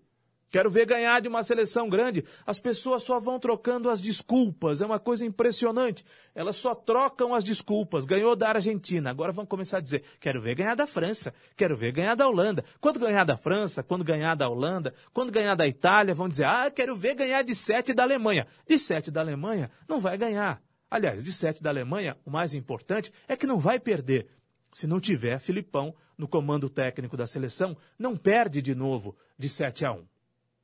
Quero 0.52 0.70
ver 0.70 0.84
ganhar 0.84 1.18
de 1.22 1.28
uma 1.28 1.42
seleção 1.42 1.88
grande. 1.88 2.22
As 2.46 2.58
pessoas 2.58 3.02
só 3.02 3.18
vão 3.18 3.38
trocando 3.38 3.88
as 3.88 4.02
desculpas. 4.02 4.82
É 4.82 4.86
uma 4.86 4.98
coisa 4.98 5.24
impressionante. 5.24 6.04
Elas 6.34 6.56
só 6.56 6.74
trocam 6.74 7.34
as 7.34 7.42
desculpas. 7.42 8.04
Ganhou 8.04 8.36
da 8.36 8.50
Argentina. 8.50 9.08
Agora 9.08 9.32
vão 9.32 9.46
começar 9.46 9.78
a 9.78 9.80
dizer: 9.80 10.04
quero 10.20 10.42
ver 10.42 10.54
ganhar 10.54 10.74
da 10.74 10.86
França. 10.86 11.32
Quero 11.56 11.74
ver 11.74 11.90
ganhar 11.92 12.14
da 12.14 12.28
Holanda. 12.28 12.62
Quando 12.82 13.00
ganhar 13.00 13.24
da 13.24 13.34
França, 13.34 13.82
quando 13.82 14.04
ganhar 14.04 14.34
da 14.34 14.46
Holanda, 14.46 14.92
quando 15.14 15.32
ganhar 15.32 15.54
da 15.54 15.66
Itália, 15.66 16.14
vão 16.14 16.28
dizer: 16.28 16.44
ah, 16.44 16.70
quero 16.70 16.94
ver 16.94 17.14
ganhar 17.14 17.42
de 17.42 17.54
sete 17.54 17.94
da 17.94 18.02
Alemanha. 18.02 18.46
De 18.68 18.78
sete 18.78 19.10
da 19.10 19.22
Alemanha, 19.22 19.70
não 19.88 20.00
vai 20.00 20.18
ganhar. 20.18 20.62
Aliás, 20.90 21.24
de 21.24 21.32
sete 21.32 21.62
da 21.62 21.70
Alemanha, 21.70 22.18
o 22.26 22.30
mais 22.30 22.52
importante 22.52 23.10
é 23.26 23.34
que 23.34 23.46
não 23.46 23.58
vai 23.58 23.80
perder. 23.80 24.26
Se 24.70 24.86
não 24.86 25.00
tiver 25.00 25.38
Filipão 25.38 25.94
no 26.18 26.28
comando 26.28 26.68
técnico 26.68 27.16
da 27.16 27.26
seleção, 27.26 27.74
não 27.98 28.18
perde 28.18 28.60
de 28.60 28.74
novo 28.74 29.16
de 29.38 29.48
7 29.48 29.86
a 29.86 29.92
1 29.92 30.11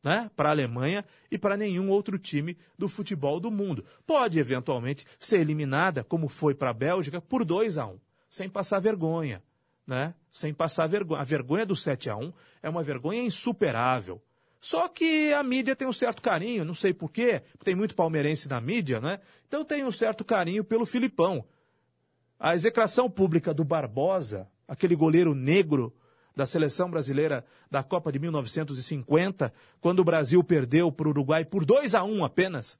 né, 0.08 0.30
para 0.34 0.48
a 0.48 0.52
Alemanha 0.52 1.04
e 1.30 1.36
para 1.36 1.56
nenhum 1.56 1.90
outro 1.90 2.18
time 2.18 2.56
do 2.78 2.88
futebol 2.88 3.38
do 3.38 3.50
mundo. 3.50 3.84
Pode, 4.06 4.38
eventualmente, 4.38 5.04
ser 5.20 5.40
eliminada, 5.40 6.02
como 6.02 6.28
foi 6.28 6.54
para 6.54 6.70
a 6.70 6.74
Bélgica, 6.74 7.20
por 7.20 7.44
2 7.44 7.76
a 7.76 7.86
1 7.86 7.98
sem 8.28 8.48
passar 8.48 8.80
vergonha. 8.80 9.42
Né? 9.86 10.14
Sem 10.30 10.52
passar 10.52 10.86
vergonha. 10.86 11.20
A 11.20 11.24
vergonha 11.24 11.66
do 11.66 11.76
7 11.76 12.10
a 12.10 12.16
1 12.16 12.32
é 12.62 12.68
uma 12.68 12.82
vergonha 12.82 13.22
insuperável. 13.22 14.20
Só 14.60 14.88
que 14.88 15.32
a 15.32 15.42
mídia 15.42 15.76
tem 15.76 15.86
um 15.86 15.92
certo 15.92 16.20
carinho, 16.20 16.64
não 16.64 16.74
sei 16.74 16.92
porquê, 16.92 17.42
tem 17.62 17.74
muito 17.74 17.94
palmeirense 17.94 18.48
na 18.48 18.60
mídia, 18.60 19.00
né? 19.00 19.20
Então 19.46 19.64
tem 19.64 19.84
um 19.84 19.92
certo 19.92 20.24
carinho 20.24 20.64
pelo 20.64 20.84
Filipão. 20.84 21.44
A 22.40 22.54
execração 22.54 23.08
pública 23.08 23.54
do 23.54 23.64
Barbosa, 23.64 24.48
aquele 24.66 24.96
goleiro 24.96 25.34
negro 25.34 25.94
da 26.38 26.46
seleção 26.46 26.88
brasileira 26.88 27.44
da 27.68 27.82
Copa 27.82 28.12
de 28.12 28.18
1950, 28.20 29.52
quando 29.80 29.98
o 29.98 30.04
Brasil 30.04 30.42
perdeu 30.44 30.92
para 30.92 31.08
o 31.08 31.10
Uruguai 31.10 31.44
por 31.44 31.64
2 31.64 31.96
a 31.96 32.04
1 32.04 32.24
apenas. 32.24 32.78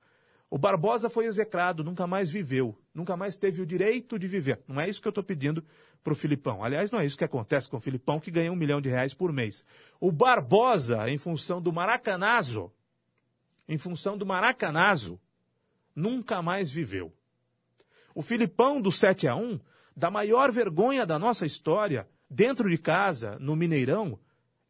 O 0.48 0.56
Barbosa 0.56 1.10
foi 1.10 1.24
execrado, 1.24 1.82
nunca 1.82 2.06
mais 2.06 2.30
viveu, 2.30 2.78
nunca 2.94 3.16
mais 3.16 3.36
teve 3.36 3.60
o 3.60 3.66
direito 3.66 4.16
de 4.16 4.28
viver. 4.28 4.60
Não 4.68 4.80
é 4.80 4.88
isso 4.88 5.02
que 5.02 5.08
eu 5.08 5.10
estou 5.10 5.24
pedindo 5.24 5.64
para 6.04 6.12
o 6.12 6.16
Filipão. 6.16 6.62
Aliás, 6.62 6.92
não 6.92 7.00
é 7.00 7.04
isso 7.04 7.18
que 7.18 7.24
acontece 7.24 7.68
com 7.68 7.78
o 7.78 7.80
Filipão, 7.80 8.20
que 8.20 8.30
ganha 8.30 8.52
um 8.52 8.54
milhão 8.54 8.80
de 8.80 8.90
reais 8.90 9.12
por 9.12 9.32
mês. 9.32 9.66
O 9.98 10.12
Barbosa, 10.12 11.10
em 11.10 11.18
função 11.18 11.60
do 11.60 11.72
maracanazo, 11.72 12.70
em 13.68 13.76
função 13.76 14.16
do 14.16 14.24
maracanazo, 14.24 15.20
nunca 15.96 16.40
mais 16.40 16.70
viveu. 16.70 17.12
O 18.14 18.22
Filipão 18.22 18.80
do 18.80 18.92
7 18.92 19.26
a 19.26 19.34
1 19.34 19.58
da 19.96 20.12
maior 20.12 20.52
vergonha 20.52 21.04
da 21.04 21.18
nossa 21.18 21.44
história, 21.44 22.08
dentro 22.28 22.68
de 22.68 22.78
casa, 22.78 23.36
no 23.40 23.56
Mineirão, 23.56 24.18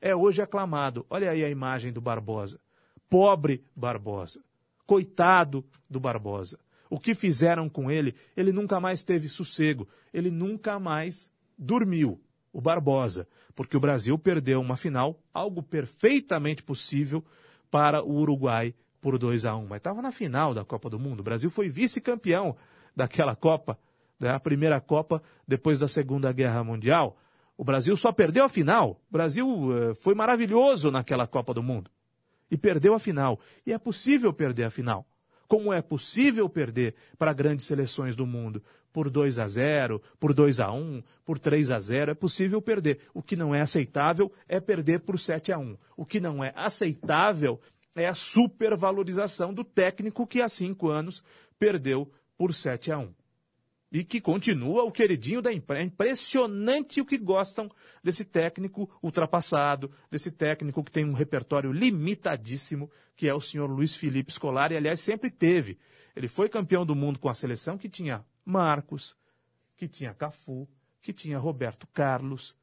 é 0.01 0.15
hoje 0.15 0.43
aclamado. 0.43 1.07
Olha 1.11 1.31
aí 1.31 1.45
a 1.45 1.51
imagem 1.51 1.93
do 1.93 2.01
Barbosa. 2.01 2.61
Pobre 3.09 3.65
Barbosa. 3.75 4.43
Coitado 4.87 5.65
do 5.89 5.99
Barbosa. 5.99 6.59
O 6.91 6.99
que 6.99 7.15
fizeram 7.15 7.69
com 7.69 7.91
ele, 7.91 8.15
ele 8.37 8.53
nunca 8.53 8.81
mais 8.81 9.03
teve 9.03 9.29
sossego. 9.29 9.89
Ele 10.13 10.31
nunca 10.31 10.79
mais 10.79 11.31
dormiu. 11.57 12.21
o 12.51 12.61
Barbosa, 12.61 13.29
porque 13.55 13.77
o 13.77 13.81
Brasil 13.81 14.19
perdeu 14.19 14.61
uma 14.61 14.75
final, 14.75 15.21
algo 15.35 15.63
perfeitamente 15.63 16.63
possível 16.63 17.23
para 17.71 18.03
o 18.03 18.13
Uruguai 18.13 18.75
por 19.01 19.19
2 19.19 19.45
a 19.45 19.55
1 19.55 19.67
Mas 19.67 19.79
estava 19.79 20.03
na 20.03 20.11
final 20.11 20.55
da 20.55 20.65
Copa 20.65 20.89
do 20.89 20.99
Mundo. 20.99 21.21
O 21.21 21.23
Brasil 21.23 21.51
foi 21.51 21.69
vice-campeão 21.69 22.57
daquela 22.97 23.37
Copa, 23.37 23.79
né? 24.19 24.31
a 24.31 24.41
primeira 24.41 24.81
Copa 24.81 25.23
depois 25.47 25.79
da 25.79 25.87
Segunda 25.87 26.33
Guerra 26.33 26.65
Mundial. 26.65 27.17
O 27.59 27.65
Brasil 27.65 27.97
só 27.97 28.13
perdeu 28.13 28.45
a 28.45 28.49
final. 28.49 29.03
O 29.11 29.13
Brasil 29.13 29.49
uh, 29.49 29.95
foi 29.97 30.15
maravilhoso 30.15 30.93
naquela 30.93 31.27
Copa 31.27 31.53
do 31.53 31.61
Mundo. 31.61 31.91
E 32.49 32.57
perdeu 32.57 32.95
a 32.95 33.01
final. 33.01 33.41
E 33.67 33.73
é 33.73 33.79
possível 33.79 34.33
perder 34.33 34.63
a 34.63 34.71
final. 34.71 35.05
Como 35.49 35.73
é 35.73 35.83
possível 35.83 36.49
perder 36.49 36.95
para 37.19 37.33
grandes 37.33 37.67
seleções 37.67 38.15
do 38.15 38.25
mundo 38.25 38.63
por 38.93 39.11
2 39.11 39.41
a 39.41 39.49
0, 39.49 40.01
por 40.21 40.33
2 40.33 40.61
a 40.61 40.71
1, 40.71 41.03
por 41.25 41.39
3 41.39 41.73
a 41.73 41.81
0, 41.81 42.13
é 42.13 42.15
possível 42.15 42.63
perder. 42.63 43.01
O 43.13 43.23
que 43.23 43.35
não 43.35 43.53
é 43.53 43.61
aceitável 43.61 44.33
é 44.47 44.61
perder 44.61 45.01
por 45.01 45.19
7 45.19 45.51
a 45.51 45.59
1. 45.59 45.77
O 45.97 46.07
que 46.07 46.21
não 46.21 46.45
é 46.45 46.53
aceitável 46.55 47.61
é 47.97 48.07
a 48.07 48.15
supervalorização 48.15 49.53
do 49.53 49.65
técnico 49.65 50.29
que 50.29 50.41
há 50.41 50.49
cinco 50.49 50.89
anos 50.89 51.25
perdeu 51.59 52.09
por 52.37 52.55
7 52.55 52.93
a 52.93 52.99
1 52.99 53.18
e 53.91 54.05
que 54.05 54.21
continua 54.21 54.85
o 54.85 54.93
queridinho 54.93 55.41
da 55.41 55.53
imprensa. 55.53 55.83
É 55.83 55.87
impressionante 55.87 57.01
o 57.01 57.07
que 57.07 57.17
gostam 57.17 57.71
desse 58.03 58.25
técnico 58.25 58.91
ultrapassado, 59.03 59.91
desse 60.11 60.31
técnico 60.31 60.85
que 60.85 60.93
tem 60.93 61.05
um 61.05 61.15
repertório 61.15 61.73
limitadíssimo, 61.73 62.91
que 63.17 63.27
é 63.27 63.35
o 63.35 63.41
senhor 63.41 63.69
Luiz 63.69 63.97
Felipe 63.97 64.33
Scolari. 64.33 64.77
Aliás, 64.77 65.01
sempre 65.01 65.31
teve. 65.31 65.79
Ele 66.15 66.29
foi 66.29 66.49
campeão 66.49 66.85
do 66.85 66.95
mundo 66.95 67.19
com 67.19 67.29
a 67.29 67.35
seleção 67.35 67.79
que 67.79 67.89
tinha 67.89 68.25
Marcos, 68.45 69.17
que 69.77 69.89
tinha 69.89 70.13
Cafu, 70.13 70.69
que 71.01 71.13
tinha 71.13 71.39
Roberto 71.39 71.87
Carlos, 71.87 72.59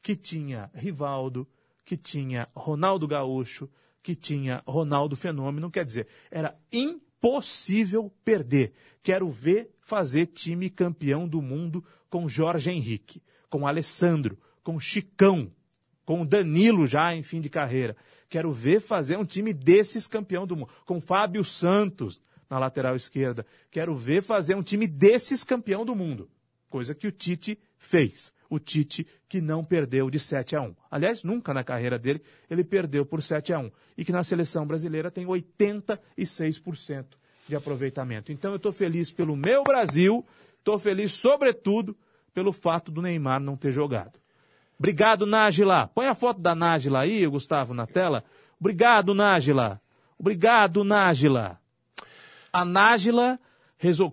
que 0.00 0.14
tinha 0.16 0.70
Rivaldo, 0.74 1.48
que 1.84 1.96
tinha 1.96 2.46
Ronaldo 2.54 3.06
Gaúcho, 3.06 3.68
que 4.02 4.14
tinha 4.14 4.62
Ronaldo 4.66 5.16
Fenômeno. 5.16 5.70
Quer 5.70 5.84
dizer, 5.84 6.08
era 6.30 6.56
impossível 6.72 8.12
perder. 8.24 8.72
Quero 9.02 9.30
ver 9.30 9.73
fazer 9.84 10.26
time 10.26 10.70
campeão 10.70 11.28
do 11.28 11.42
mundo 11.42 11.84
com 12.08 12.26
Jorge 12.26 12.70
Henrique, 12.70 13.22
com 13.50 13.66
Alessandro, 13.66 14.38
com 14.62 14.80
Chicão, 14.80 15.52
com 16.06 16.24
Danilo 16.24 16.86
já 16.86 17.14
em 17.14 17.22
fim 17.22 17.38
de 17.38 17.50
carreira. 17.50 17.94
Quero 18.28 18.50
ver 18.50 18.80
fazer 18.80 19.18
um 19.18 19.26
time 19.26 19.52
desses 19.52 20.06
campeão 20.06 20.46
do 20.46 20.56
mundo, 20.56 20.70
com 20.86 21.00
Fábio 21.02 21.44
Santos 21.44 22.20
na 22.48 22.58
lateral 22.58 22.96
esquerda. 22.96 23.46
Quero 23.70 23.94
ver 23.94 24.22
fazer 24.22 24.54
um 24.54 24.62
time 24.62 24.86
desses 24.86 25.44
campeão 25.44 25.84
do 25.84 25.94
mundo. 25.94 26.30
Coisa 26.70 26.94
que 26.94 27.06
o 27.06 27.12
Tite 27.12 27.58
fez. 27.76 28.32
O 28.48 28.58
Tite 28.58 29.06
que 29.28 29.40
não 29.40 29.62
perdeu 29.62 30.08
de 30.08 30.18
7 30.18 30.56
a 30.56 30.62
1. 30.62 30.74
Aliás, 30.90 31.22
nunca 31.22 31.52
na 31.52 31.62
carreira 31.62 31.98
dele 31.98 32.22
ele 32.48 32.64
perdeu 32.64 33.04
por 33.04 33.22
7 33.22 33.52
a 33.52 33.58
1 33.58 33.70
e 33.98 34.04
que 34.04 34.12
na 34.12 34.24
seleção 34.24 34.66
brasileira 34.66 35.10
tem 35.10 35.26
86% 35.26 37.04
de 37.48 37.56
aproveitamento. 37.56 38.32
Então 38.32 38.52
eu 38.52 38.56
estou 38.56 38.72
feliz 38.72 39.10
pelo 39.10 39.36
meu 39.36 39.62
Brasil, 39.62 40.24
estou 40.58 40.78
feliz, 40.78 41.12
sobretudo, 41.12 41.96
pelo 42.32 42.52
fato 42.52 42.90
do 42.90 43.00
Neymar 43.00 43.40
não 43.40 43.56
ter 43.56 43.72
jogado. 43.72 44.18
Obrigado, 44.78 45.24
Nájila. 45.24 45.86
Põe 45.86 46.06
a 46.06 46.14
foto 46.14 46.40
da 46.40 46.54
Nájila 46.54 47.00
aí, 47.00 47.26
Gustavo, 47.26 47.72
na 47.72 47.86
tela. 47.86 48.24
Obrigado, 48.58 49.14
Nájila. 49.14 49.80
Obrigado, 50.18 50.82
Nájila. 50.82 51.60
A 52.52 52.64
Nájila, 52.64 53.38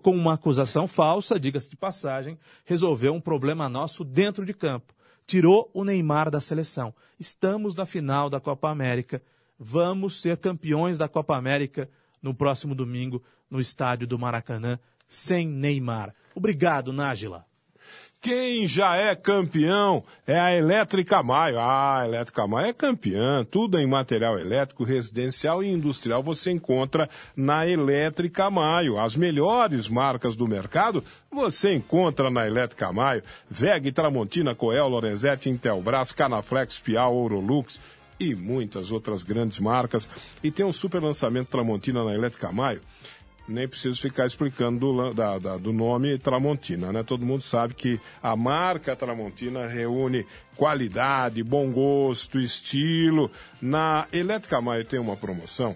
com 0.02 0.14
uma 0.14 0.34
acusação 0.34 0.86
falsa, 0.86 1.38
diga-se 1.38 1.68
de 1.68 1.76
passagem, 1.76 2.38
resolveu 2.64 3.12
um 3.12 3.20
problema 3.20 3.68
nosso 3.68 4.04
dentro 4.04 4.44
de 4.44 4.54
campo. 4.54 4.94
Tirou 5.26 5.70
o 5.72 5.84
Neymar 5.84 6.30
da 6.30 6.40
seleção. 6.40 6.94
Estamos 7.18 7.74
na 7.74 7.86
final 7.86 8.28
da 8.28 8.40
Copa 8.40 8.68
América. 8.68 9.22
Vamos 9.58 10.20
ser 10.20 10.36
campeões 10.36 10.98
da 10.98 11.08
Copa 11.08 11.36
América 11.36 11.88
no 12.22 12.32
próximo 12.32 12.74
domingo 12.74 13.22
no 13.50 13.60
estádio 13.60 14.06
do 14.06 14.18
Maracanã, 14.18 14.78
sem 15.06 15.46
Neymar. 15.46 16.14
Obrigado, 16.34 16.92
Nájila. 16.92 17.44
Quem 18.22 18.68
já 18.68 18.94
é 18.94 19.16
campeão 19.16 20.04
é 20.24 20.38
a 20.38 20.56
Elétrica 20.56 21.24
Maio. 21.24 21.58
Ah, 21.58 21.98
a 21.98 22.06
Elétrica 22.06 22.46
Maio 22.46 22.68
é 22.68 22.72
campeã. 22.72 23.44
Tudo 23.44 23.80
em 23.80 23.86
material 23.86 24.38
elétrico, 24.38 24.84
residencial 24.84 25.60
e 25.60 25.68
industrial 25.68 26.22
você 26.22 26.52
encontra 26.52 27.10
na 27.34 27.66
Elétrica 27.66 28.48
Maio. 28.48 28.96
As 28.96 29.16
melhores 29.16 29.88
marcas 29.88 30.36
do 30.36 30.46
mercado 30.46 31.02
você 31.32 31.74
encontra 31.74 32.30
na 32.30 32.46
Elétrica 32.46 32.92
Maio. 32.92 33.24
VEG, 33.50 33.90
Tramontina, 33.90 34.54
Coel, 34.54 34.86
Lorenzetti, 34.86 35.50
Intelbras, 35.50 36.12
Canaflex, 36.12 36.78
Piau, 36.78 37.16
Ourolux 37.16 37.80
e 38.22 38.34
muitas 38.34 38.92
outras 38.92 39.22
grandes 39.22 39.58
marcas. 39.58 40.08
E 40.42 40.50
tem 40.50 40.64
um 40.64 40.72
super 40.72 41.02
lançamento 41.02 41.48
Tramontina 41.48 42.04
na 42.04 42.14
Elétrica 42.14 42.52
Maio. 42.52 42.80
Nem 43.48 43.66
preciso 43.66 44.00
ficar 44.00 44.26
explicando 44.26 44.78
do, 44.78 45.12
da, 45.12 45.36
da, 45.38 45.56
do 45.56 45.72
nome 45.72 46.16
Tramontina, 46.16 46.92
né? 46.92 47.02
Todo 47.02 47.26
mundo 47.26 47.42
sabe 47.42 47.74
que 47.74 48.00
a 48.22 48.36
marca 48.36 48.94
Tramontina 48.94 49.66
reúne 49.66 50.24
qualidade, 50.56 51.42
bom 51.42 51.72
gosto, 51.72 52.38
estilo. 52.38 53.30
Na 53.60 54.06
Elétrica 54.12 54.60
Maio 54.60 54.84
tem 54.84 55.00
uma 55.00 55.16
promoção 55.16 55.74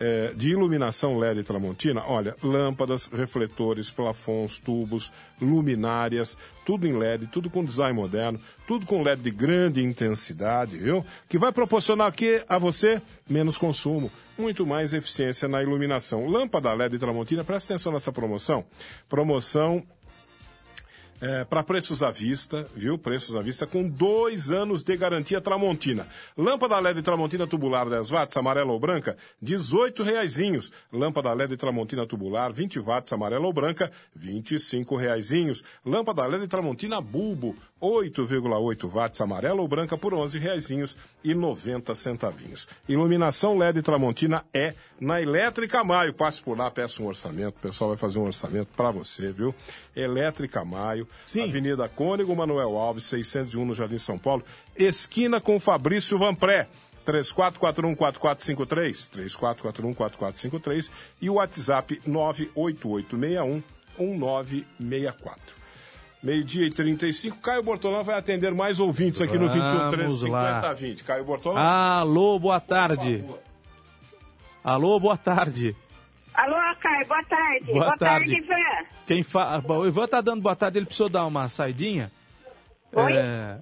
é, 0.00 0.32
de 0.34 0.48
iluminação 0.48 1.18
LED 1.18 1.42
Tramontina, 1.42 2.02
olha, 2.06 2.34
lâmpadas, 2.42 3.06
refletores, 3.06 3.90
plafons, 3.90 4.58
tubos, 4.58 5.12
luminárias, 5.40 6.38
tudo 6.64 6.86
em 6.86 6.96
LED, 6.96 7.26
tudo 7.26 7.50
com 7.50 7.62
design 7.62 7.94
moderno, 7.94 8.40
tudo 8.66 8.86
com 8.86 9.02
LED 9.02 9.20
de 9.20 9.30
grande 9.30 9.84
intensidade, 9.84 10.78
viu? 10.78 11.04
Que 11.28 11.36
vai 11.36 11.52
proporcionar 11.52 12.06
aqui 12.06 12.42
a 12.48 12.56
você 12.56 13.02
menos 13.28 13.58
consumo, 13.58 14.10
muito 14.38 14.66
mais 14.66 14.94
eficiência 14.94 15.46
na 15.46 15.62
iluminação. 15.62 16.26
Lâmpada 16.26 16.72
LED 16.72 16.98
Tramontina, 16.98 17.44
presta 17.44 17.74
atenção 17.74 17.92
nessa 17.92 18.10
promoção. 18.10 18.64
Promoção 19.08 19.84
é, 21.20 21.44
para 21.44 21.62
preços 21.62 22.02
à 22.02 22.10
vista, 22.10 22.66
viu? 22.74 22.96
Preços 22.96 23.36
à 23.36 23.42
vista 23.42 23.66
com 23.66 23.86
dois 23.86 24.50
anos 24.50 24.82
de 24.82 24.96
garantia 24.96 25.40
Tramontina. 25.40 26.06
Lâmpada 26.36 26.78
LED 26.80 27.02
Tramontina 27.02 27.46
tubular 27.46 27.88
10 27.88 28.10
watts, 28.10 28.36
amarela 28.36 28.72
ou 28.72 28.80
branca, 28.80 29.16
18 29.42 30.02
reaisinhos. 30.02 30.72
Lâmpada 30.92 31.32
LED 31.32 31.56
Tramontina 31.56 32.06
tubular 32.06 32.52
20 32.52 32.78
watts, 32.80 33.12
amarela 33.12 33.46
ou 33.46 33.52
branca, 33.52 33.92
25 34.14 34.96
reaisinhos. 34.96 35.62
Lâmpada 35.84 36.26
LED 36.26 36.48
Tramontina 36.48 37.00
bulbo, 37.00 37.54
8,8 37.82 38.90
watts, 38.90 39.20
amarela 39.20 39.60
ou 39.60 39.68
branca 39.68 39.98
por 39.98 40.14
11 40.14 40.38
reaisinhos 40.38 40.96
e 41.22 41.34
90 41.34 41.94
centavinhos. 41.94 42.66
Iluminação 42.88 43.58
LED 43.58 43.82
Tramontina 43.82 44.44
é 44.54 44.74
na 45.00 45.20
Elétrica 45.20 45.82
Maio. 45.82 46.12
Passe 46.12 46.40
por 46.42 46.58
lá, 46.58 46.70
peça 46.70 47.02
um 47.02 47.06
orçamento. 47.06 47.56
O 47.56 47.60
pessoal 47.60 47.88
vai 47.90 47.96
fazer 47.96 48.18
um 48.18 48.24
orçamento 48.24 48.68
para 48.76 48.90
você, 48.90 49.32
viu? 49.32 49.54
Elétrica 49.96 50.62
Maio, 50.64 51.08
Sim. 51.24 51.44
Avenida 51.44 51.88
Cônego 51.88 52.36
Manuel 52.36 52.76
Alves, 52.76 53.04
601 53.04 53.64
no 53.64 53.74
Jardim 53.74 53.98
São 53.98 54.18
Paulo, 54.18 54.44
esquina 54.76 55.40
com 55.40 55.58
Fabrício 55.58 56.18
Vanpré. 56.18 56.68
3441-4453, 57.06 59.08
3441-4453 59.08 60.90
e 61.20 61.30
o 61.30 61.34
WhatsApp 61.34 62.00
98861 62.06 63.62
1964. 63.98 65.60
Meio-dia 66.22 66.66
e 66.66 66.70
35. 66.70 67.38
Caio 67.38 67.62
Bortolão 67.62 68.04
vai 68.04 68.18
atender 68.18 68.52
mais 68.54 68.78
ouvintes 68.78 69.22
aqui 69.22 69.38
Vamos 69.38 69.54
no 69.54 69.62
21 69.62 69.90
13 69.90 70.26
20. 70.76 71.04
Caio 71.04 71.24
Bortolão. 71.24 71.56
Alô, 71.58 72.38
boa 72.38 72.60
tarde. 72.60 73.24
Alô, 74.62 75.00
boa 75.00 75.16
tarde. 75.16 75.74
Alô, 76.34 76.56
Caio, 76.80 77.06
boa 77.06 77.24
tarde. 77.24 77.64
Boa, 77.66 77.84
boa 77.86 77.96
tarde. 77.96 78.30
tarde, 78.30 78.44
Ivan. 78.44 78.86
Quem 79.06 79.22
fa... 79.22 79.62
O 79.66 79.86
Ivan 79.86 80.06
tá 80.06 80.20
dando 80.20 80.42
boa 80.42 80.54
tarde, 80.54 80.78
ele 80.78 80.86
precisou 80.86 81.08
dar 81.08 81.26
uma 81.26 81.48
saidinha. 81.48 82.10
Oi? 82.92 83.12
É... 83.12 83.58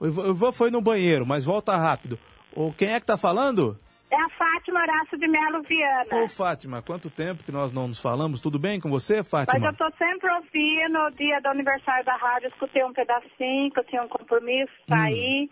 O 0.00 0.06
Ivan 0.06 0.52
foi 0.52 0.70
no 0.70 0.80
banheiro, 0.80 1.26
mas 1.26 1.44
volta 1.44 1.76
rápido. 1.76 2.18
O... 2.52 2.72
Quem 2.72 2.92
é 2.92 3.00
que 3.00 3.06
tá 3.06 3.16
falando? 3.16 3.78
É 4.10 4.16
a 4.16 4.28
Fátima 4.30 4.80
Horácio 4.80 5.18
de 5.18 5.28
Melo 5.28 5.62
Viana. 5.62 6.24
Ô, 6.24 6.28
Fátima, 6.28 6.80
quanto 6.80 7.10
tempo 7.10 7.44
que 7.44 7.52
nós 7.52 7.72
não 7.72 7.88
nos 7.88 8.00
falamos? 8.00 8.40
Tudo 8.40 8.58
bem 8.58 8.80
com 8.80 8.88
você, 8.88 9.22
Fátima? 9.22 9.58
Mas 9.58 9.70
eu 9.70 9.76
tô 9.76 9.96
sempre 9.98 10.32
ouvindo 10.32 10.98
o 10.98 11.10
dia 11.10 11.40
do 11.40 11.48
aniversário 11.48 12.04
da 12.06 12.16
rádio, 12.16 12.48
escutei 12.48 12.82
um 12.84 12.92
pedacinho, 12.92 13.70
que 13.70 13.80
eu 13.80 13.84
tinha 13.84 14.02
um 14.02 14.08
compromisso, 14.08 14.72
saí. 14.88 15.44
Hum. 15.44 15.48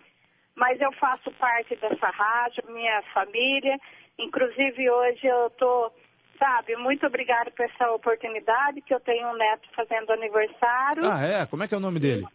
Mas 0.56 0.80
eu 0.80 0.90
faço 0.92 1.30
parte 1.32 1.76
dessa 1.76 2.08
rádio, 2.08 2.64
minha 2.68 3.02
família. 3.12 3.78
Inclusive, 4.18 4.90
hoje 4.90 5.26
eu 5.26 5.50
tô, 5.50 5.92
sabe, 6.38 6.74
muito 6.76 7.06
obrigada 7.06 7.50
por 7.50 7.64
essa 7.66 7.90
oportunidade, 7.92 8.80
que 8.80 8.94
eu 8.94 9.00
tenho 9.00 9.28
um 9.28 9.36
neto 9.36 9.68
fazendo 9.74 10.10
aniversário. 10.12 11.02
Ah, 11.10 11.22
é? 11.22 11.46
Como 11.46 11.62
é 11.62 11.68
que 11.68 11.74
é 11.74 11.76
o 11.76 11.80
nome 11.80 12.00
dele? 12.00 12.26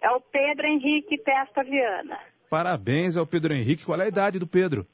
É 0.00 0.10
o 0.10 0.20
Pedro 0.20 0.66
Henrique 0.66 1.18
Testa 1.18 1.62
Viana. 1.62 2.18
Parabéns 2.48 3.16
ao 3.16 3.26
Pedro 3.26 3.52
Henrique. 3.54 3.84
Qual 3.84 4.00
é 4.00 4.04
a 4.04 4.08
idade 4.08 4.38
do 4.38 4.46
Pedro? 4.46 4.86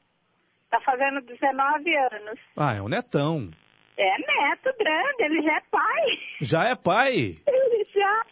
Tá 0.68 0.80
fazendo 0.80 1.20
19 1.20 1.96
anos. 1.96 2.38
Ah, 2.56 2.74
é 2.74 2.82
um 2.82 2.88
netão. 2.88 3.48
É 3.96 4.18
neto 4.18 4.76
grande, 4.78 5.22
ele 5.22 5.42
já 5.42 5.56
é 5.56 5.62
pai. 5.70 6.18
Já 6.40 6.64
é 6.68 6.74
pai? 6.74 7.34
Ele 7.46 7.84
já. 7.94 8.26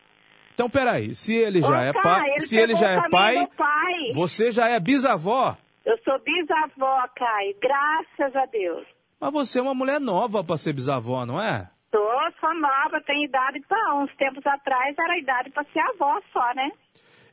Então, 0.52 0.68
peraí, 0.68 1.14
se 1.14 1.34
ele 1.34 1.60
já 1.62 1.68
Ô, 1.68 1.74
é 1.82 1.92
Caio, 1.92 2.02
pai, 2.02 2.30
ele 2.30 2.40
se 2.40 2.58
ele 2.58 2.74
já 2.74 2.90
é 2.90 3.08
pai, 3.08 3.46
pai. 3.56 4.12
você 4.12 4.50
já 4.50 4.68
é 4.68 4.78
bisavó. 4.78 5.56
Eu 5.84 5.98
sou 6.04 6.18
bisavó, 6.20 7.06
Caio, 7.14 7.54
graças 7.60 8.34
a 8.36 8.46
Deus. 8.46 8.86
Mas 9.20 9.32
você 9.32 9.58
é 9.58 9.62
uma 9.62 9.74
mulher 9.74 10.00
nova 10.00 10.42
para 10.42 10.56
ser 10.58 10.72
bisavó, 10.72 11.24
não 11.26 11.40
é? 11.40 11.68
Tô, 11.90 11.98
sou 12.40 12.54
nova, 12.54 13.00
tenho 13.06 13.24
idade 13.24 13.60
para 13.68 13.94
uns 13.96 14.14
tempos 14.16 14.44
atrás 14.46 14.94
era 14.98 15.18
idade 15.18 15.50
para 15.50 15.64
ser 15.72 15.80
avó 15.80 16.20
só, 16.32 16.54
né? 16.54 16.70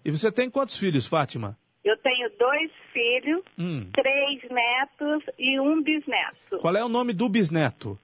E 0.05 0.11
você 0.11 0.31
tem 0.31 0.49
quantos 0.49 0.77
filhos, 0.77 1.07
Fátima? 1.07 1.57
Eu 1.83 1.97
tenho 1.97 2.29
dois 2.37 2.71
filhos, 2.93 3.41
Hum. 3.57 3.89
três 3.93 4.41
netos 4.51 5.23
e 5.39 5.59
um 5.59 5.81
bisneto. 5.81 6.59
Qual 6.59 6.75
é 6.75 6.83
o 6.83 6.89
nome 6.89 7.13
do 7.13 7.27
bisneto? 7.27 7.97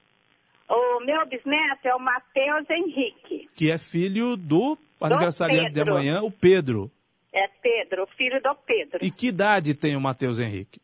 O 0.68 1.00
meu 1.04 1.24
bisneto 1.26 1.86
é 1.86 1.94
o 1.94 2.00
Matheus 2.00 2.68
Henrique. 2.68 3.46
Que 3.54 3.70
é 3.70 3.78
filho 3.78 4.36
do 4.36 4.76
aniversariante 5.00 5.72
de 5.72 5.80
amanhã, 5.80 6.22
o 6.22 6.30
Pedro. 6.30 6.90
É 7.38 7.48
Pedro, 7.62 8.02
o 8.02 8.06
filho 8.16 8.40
do 8.42 8.54
Pedro. 8.66 8.98
E 9.00 9.10
que 9.10 9.28
idade 9.28 9.74
tem 9.74 9.94
o 9.94 10.00
Matheus 10.00 10.40
Henrique? 10.40 10.80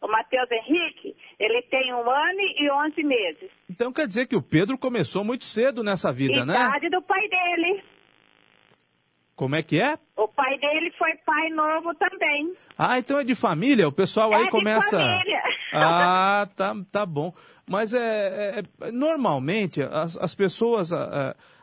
O 0.00 0.08
Matheus 0.08 0.50
Henrique, 0.50 1.14
ele 1.38 1.62
tem 1.70 1.92
um 1.92 2.08
ano 2.10 2.40
e 2.40 2.70
onze 2.72 3.02
meses. 3.02 3.50
Então 3.70 3.92
quer 3.92 4.06
dizer 4.06 4.26
que 4.26 4.34
o 4.34 4.42
Pedro 4.42 4.78
começou 4.78 5.22
muito 5.22 5.44
cedo 5.44 5.82
nessa 5.82 6.10
vida, 6.12 6.44
né? 6.46 6.54
Idade 6.54 6.88
do 6.88 7.02
pai 7.02 7.28
dele. 7.28 7.82
Como 9.36 9.54
é 9.54 9.62
que 9.62 9.80
é? 9.80 9.98
O 10.16 10.28
pai 10.28 10.58
dele 10.58 10.90
foi 10.98 11.14
pai 11.26 11.48
novo 11.50 11.94
também. 11.94 12.52
Ah, 12.78 12.98
então 12.98 13.18
é 13.18 13.24
de 13.24 13.34
família? 13.34 13.86
O 13.88 13.92
pessoal 13.92 14.32
aí 14.32 14.42
É 14.42 14.44
de 14.44 14.50
começa. 14.50 14.98
família. 14.98 15.42
Ah, 15.74 16.46
tá, 16.54 16.74
tá 16.92 17.06
bom. 17.06 17.32
Mas 17.66 17.94
é, 17.94 18.60
é- 18.60 18.90
normalmente 18.92 19.82
as, 19.82 20.18
as 20.18 20.34
pessoas, 20.34 20.90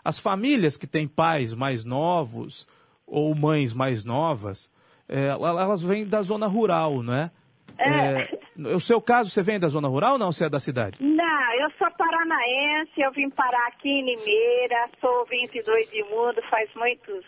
as 0.04 0.18
famílias 0.18 0.78
que 0.78 0.88
têm 0.88 1.08
pais 1.08 1.54
mais 1.54 1.86
novos 1.86 2.68
ou 3.10 3.34
mães 3.36 3.74
mais 3.74 4.03
novas, 4.05 4.72
é, 5.07 5.28
ela- 5.28 5.62
elas 5.62 5.82
vêm 5.82 6.05
da 6.05 6.22
zona 6.22 6.47
rural, 6.47 7.01
não 7.03 7.14
é? 7.14 7.32
É, 7.78 8.38
o 8.76 8.80
seu 8.80 9.01
caso, 9.01 9.30
você 9.30 9.41
vem 9.41 9.57
da 9.60 9.68
zona 9.68 9.88
rural 9.88 10.14
ou 10.14 10.20
não? 10.20 10.32
Você 10.32 10.45
é 10.45 10.49
da 10.49 10.60
cidade? 10.60 10.97
Não, 11.01 11.53
eu 11.62 11.72
sou 11.78 11.89
paranaense, 11.91 12.91
eu 12.97 13.12
vim 13.12 13.30
parar 13.30 13.68
aqui 13.68 13.88
em 13.89 14.03
Limeira, 14.05 14.89
sou 14.99 15.26
22 15.28 15.89
de 15.89 16.03
mundo 16.03 16.41
faz 16.49 16.70
muitos 16.76 17.24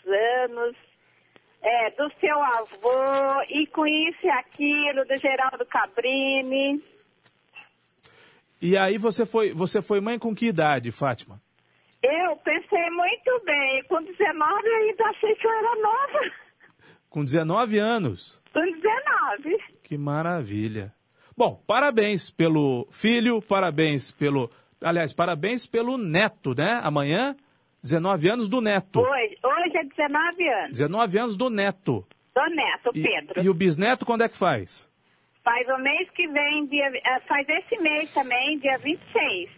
anos. 0.46 0.76
É, 1.64 1.92
do 1.92 2.12
seu 2.20 2.42
avô, 2.42 3.42
e 3.48 3.68
com 3.68 3.86
isso 3.86 4.18
e 4.24 4.30
aquilo, 4.32 5.06
do 5.06 5.16
Geraldo 5.16 5.64
Cabrini. 5.68 6.84
E 8.60 8.76
aí 8.76 8.98
você 8.98 9.28
foi, 9.28 9.54
você 9.54 9.80
foi 9.80 10.02
mãe 10.02 10.18
com 10.18 10.34
que 10.36 10.48
idade, 10.48 10.92
Fátima? 10.92 11.40
Eu 12.04 12.36
pensei 12.38 12.90
muito 12.90 13.46
bem, 13.46 13.84
com 13.88 14.02
19 14.02 14.68
eu 14.68 14.76
ainda 14.76 15.06
achei 15.06 15.36
que 15.36 15.46
eu 15.46 15.52
era 15.52 15.76
nova. 15.82 16.32
Com 17.10 17.24
19 17.24 17.78
anos. 17.78 18.42
Com 18.54 18.62
19. 18.62 19.58
Que 19.84 19.98
maravilha. 19.98 20.92
Bom, 21.38 21.62
parabéns 21.68 22.30
pelo 22.30 22.88
filho, 22.92 23.42
parabéns 23.42 24.12
pelo. 24.12 24.50
Aliás, 24.84 25.14
parabéns 25.14 25.68
pelo 25.68 25.98
neto, 25.98 26.56
né? 26.58 26.80
Amanhã, 26.84 27.36
19 27.84 28.30
anos 28.30 28.50
do 28.50 28.62
neto. 28.62 29.00
Hoje, 29.00 29.38
hoje 29.44 29.78
é 29.78 29.84
19 29.84 30.50
anos. 30.50 30.72
19 30.78 31.18
anos 31.20 31.38
do 31.38 31.50
neto. 31.50 32.08
Do 32.34 32.56
neto, 32.56 32.92
E, 32.96 33.04
Pedro. 33.04 33.44
e 33.44 33.50
o 33.50 33.54
bisneto 33.54 34.06
quando 34.06 34.24
é 34.24 34.30
que 34.30 34.38
faz? 34.38 34.90
Faz 35.44 35.68
o 35.70 35.78
mês 35.80 36.10
que 36.12 36.28
vem, 36.28 36.66
dia, 36.68 36.88
eh, 36.96 37.20
faz 37.28 37.48
esse 37.50 37.78
mês 37.82 38.12
também, 38.14 38.58
dia 38.60 38.78
26. 38.78 39.50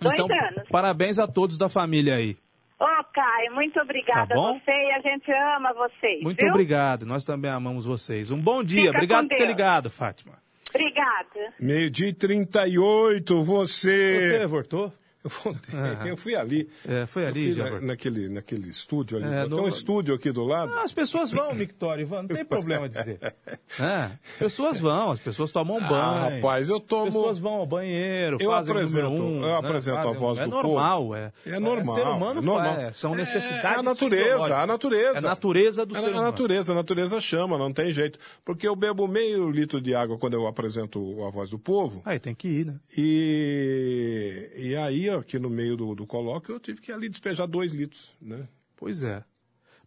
Dois 0.00 0.18
então, 0.18 0.26
anos. 0.26 0.68
parabéns 0.70 1.18
a 1.18 1.26
todos 1.26 1.58
da 1.58 1.68
família 1.68 2.14
aí. 2.16 2.36
Ô, 2.78 3.04
Caio, 3.12 3.54
muito 3.54 3.78
obrigada 3.78 4.34
Tá 4.34 4.40
a 4.40 4.52
você 4.54 4.70
e 4.70 4.92
a 4.92 5.00
gente 5.00 5.30
ama 5.30 5.72
vocês. 5.74 6.22
Muito 6.22 6.40
viu? 6.40 6.48
obrigado, 6.48 7.04
nós 7.04 7.24
também 7.24 7.50
amamos 7.50 7.84
vocês. 7.84 8.30
Um 8.30 8.40
bom 8.40 8.64
dia, 8.64 8.86
Fica 8.86 8.96
obrigado 8.96 9.28
por 9.28 9.36
ter 9.36 9.46
ligado, 9.46 9.90
Fátima. 9.90 10.38
Obrigada. 10.70 11.52
Meio-dia 11.58 12.08
e 12.08 12.14
38, 12.14 13.42
você. 13.44 14.38
Você 14.38 14.46
voltou? 14.46 14.92
Eu, 15.22 15.28
voltei, 15.30 15.74
eu 16.10 16.16
fui 16.16 16.34
ali. 16.34 16.68
É, 16.88 17.04
foi 17.06 17.26
ali, 17.26 17.52
já. 17.52 17.70
na- 17.70 17.80
naquele, 17.80 18.28
naquele 18.30 18.68
estúdio 18.70 19.18
ali. 19.18 19.26
É, 19.26 19.46
Tem 19.46 19.58
um 19.60 19.68
estúdio 19.68 20.14
aqui 20.14 20.32
do 20.32 20.42
lado. 20.44 20.72
Ah, 20.74 20.82
as 20.82 20.92
pessoas 20.92 21.30
vão, 21.30 21.52
Victória, 21.52 22.00
Ivan, 22.02 22.22
não 22.22 22.28
tem 22.28 22.44
problema 22.44 22.88
dizer. 22.88 23.18
É, 23.78 24.10
pessoas 24.38 24.78
vão, 24.80 25.12
as 25.12 25.20
pessoas 25.20 25.52
tomam 25.52 25.78
banho. 25.80 25.94
Ah, 25.94 26.28
rapaz, 26.30 26.68
eu 26.68 26.80
tomo- 26.80 27.06
As 27.08 27.14
pessoas 27.14 27.38
vão 27.38 27.52
ao 27.54 27.66
banheiro, 27.66 28.36
Eu 28.40 28.50
fazem 28.50 28.74
o 28.74 28.76
apresento- 28.78 29.08
número 29.10 29.24
um. 29.24 29.44
eu 29.44 29.54
apresento 29.56 29.98
a 29.98 30.12
voz 30.12 30.38
é 30.38 30.44
do 30.44 30.50
normal, 30.50 31.00
povo. 31.02 31.14
é. 31.14 31.32
É 31.46 31.58
normal. 31.60 31.94
ser 31.94 32.06
humano 32.06 32.40
é 32.40 32.42
normal. 32.42 32.74
faz, 32.74 32.96
são 32.96 33.14
É, 33.14 33.16
necessidades 33.18 33.76
É 33.76 33.80
a 33.80 33.82
natureza, 33.82 34.56
a 34.56 34.66
natureza. 34.66 35.16
É 35.16 35.18
a 35.18 35.22
natureza 35.22 35.86
do 35.86 35.96
É 35.96 36.00
ser 36.00 36.06
a 36.06 36.10
humano. 36.10 36.24
natureza, 36.26 36.72
a 36.72 36.74
natureza 36.74 37.20
chama, 37.20 37.56
não 37.58 37.72
tem 37.72 37.92
jeito. 37.92 38.18
Porque 38.44 38.66
eu 38.66 38.74
bebo 38.74 39.06
meio 39.06 39.50
litro 39.50 39.80
de 39.80 39.94
água 39.94 40.18
quando 40.18 40.34
eu 40.34 40.46
apresento 40.46 41.22
a 41.24 41.30
voz 41.30 41.50
do 41.50 41.58
povo. 41.58 42.02
Aí 42.04 42.18
tem 42.18 42.34
que 42.34 42.48
ir, 42.48 42.66
né? 42.66 42.74
E, 42.98 44.50
e 44.56 44.76
aí, 44.76 45.09
aqui 45.18 45.38
no 45.38 45.50
meio 45.50 45.76
do, 45.76 45.94
do 45.94 46.06
colóquio, 46.06 46.54
eu 46.54 46.60
tive 46.60 46.80
que 46.80 46.92
ali 46.92 47.08
despejar 47.08 47.46
dois 47.46 47.72
litros, 47.72 48.12
né? 48.20 48.48
Pois 48.76 49.02
é. 49.02 49.24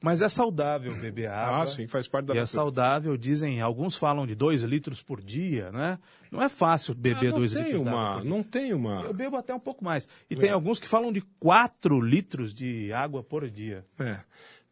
Mas 0.03 0.21
é 0.21 0.27
saudável 0.27 0.93
beber 0.95 1.29
água. 1.29 1.63
Ah, 1.63 1.67
sim, 1.67 1.87
faz 1.87 2.09
parte 2.09 2.25
da 2.25 2.35
E 2.35 2.37
é 2.37 2.45
saudável, 2.45 3.15
dizem, 3.15 3.61
alguns 3.61 3.95
falam 3.95 4.27
de 4.27 4.35
dois 4.35 4.61
litros 4.61 5.01
por 5.01 5.21
dia, 5.21 5.71
né? 5.71 5.97
Não 6.29 6.41
é 6.41 6.49
fácil 6.49 6.93
beber 6.93 7.27
Ah, 7.27 7.31
não 7.31 7.39
dois 7.39 7.53
tem 7.53 7.63
litros 7.63 7.81
uma, 7.81 8.13
por 8.15 8.21
dia. 8.21 8.29
Não 8.29 8.43
tem 8.43 8.73
uma... 8.73 9.01
Eu 9.01 9.13
bebo 9.13 9.37
até 9.37 9.55
um 9.55 9.59
pouco 9.61 9.81
mais. 9.81 10.09
E 10.29 10.35
tem 10.35 10.49
alguns 10.49 10.77
que 10.77 10.89
falam 10.89 11.09
de 11.09 11.21
quatro 11.39 12.01
litros 12.01 12.53
de 12.53 12.91
água 12.91 13.23
por 13.23 13.49
dia. 13.49 13.85
É. 13.97 14.19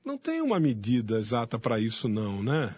Não 0.04 0.18
tem 0.18 0.42
uma 0.42 0.60
medida 0.60 1.18
exata 1.18 1.58
para 1.58 1.80
isso, 1.80 2.10
não, 2.10 2.44
né? 2.44 2.76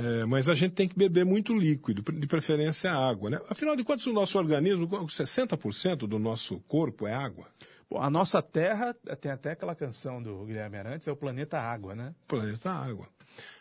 É, 0.00 0.24
mas 0.26 0.48
a 0.48 0.54
gente 0.54 0.74
tem 0.74 0.86
que 0.86 0.96
beber 0.96 1.24
muito 1.26 1.52
líquido, 1.52 2.02
de 2.12 2.26
preferência 2.28 2.92
água, 2.92 3.30
né? 3.30 3.40
Afinal 3.50 3.74
de 3.74 3.82
contas, 3.82 4.06
o 4.06 4.12
nosso 4.12 4.38
organismo, 4.38 4.86
60% 4.86 6.06
do 6.06 6.20
nosso 6.20 6.60
corpo 6.68 7.04
é 7.04 7.12
água. 7.12 7.48
Bom, 7.90 8.00
a 8.00 8.08
nossa 8.08 8.40
Terra, 8.40 8.94
tem 9.20 9.32
até 9.32 9.52
aquela 9.52 9.74
canção 9.74 10.22
do 10.22 10.44
Guilherme 10.44 10.76
Arantes, 10.76 11.08
é 11.08 11.10
o 11.12 11.16
planeta 11.16 11.58
água, 11.58 11.96
né? 11.96 12.14
Planeta 12.28 12.70
água. 12.70 13.08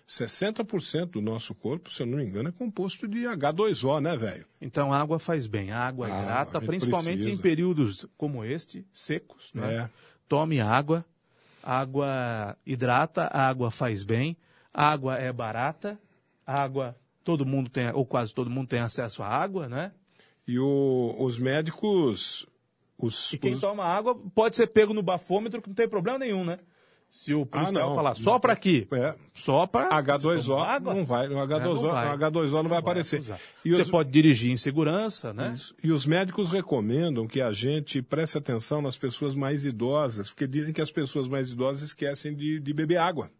60% 0.08 1.06
do 1.12 1.22
nosso 1.22 1.56
corpo, 1.56 1.92
se 1.92 2.04
eu 2.04 2.08
não 2.08 2.18
me 2.18 2.26
engano, 2.26 2.50
é 2.50 2.52
composto 2.52 3.08
de 3.08 3.24
H2O, 3.24 4.00
né, 4.00 4.16
velho? 4.16 4.46
Então 4.62 4.94
a 4.94 5.00
água 5.02 5.18
faz 5.18 5.48
bem, 5.48 5.72
a 5.72 5.80
água 5.80 6.08
Ah, 6.08 6.22
hidrata, 6.22 6.62
principalmente 6.62 7.24
precisa. 7.24 7.36
em 7.36 7.42
períodos 7.42 8.06
como 8.16 8.44
este, 8.44 8.86
secos, 8.94 9.52
né? 9.54 9.76
É. 9.76 9.90
Tome 10.28 10.60
água, 10.62 11.04
água 11.64 12.56
hidrata, 12.66 13.28
água 13.34 13.72
faz 13.72 14.04
bem, 14.04 14.38
água 14.74 15.16
é 15.18 15.32
barata, 15.34 16.00
água 16.48 16.96
todo 17.24 17.46
mundo 17.46 17.70
tem, 17.70 17.92
ou 17.94 18.06
quase 18.06 18.34
todo 18.34 18.50
mundo 18.50 18.70
tem 18.70 18.80
acesso 18.80 19.22
à 19.22 19.28
água, 19.28 19.68
né? 19.68 19.92
E 20.48 20.58
o- 20.58 21.16
os 21.20 21.38
médicos. 21.38 22.48
Os, 23.00 23.32
E 23.34 23.38
quem 23.38 23.54
os- 23.54 23.60
toma 23.62 23.84
água 23.84 24.16
pode 24.34 24.56
ser 24.56 24.66
pego 24.68 24.92
no 24.94 25.04
bafômetro 25.04 25.62
que 25.62 25.68
não 25.68 25.76
tem 25.76 25.88
problema 25.88 26.18
nenhum, 26.18 26.44
né? 26.44 26.58
Se 27.10 27.34
o 27.34 27.46
policial 27.46 27.86
Ah, 27.86 27.90
não. 27.90 27.96
falar 27.96 28.16
só 28.16 28.38
para 28.40 28.52
aqui, 28.54 28.86
É. 28.92 29.16
só 29.34 29.66
para 29.68 29.88
H2O 29.98 30.80
não 30.82 31.06
vai, 31.06 31.30
o 31.30 31.38
H2O, 31.40 31.90
vai. 31.92 32.08
o 32.08 32.12
H2O 32.18 32.62
não, 32.64 32.70
vai 32.70 32.80
aparecer. 32.80 33.22
E 33.64 33.72
Você 33.72 33.84
os- 33.84 33.90
pode 33.92 34.10
dirigir 34.12 34.52
em 34.52 34.58
segurança, 34.58 35.32
né? 35.34 35.54
Isso. 35.56 35.74
E 35.82 35.92
os 35.92 36.06
médicos 36.06 36.50
recomendam 36.52 37.26
que 37.28 37.40
a 37.40 37.52
gente 37.54 38.02
preste 38.02 38.38
atenção 38.38 38.82
nas 38.82 38.98
pessoas 38.98 39.36
mais 39.36 39.64
idosas, 39.64 40.30
porque 40.30 40.46
dizem 40.48 40.74
que 40.74 40.82
as 40.82 40.92
pessoas 40.92 41.30
mais 41.30 41.50
idosas 41.52 41.84
esquecem 41.84 42.36
de, 42.36 42.60
de 42.60 42.74
beber 42.74 42.98
água 42.98 43.32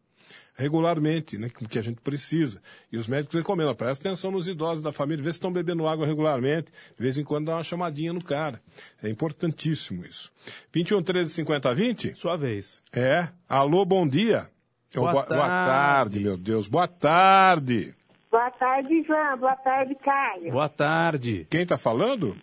regularmente, 0.58 1.38
né, 1.38 1.50
que 1.50 1.78
a 1.78 1.82
gente 1.82 2.02
precisa. 2.02 2.62
E 2.92 2.98
os 2.98 3.08
médicos 3.08 3.36
recomendam, 3.36 3.76
preste 3.76 4.02
atenção 4.02 4.32
nos 4.32 4.48
idosos 4.48 4.84
da 4.84 4.92
família, 4.92 5.24
vê 5.24 5.32
se 5.32 5.38
estão 5.38 5.52
bebendo 5.52 5.88
água 5.88 6.06
regularmente, 6.06 6.72
de 6.98 7.04
vez 7.04 7.18
em 7.18 7.24
quando 7.24 7.46
dá 7.46 7.56
uma 7.56 7.64
chamadinha 7.64 8.12
no 8.12 8.24
cara. 8.24 8.60
É 9.02 9.08
importantíssimo 9.10 10.04
isso. 10.04 10.32
21 10.74 11.04
13 11.04 11.32
50 11.32 11.74
20? 11.74 12.16
Sua 12.16 12.36
vez. 12.36 12.82
É. 12.92 13.28
Alô, 13.48 13.86
bom 13.86 14.08
dia. 14.08 14.50
Boa 14.96 15.12
boa 15.12 15.26
tarde. 15.26 15.46
tarde, 15.46 16.20
meu 16.22 16.38
Deus. 16.38 16.68
Boa 16.68 16.88
tarde. 16.88 17.94
Boa 18.32 18.50
tarde, 18.52 18.94
Ivan. 18.94 19.38
Boa 19.38 19.56
tarde, 19.58 19.96
Caio. 19.96 20.52
Boa 20.52 20.70
tarde. 20.70 21.46
Quem 21.50 21.62
está 21.62 21.78
falando? 21.78 22.36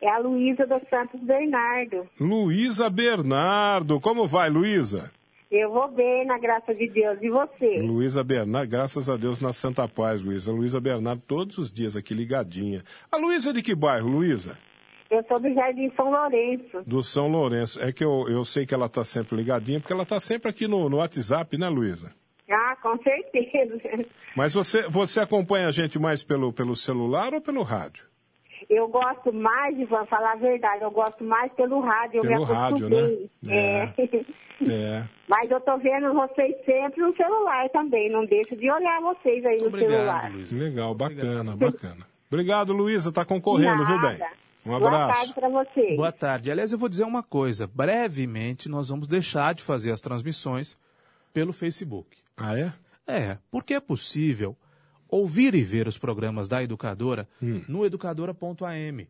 É 0.00 0.08
a 0.08 0.18
Luísa 0.18 0.66
dos 0.66 0.82
Santos 0.88 1.20
Bernardo. 1.22 2.06
Luísa 2.20 2.88
Bernardo. 2.90 3.98
Como 4.00 4.26
vai, 4.28 4.50
Luísa? 4.50 5.10
Eu 5.50 5.70
vou 5.70 5.88
bem, 5.88 6.26
na 6.26 6.38
graça 6.38 6.74
de 6.74 6.88
Deus. 6.88 7.18
E 7.22 7.30
você? 7.30 7.80
Luísa 7.80 8.24
Bernardo, 8.24 8.68
graças 8.68 9.08
a 9.08 9.16
Deus 9.16 9.40
na 9.40 9.52
Santa 9.52 9.86
Paz, 9.86 10.22
Luísa. 10.22 10.50
Luísa 10.50 10.80
Bernardo, 10.80 11.22
todos 11.26 11.56
os 11.58 11.72
dias 11.72 11.94
aqui 11.94 12.14
ligadinha. 12.14 12.82
A 13.10 13.16
Luísa 13.16 13.50
é 13.50 13.52
de 13.52 13.62
que 13.62 13.74
bairro, 13.74 14.08
Luísa? 14.08 14.58
Eu 15.08 15.24
sou 15.28 15.38
do 15.38 15.52
Jardim 15.54 15.90
São 15.94 16.10
Lourenço. 16.10 16.82
Do 16.84 17.00
São 17.02 17.28
Lourenço. 17.28 17.80
É 17.80 17.92
que 17.92 18.02
eu, 18.02 18.26
eu 18.28 18.44
sei 18.44 18.66
que 18.66 18.74
ela 18.74 18.86
está 18.86 19.04
sempre 19.04 19.36
ligadinha, 19.36 19.78
porque 19.78 19.92
ela 19.92 20.02
está 20.02 20.18
sempre 20.18 20.50
aqui 20.50 20.66
no, 20.66 20.88
no 20.88 20.96
WhatsApp, 20.96 21.56
né, 21.56 21.68
Luísa? 21.68 22.12
Ah, 22.50 22.76
com 22.82 23.00
certeza. 23.02 23.78
Mas 24.36 24.52
você, 24.52 24.82
você 24.88 25.20
acompanha 25.20 25.68
a 25.68 25.72
gente 25.72 25.96
mais 25.96 26.24
pelo, 26.24 26.52
pelo 26.52 26.74
celular 26.74 27.32
ou 27.32 27.40
pelo 27.40 27.62
rádio? 27.62 28.06
eu 28.68 28.88
gosto 28.88 29.32
mais, 29.32 29.78
Ivan, 29.78 30.06
falar 30.06 30.32
a 30.32 30.36
verdade, 30.36 30.82
eu 30.82 30.90
gosto 30.90 31.22
mais 31.22 31.52
pelo 31.52 31.80
rádio, 31.80 32.20
Pelo 32.22 32.34
eu 32.34 32.40
me 32.40 32.44
rádio, 32.44 32.88
né? 32.88 33.28
É. 33.48 33.82
É. 33.98 34.24
Mas 35.28 35.50
eu 35.50 35.60
tô 35.60 35.76
vendo 35.78 36.12
vocês 36.14 36.54
sempre 36.64 37.00
no 37.02 37.14
celular 37.16 37.68
também, 37.70 38.10
não 38.10 38.24
deixo 38.24 38.56
de 38.56 38.70
olhar 38.70 39.00
vocês 39.00 39.44
aí 39.44 39.56
no 39.58 39.70
celular. 39.76 40.32
Legal, 40.52 40.94
bacana, 40.94 41.56
bacana. 41.56 42.06
Obrigado, 42.30 42.72
Luísa, 42.72 43.12
tá 43.12 43.24
concorrendo, 43.24 43.84
viu, 43.86 44.00
bem? 44.00 44.18
Nada. 44.18 44.30
Um 44.64 44.70
Boa 44.70 44.88
abraço. 44.88 45.14
tarde 45.20 45.34
para 45.34 45.48
você. 45.48 45.94
Boa 45.96 46.10
tarde. 46.10 46.50
Aliás, 46.50 46.72
eu 46.72 46.78
vou 46.78 46.88
dizer 46.88 47.04
uma 47.04 47.22
coisa. 47.22 47.68
Brevemente, 47.68 48.68
nós 48.68 48.88
vamos 48.88 49.06
deixar 49.06 49.54
de 49.54 49.62
fazer 49.62 49.92
as 49.92 50.00
transmissões 50.00 50.76
pelo 51.32 51.52
Facebook. 51.52 52.16
Ah, 52.36 52.58
é? 52.58 52.72
É, 53.06 53.38
porque 53.48 53.74
é 53.74 53.80
possível 53.80 54.56
ouvir 55.08 55.54
e 55.54 55.62
ver 55.62 55.86
os 55.86 55.96
programas 55.98 56.48
da 56.48 56.64
Educadora 56.64 57.28
Hum. 57.40 57.62
no 57.68 57.86
educadora.am. 57.86 59.06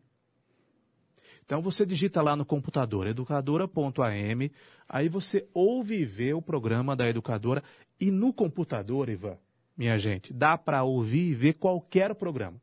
Então 1.47 1.61
você 1.61 1.85
digita 1.85 2.21
lá 2.21 2.35
no 2.35 2.43
computador 2.43 3.07
educadora.am, 3.07 4.51
aí 4.87 5.07
você 5.07 5.47
ouve 5.53 5.95
e 5.95 6.03
vê 6.03 6.33
o 6.33 6.41
programa 6.41 6.93
da 6.93 7.07
Educadora 7.07 7.63
e 7.97 8.11
no 8.11 8.33
computador, 8.33 9.07
Ivan, 9.07 9.37
minha 9.77 9.97
gente, 9.97 10.33
dá 10.33 10.57
para 10.57 10.83
ouvir 10.83 11.29
e 11.29 11.33
ver 11.33 11.53
qualquer 11.53 12.13
programa. 12.15 12.61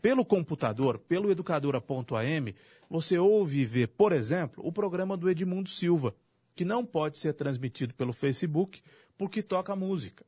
Pelo 0.00 0.24
computador, 0.24 1.00
pelo 1.00 1.32
educadora.am, 1.32 2.54
você 2.88 3.18
ouve 3.18 3.62
e 3.62 3.64
vê, 3.64 3.88
por 3.88 4.12
exemplo, 4.12 4.64
o 4.64 4.70
programa 4.70 5.16
do 5.16 5.28
Edmundo 5.28 5.68
Silva, 5.68 6.14
que 6.54 6.64
não 6.64 6.86
pode 6.86 7.18
ser 7.18 7.32
transmitido 7.32 7.92
pelo 7.92 8.12
Facebook 8.12 8.82
porque 9.18 9.42
toca 9.42 9.74
música. 9.74 10.24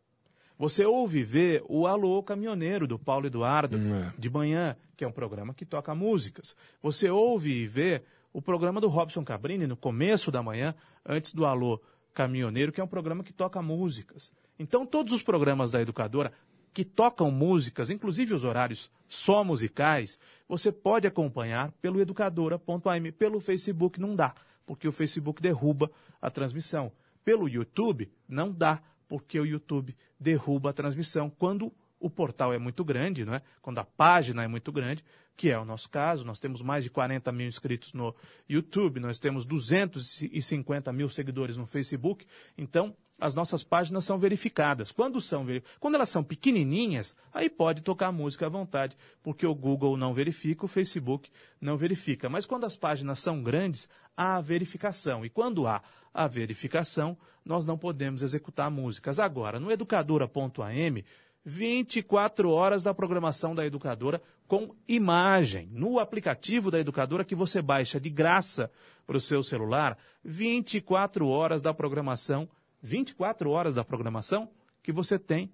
Você 0.59 0.85
ouve 0.85 1.21
e 1.21 1.25
vê 1.25 1.63
o 1.69 1.87
Alô 1.87 2.23
Caminhoneiro, 2.23 2.87
do 2.87 2.99
Paulo 2.99 3.27
Eduardo, 3.27 3.77
É. 3.79 4.13
de 4.19 4.29
manhã, 4.29 4.77
que 4.97 5.05
é 5.05 5.09
um 5.09 5.13
programa 5.13 5.55
que 5.55 5.65
toca 5.65 5.95
músicas. 5.95 6.57
Você 6.83 7.09
ouve 7.09 7.51
e 7.53 7.67
vê 7.67 8.03
o 8.33 8.43
programa 8.43 8.81
do 8.81 8.89
Robson 8.89 9.25
Cabrini, 9.25 9.67
no 9.67 9.77
começo 9.77 10.31
da 10.33 10.43
manhã, 10.43 10.75
antes 11.07 11.33
do 11.33 11.47
Alô 11.47 11.81
Caminhoneiro, 12.13 12.73
que 12.73 12.81
é 12.81 12.85
um 12.85 12.89
programa 12.89 13.23
que 13.23 13.33
toca 13.33 13.63
músicas. 13.63 14.33
Então, 14.59 14.85
todos 14.85 15.13
os 15.13 15.23
programas 15.23 15.71
da 15.71 15.81
Educadora 15.81 16.33
que 16.73 16.85
tocam 16.85 17.31
músicas, 17.31 17.91
inclusive 17.91 18.35
os 18.35 18.45
horários 18.45 18.91
só 19.09 19.43
musicais, 19.43 20.19
você 20.49 20.71
pode 20.71 21.07
acompanhar 21.07 21.73
pelo 21.81 22.01
educadora.am. 22.01 23.13
Pelo 23.13 23.41
Facebook 23.41 24.01
não 24.01 24.15
dá, 24.15 24.35
porque 24.67 24.87
o 24.87 24.93
Facebook 24.93 25.41
derruba 25.41 25.91
a 26.21 26.31
transmissão. 26.31 26.93
Pelo 27.25 27.49
YouTube 27.49 28.11
não 28.29 28.53
dá, 28.53 28.83
porque 29.09 29.41
o 29.41 29.47
YouTube 29.47 29.97
derruba 30.21 30.71
a 30.71 30.73
transmissão 30.73 31.31
quando 31.31 31.73
o 31.99 32.09
portal 32.09 32.53
é 32.53 32.59
muito 32.59 32.85
grande, 32.85 33.25
não 33.25 33.35
é? 33.35 33.43
quando 33.61 33.79
a 33.79 33.85
página 33.85 34.45
é 34.45 34.49
muito 34.49 34.71
grande, 34.71 35.05
que 35.37 35.51
é 35.51 35.59
o 35.59 35.65
nosso 35.65 35.89
caso. 35.91 36.25
Nós 36.25 36.39
temos 36.39 36.63
mais 36.63 36.85
de 36.85 36.91
40 36.91 37.33
mil 37.33 37.47
inscritos 37.47 37.93
no 37.93 38.15
YouTube, 38.49 39.01
nós 39.01 39.19
temos 39.19 39.45
250 39.45 40.93
mil 40.93 41.09
seguidores 41.09 41.57
no 41.57 41.67
Facebook. 41.67 42.27
Então, 42.57 42.97
as 43.19 43.35
nossas 43.35 43.63
páginas 43.63 44.05
são 44.05 44.19
verificadas. 44.19 44.93
Quando, 44.93 45.21
são, 45.21 45.45
quando 45.81 45.97
elas 45.97 46.09
são 46.09 46.23
pequenininhas, 46.23 47.17
aí 47.33 47.51
pode 47.51 47.83
tocar 47.83 48.13
música 48.13 48.47
à 48.47 48.49
vontade, 48.49 48.97
porque 49.23 49.47
o 49.47 49.55
Google 49.55 49.97
não 49.97 50.15
verifica, 50.15 50.65
o 50.65 50.69
Facebook 50.69 51.31
não 51.61 51.77
verifica. 51.77 52.29
Mas 52.29 52.47
quando 52.47 52.65
as 52.65 52.77
páginas 52.77 53.19
são 53.19 53.43
grandes, 53.43 53.89
há 54.17 54.37
a 54.37 54.41
verificação. 54.41 55.25
E 55.25 55.29
quando 55.29 55.67
há 55.67 55.83
a 56.15 56.29
verificação, 56.29 57.17
nós 57.45 57.65
não 57.65 57.77
podemos 57.77 58.23
executar 58.23 58.71
músicas. 58.71 59.19
Agora, 59.19 59.59
no 59.59 59.73
educadora.am, 59.73 61.05
24 61.45 62.51
horas 62.51 62.83
da 62.83 62.93
programação 62.93 63.55
da 63.55 63.65
educadora 63.65 64.23
com 64.47 64.75
imagem. 64.87 65.69
No 65.73 65.99
aplicativo 65.99 66.71
da 66.71 66.79
educadora 66.79 67.25
que 67.25 67.35
você 67.35 67.63
baixa 67.63 68.01
de 68.01 68.11
graça 68.11 68.71
para 69.07 69.17
o 69.17 69.21
seu 69.21 69.43
celular, 69.43 69.97
24 70.23 71.27
horas 71.27 71.63
da 71.63 71.73
programação, 71.73 72.49
24 72.83 73.51
horas 73.51 73.75
da 73.75 73.85
programação 73.85 74.49
que 74.83 74.93
você 74.93 75.19
tem 75.19 75.51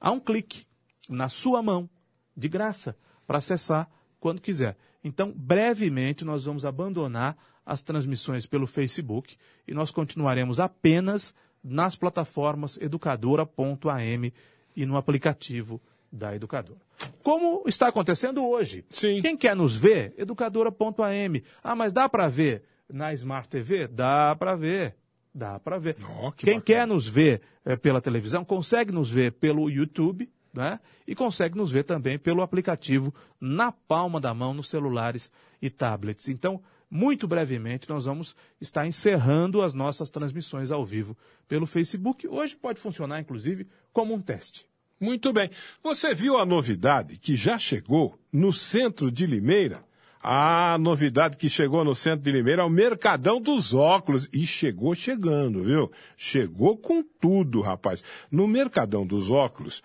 a 0.00 0.10
um 0.10 0.20
clique 0.20 0.66
na 1.08 1.28
sua 1.28 1.62
mão, 1.62 1.88
de 2.36 2.48
graça, 2.48 2.96
para 3.26 3.38
acessar 3.38 3.90
quando 4.18 4.40
quiser. 4.40 4.76
Então, 5.02 5.32
brevemente, 5.34 6.24
nós 6.24 6.44
vamos 6.44 6.64
abandonar 6.64 7.36
as 7.64 7.82
transmissões 7.82 8.46
pelo 8.46 8.66
Facebook 8.66 9.36
e 9.66 9.74
nós 9.74 9.90
continuaremos 9.90 10.60
apenas 10.60 11.34
nas 11.62 11.94
plataformas 11.94 12.78
educadora.am 12.80 14.32
e 14.76 14.86
no 14.86 14.96
aplicativo 14.96 15.80
da 16.10 16.34
Educadora. 16.34 16.80
Como 17.22 17.62
está 17.66 17.88
acontecendo 17.88 18.44
hoje. 18.44 18.84
Sim. 18.90 19.22
Quem 19.22 19.36
quer 19.36 19.54
nos 19.54 19.76
ver, 19.76 20.14
educadora.am. 20.18 21.42
Ah, 21.62 21.76
mas 21.76 21.92
dá 21.92 22.08
para 22.08 22.28
ver 22.28 22.64
na 22.88 23.12
Smart 23.14 23.48
TV? 23.48 23.86
Dá 23.86 24.34
para 24.36 24.56
ver. 24.56 24.96
Dá 25.34 25.58
para 25.60 25.78
ver. 25.78 25.96
Ó, 26.02 26.30
que 26.30 26.44
Quem 26.44 26.56
bacana. 26.56 26.64
quer 26.80 26.86
nos 26.86 27.06
ver 27.06 27.40
eh, 27.64 27.76
pela 27.76 28.00
televisão, 28.00 28.44
consegue 28.44 28.92
nos 28.92 29.10
ver 29.10 29.32
pelo 29.32 29.70
YouTube, 29.70 30.28
né? 30.52 30.80
E 31.06 31.14
consegue 31.14 31.56
nos 31.56 31.70
ver 31.70 31.84
também 31.84 32.18
pelo 32.18 32.42
aplicativo 32.42 33.14
na 33.40 33.70
palma 33.70 34.20
da 34.20 34.34
mão, 34.34 34.52
nos 34.52 34.68
celulares 34.68 35.30
e 35.62 35.70
tablets. 35.70 36.28
Então, 36.28 36.60
muito 36.90 37.28
brevemente, 37.28 37.88
nós 37.88 38.04
vamos 38.06 38.34
estar 38.60 38.84
encerrando 38.86 39.62
as 39.62 39.72
nossas 39.72 40.10
transmissões 40.10 40.72
ao 40.72 40.84
vivo 40.84 41.16
pelo 41.46 41.66
Facebook. 41.66 42.26
Hoje 42.26 42.56
pode 42.56 42.80
funcionar, 42.80 43.20
inclusive, 43.20 43.68
como 43.92 44.12
um 44.12 44.20
teste. 44.20 44.66
Muito 44.98 45.32
bem. 45.32 45.48
Você 45.82 46.12
viu 46.14 46.36
a 46.36 46.44
novidade 46.44 47.16
que 47.16 47.36
já 47.36 47.58
chegou 47.58 48.18
no 48.32 48.52
centro 48.52 49.10
de 49.10 49.24
Limeira? 49.24 49.84
A 50.22 50.76
novidade 50.78 51.38
que 51.38 51.48
chegou 51.48 51.82
no 51.82 51.94
centro 51.94 52.20
de 52.20 52.30
Limeira 52.30 52.62
é 52.62 52.64
o 52.64 52.70
Mercadão 52.70 53.40
dos 53.40 53.72
Óculos. 53.72 54.28
E 54.32 54.46
chegou 54.46 54.94
chegando, 54.94 55.64
viu? 55.64 55.90
Chegou 56.16 56.76
com 56.76 57.02
tudo, 57.02 57.62
rapaz. 57.62 58.04
No 58.30 58.46
Mercadão 58.46 59.06
dos 59.06 59.30
Óculos 59.30 59.82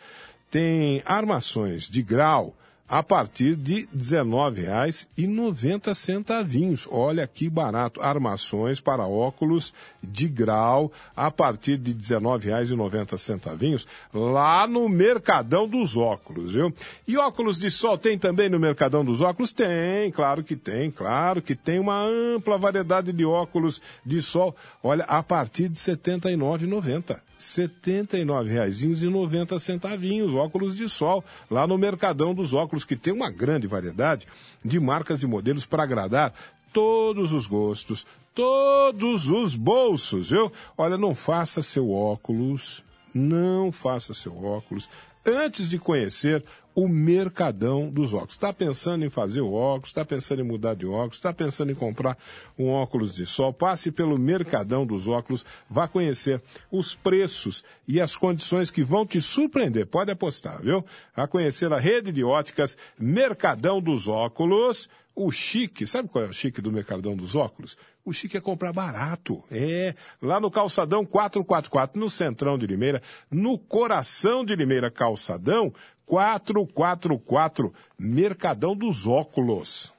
tem 0.52 1.02
armações 1.06 1.90
de 1.90 2.02
grau 2.02 2.56
a 2.88 3.02
partir 3.02 3.56
de 3.56 3.90
R$19,90. 3.92 6.88
Olha 6.92 7.26
que 7.26 7.50
barato. 7.50 8.00
Armações 8.02 8.80
para 8.80 9.08
óculos 9.08 9.74
de 10.04 10.28
grau 10.28 10.92
a 11.16 11.32
partir 11.32 11.78
de 11.78 11.92
R$19,90 11.92 13.88
lá 14.14 14.68
no 14.68 14.88
Mercadão 14.88 15.68
dos 15.68 15.98
Óculos, 15.98 16.54
viu? 16.54 16.72
E 17.08 17.18
óculos 17.18 17.58
de 17.58 17.72
sol 17.72 17.98
tem 17.98 18.20
também 18.20 18.50
no 18.50 18.60
Mercadão 18.60 19.04
dos 19.04 19.22
Óculos? 19.22 19.52
Tem, 19.52 20.12
claro 20.12 20.44
que 20.44 20.56
tem, 20.56 20.92
claro 20.92 21.42
que 21.42 21.56
tem 21.56 21.80
uma 21.80 22.04
ampla 22.04 22.56
variedade 22.58 23.12
de 23.12 23.26
óculos 23.26 23.82
de 24.06 24.22
sol. 24.22 24.56
Olha, 24.84 25.06
a 25.06 25.24
partir 25.24 25.70
de 25.70 25.80
R$ 25.80 25.98
79,90. 25.98 27.20
R$ 27.38 27.40
79,90 27.40 30.36
óculos 30.36 30.76
de 30.76 30.90
sol, 30.90 31.24
lá 31.50 31.66
no 31.68 31.78
Mercadão 31.78 32.34
dos 32.34 32.54
Óculos, 32.54 32.75
que 32.84 32.96
tem 32.96 33.14
uma 33.14 33.30
grande 33.30 33.68
variedade 33.68 34.28
de 34.64 34.80
marcas 34.80 35.24
e 35.24 35.28
modelos 35.28 35.66
para 35.66 35.84
agradar 35.84 36.34
todos 36.74 37.32
os 37.32 37.48
gostos, 37.48 38.06
todos 38.34 39.30
os 39.30 39.56
bolsos, 39.56 40.32
viu? 40.32 40.52
Olha, 40.78 40.98
não 40.98 41.16
faça 41.16 41.64
seu 41.64 41.92
óculos, 41.92 42.84
não 43.14 43.72
faça 43.72 44.14
seu 44.14 44.44
óculos 44.44 44.90
antes 45.26 45.70
de 45.70 45.80
conhecer 45.80 46.44
o 46.76 46.90
Mercadão 46.90 47.90
dos 47.90 48.14
Óculos. 48.14 48.34
Está 48.34 48.52
pensando 48.52 49.06
em 49.06 49.10
fazer 49.10 49.40
o 49.40 49.54
óculos, 49.54 49.90
está 49.90 50.04
pensando 50.04 50.42
em 50.42 50.44
mudar 50.44 50.76
de 50.76 50.86
óculos, 50.86 51.16
está 51.18 51.34
pensando 51.34 51.72
em 51.72 51.76
comprar 51.76 52.18
um 52.60 52.68
óculos 52.68 53.16
de 53.16 53.26
sol, 53.26 53.54
passe 53.54 53.90
pelo 53.92 54.20
Mercadão 54.20 54.86
dos 54.86 55.08
Óculos, 55.08 55.46
vá 55.70 55.88
conhecer 55.88 56.42
os 56.70 56.94
preços 56.94 57.64
e 57.88 58.02
as 58.02 58.18
condições 58.18 58.70
que 58.70 58.84
vão 58.84 59.06
te 59.06 59.22
surpreender. 59.22 59.88
Pode 59.88 60.12
apostar, 60.12 60.62
viu? 60.62 60.84
A 61.16 61.26
conhecer 61.26 61.72
a 61.72 61.80
rede 61.80 62.12
de 62.12 62.24
óticas 62.24 62.78
Mercadão 63.00 63.82
dos 63.82 64.08
Óculos. 64.08 64.90
O 65.16 65.32
chique, 65.32 65.88
sabe 65.88 66.10
qual 66.10 66.26
é 66.26 66.28
o 66.28 66.34
chique 66.34 66.62
do 66.62 66.72
Mercadão 66.72 67.16
dos 67.16 67.36
Óculos? 67.36 67.78
O 68.04 68.12
chique 68.12 68.36
é 68.36 68.42
comprar 68.42 68.74
barato. 68.74 69.42
É, 69.50 69.96
lá 70.22 70.40
no 70.42 70.52
Calçadão 70.52 71.06
444, 71.06 71.98
no 71.98 72.10
Centrão 72.10 72.58
de 72.58 72.68
Limeira, 72.68 73.02
no 73.32 73.58
coração 73.58 74.44
de 74.44 74.54
Limeira, 74.56 74.92
Calçadão 74.92 75.74
444, 76.06 77.74
Mercadão 77.98 78.76
dos 78.76 79.08
Óculos. 79.08 79.94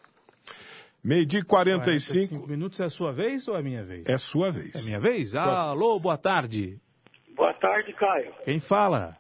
Meio-dia 1.03 1.41
e 1.41 1.45
45, 1.45 2.29
45 2.35 2.49
minutos 2.49 2.81
é 2.81 2.85
a 2.85 2.91
sua 2.91 3.13
vez 3.13 3.47
ou 3.49 3.57
é 3.57 3.61
a 3.61 3.63
minha 3.63 3.85
vez? 3.85 4.09
é 4.09 4.19
sua 4.19 4.51
vez. 4.51 4.75
É 4.75 4.83
minha 4.83 5.01
vez? 5.01 5.35
Alô, 5.35 5.99
boa 6.01 6.19
tarde. 6.19 6.79
Boa 7.35 7.55
tarde, 7.55 7.93
Caio. 7.95 8.33
Quem 8.45 8.59
fala? 8.59 9.17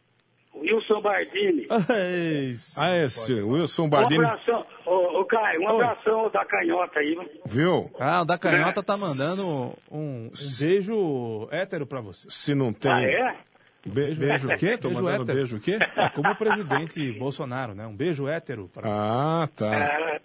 Wilson 0.55 1.01
Bardini. 1.01 1.67
Ah, 2.77 2.97
esse 2.97 3.33
Wilson 3.35 3.85
Um 3.85 3.89
Bardini, 3.89 4.25
abração, 4.25 4.67
ô, 4.87 5.21
ô 5.21 5.25
Caio, 5.27 5.61
um 5.63 5.67
Oi. 5.69 5.85
abração 5.85 6.31
da 6.31 6.45
canhota 6.45 6.99
aí. 7.01 7.15
né? 7.17 7.27
viu? 7.47 7.91
Ah, 7.99 8.23
o 8.23 8.25
da 8.25 8.39
Canhota 8.39 8.83
tá 8.83 8.97
mandando 8.97 9.43
um, 9.47 9.73
um 9.91 10.31
beijo 10.59 11.49
hétero 11.51 11.87
pra 11.87 12.01
você. 12.01 12.27
Se 12.31 12.55
não 12.55 12.73
tem... 12.73 12.91
Ah, 12.91 13.03
é? 13.03 13.37
Be- 13.85 14.15
beijo 14.15 14.49
o 14.51 14.57
quê? 14.57 14.77
Tô 14.77 14.89
Beijo 14.89 15.03
mandando 15.05 15.23
hétero. 15.23 15.39
beijo 15.39 15.57
o 15.59 15.61
quê? 15.61 15.79
É 15.97 16.09
como 16.09 16.29
o 16.31 16.37
presidente 16.37 17.13
Bolsonaro, 17.13 17.73
né? 17.75 17.87
Um 17.87 17.95
beijo 17.95 18.27
hétero 18.27 18.69
pra 18.75 18.83
Ah, 18.85 19.49
tá. 19.55 19.75
É, 19.77 20.21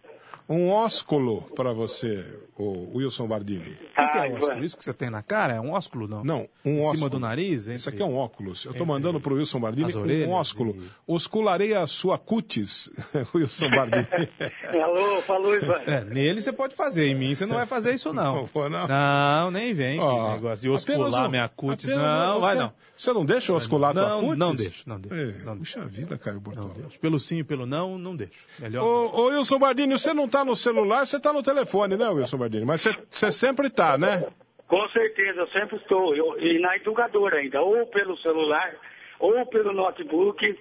um 0.52 0.70
ósculo 0.70 1.44
para 1.56 1.72
você, 1.74 2.24
o 2.58 2.98
Wilson 2.98 3.28
Bardini. 3.28 3.78
O 3.98 4.12
que, 4.12 4.18
é 4.18 4.32
ósculo? 4.34 4.64
Isso 4.64 4.78
que 4.78 4.84
você 4.84 4.94
tem 4.94 5.10
na 5.10 5.24
cara? 5.24 5.54
É 5.56 5.62
um 5.62 5.72
ósculo, 5.72 6.08
não? 6.08 6.24
Não, 6.24 6.48
um 6.66 6.72
Em 6.72 6.78
ósculo. 6.80 6.96
cima 6.98 7.10
do 7.10 7.20
nariz? 7.20 7.68
Isso 7.68 7.90
entre- 7.90 7.90
aqui 7.90 8.02
é 8.02 8.06
um 8.06 8.16
óculos. 8.18 8.66
Eu 8.66 8.72
estou 8.72 8.86
mandando 8.86 9.20
para 9.22 9.34
o 9.34 9.38
Wilson 9.38 9.60
Bardini 9.60 9.90
as 9.90 9.96
orelhas 9.96 10.28
um 10.28 10.32
ósculo. 10.32 10.76
e- 10.78 10.90
Oscularei 11.08 11.74
a 11.74 11.88
sua 11.88 12.18
cutis, 12.18 12.90
Wilson 13.34 13.70
Bardini. 13.70 14.08
Alô, 14.84 15.22
falou, 15.22 15.56
Ivan. 15.56 15.80
É, 15.86 16.04
nele 16.04 16.42
você 16.42 16.52
pode 16.52 16.76
fazer, 16.76 17.06
em 17.08 17.16
mim 17.16 17.34
você 17.36 17.46
não 17.46 17.56
vai 17.56 17.66
fazer 17.66 17.94
isso 17.94 18.12
não. 18.14 18.36
Não 18.36 18.46
vou, 18.46 18.70
não. 18.70 18.88
Não, 18.88 19.52
nem 19.52 19.74
vem. 19.74 19.98
que 19.98 20.04
Ó, 20.04 20.34
negócio 20.34 20.64
de 20.64 20.70
oscular 20.70 21.28
um- 21.28 21.30
minha 21.30 21.48
cutis. 21.50 21.90
Não, 21.90 22.38
um- 22.38 22.42
vai 22.42 22.56
não. 22.56 22.74
Você 22.98 23.14
não 23.14 23.26
deixa 23.26 23.52
oscular 23.52 23.92
a 23.92 23.94
tua 23.94 24.10
Não, 24.10 24.22
cutis? 24.22 24.38
não 24.38 24.56
deixo, 24.56 24.84
não 24.90 25.00
deixo, 25.00 25.16
É, 25.16 25.44
não 25.46 25.56
deixo. 25.58 25.80
Puxa 25.80 25.86
vida, 25.88 26.18
Caio 26.20 26.40
Bortola. 26.40 26.72
Não. 26.78 26.90
Pelo 27.00 27.20
sim 27.20 27.40
e 27.40 27.44
pelo 27.44 27.66
não, 27.66 27.98
não 27.98 28.16
deixo. 28.16 28.34
Melhor. 28.60 28.84
Ô, 28.84 29.22
ô, 29.22 29.26
Wilson 29.30 29.58
Bardini, 29.58 29.98
você 29.98 30.14
não 30.14 30.26
está 30.26 30.41
no 30.46 30.56
celular, 30.56 31.06
você 31.06 31.18
está 31.18 31.32
no 31.34 31.44
telefone, 31.44 31.96
né, 31.98 32.10
Wilson 32.10 32.38
Bardini? 32.38 32.66
Mas 32.66 32.82
você- 32.82 32.96
você 33.10 33.32
sempre 33.32 33.68
está, 33.68 33.98
né? 33.98 34.26
Com 34.68 34.88
certeza, 34.90 35.42
eu 35.42 35.48
sempre 35.50 35.78
estou. 35.78 36.16
Eu- 36.16 36.40
e 36.40 36.60
na 36.60 36.76
educadora 36.78 37.38
ainda, 37.38 37.62
ou 37.62 37.86
pelo 37.88 38.18
celular, 38.20 38.74
ou 39.20 39.46
pelo 39.48 39.74
notebook, 39.74 40.58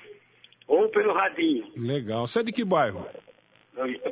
ou 0.66 0.88
pelo 0.88 1.12
radinho. 1.14 1.66
Legal. 1.76 2.26
Você 2.26 2.40
é 2.40 2.42
de 2.42 2.52
que 2.52 2.64
bairro? 2.64 3.06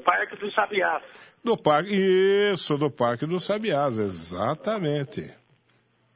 Parque 0.04 0.36
do 0.36 0.50
Sabiá. 0.52 1.00
Do 1.44 1.56
Parque. 1.56 1.94
Isso, 1.94 2.78
do 2.78 2.90
Parque 2.90 3.26
dos 3.26 3.44
Sabiás, 3.44 3.98
exatamente. 3.98 5.30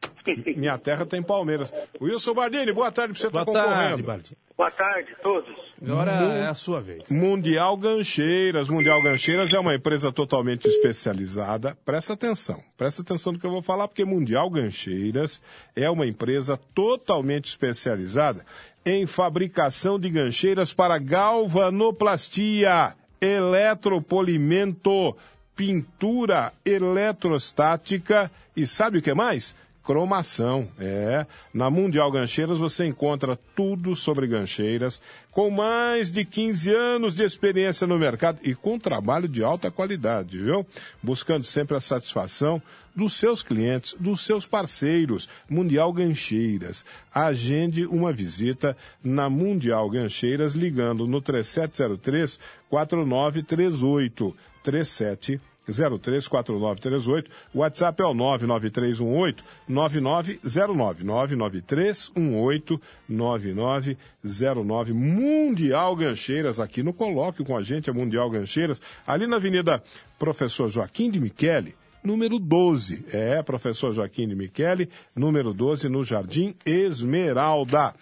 Minha 0.57 0.79
terra 0.79 1.05
tem 1.05 1.23
Palmeiras. 1.23 1.73
Wilson 2.01 2.35
Bardini, 2.35 2.73
boa 2.73 2.91
tarde 2.93 3.13
pra 3.15 3.21
você 3.21 3.27
estar 3.27 3.45
Boa 3.45 3.57
tarde, 3.57 4.03
concorrendo. 4.03 4.37
Boa 4.57 4.71
tarde 4.71 5.13
a 5.13 5.23
todos. 5.23 5.73
Agora 5.83 6.13
é 6.13 6.47
a 6.47 6.55
sua 6.55 6.81
vez. 6.81 7.11
Mundial 7.11 7.77
Gancheiras. 7.77 8.69
Mundial 8.69 9.03
Gancheiras 9.03 9.53
é 9.53 9.59
uma 9.59 9.75
empresa 9.75 10.13
totalmente 10.13 10.69
especializada. 10.69 11.77
Presta 11.85 12.13
atenção, 12.13 12.63
presta 12.77 13.03
atenção 13.03 13.33
no 13.33 13.39
que 13.39 13.47
eu 13.47 13.51
vou 13.51 13.63
falar, 13.63 13.89
porque 13.89 14.05
Mundial 14.05 14.49
Gancheiras 14.51 15.41
é 15.75 15.91
uma 15.91 16.07
empresa 16.07 16.59
totalmente 16.75 17.47
especializada 17.47 18.45
em 18.85 19.07
fabricação 19.07 19.99
de 19.99 20.11
gancheiras 20.11 20.75
para 20.75 20.99
galvanoplastia, 20.99 22.95
eletropolimento, 23.21 25.17
pintura 25.55 26.53
eletrostática 26.65 28.31
e 28.57 28.67
sabe 28.67 28.99
o 28.99 29.03
que 29.03 29.15
mais? 29.15 29.55
Cromação, 29.83 30.69
é. 30.79 31.27
Na 31.53 31.69
Mundial 31.69 32.11
Gancheiras 32.13 32.59
você 32.59 32.87
encontra 32.87 33.37
tudo 33.57 33.97
sobre 33.97 34.27
gancheiras, 34.27 35.01
com 35.31 35.51
mais 35.51 36.13
de 36.13 36.25
15 36.25 36.73
anos 36.73 37.15
de 37.15 37.25
experiência 37.25 37.87
no 37.87 37.99
mercado 37.99 38.39
e 38.43 38.55
com 38.55 38.79
trabalho 38.79 39.27
de 39.27 39.43
alta 39.43 39.71
qualidade, 39.71 40.39
viu? 40.39 40.65
Buscando 41.03 41.45
sempre 41.45 41.77
a 41.77 41.81
satisfação 41.81 42.63
dos 42.95 43.15
seus 43.15 43.43
clientes, 43.43 43.97
dos 43.99 44.21
seus 44.21 44.47
parceiros. 44.47 45.29
Mundial 45.49 45.93
Gancheiras. 45.93 46.85
Agende 47.13 47.85
uma 47.87 48.13
visita 48.13 48.77
na 49.03 49.29
Mundial 49.29 49.91
Gancheiras 49.91 50.55
ligando 50.55 51.07
no 51.07 51.21
3703 51.21 52.39
4938 52.69 54.37
37 54.63 55.41
034938. 55.69 57.27
O 57.55 57.59
WhatsApp 57.59 58.03
é 58.03 58.07
o 58.07 58.15
99318 58.15 59.45
9909 59.69 61.05
99318 61.05 62.81
9909 63.09 64.93
Mundial 64.93 65.97
Gancheiras 65.97 66.59
aqui 66.59 66.83
no 66.83 66.93
colóquio 66.93 67.45
com 67.45 67.57
a 67.57 67.63
gente 67.63 67.89
a 67.91 67.93
Mundial 67.93 68.29
Gancheiras, 68.31 68.81
ali 69.07 69.27
na 69.27 69.37
Avenida 69.37 69.83
Professor 70.19 70.69
Joaquim 70.69 71.11
de 71.11 71.21
Michele, 71.21 71.75
número 72.03 72.39
12. 72.39 73.05
É, 73.13 73.43
professor 73.43 73.93
Joaquim 73.93 74.29
de 74.29 74.35
Michele, 74.35 74.89
número 75.15 75.53
12 75.53 75.89
no 75.89 76.05
Jardim 76.05 76.55
Esmeralda. 76.67 77.95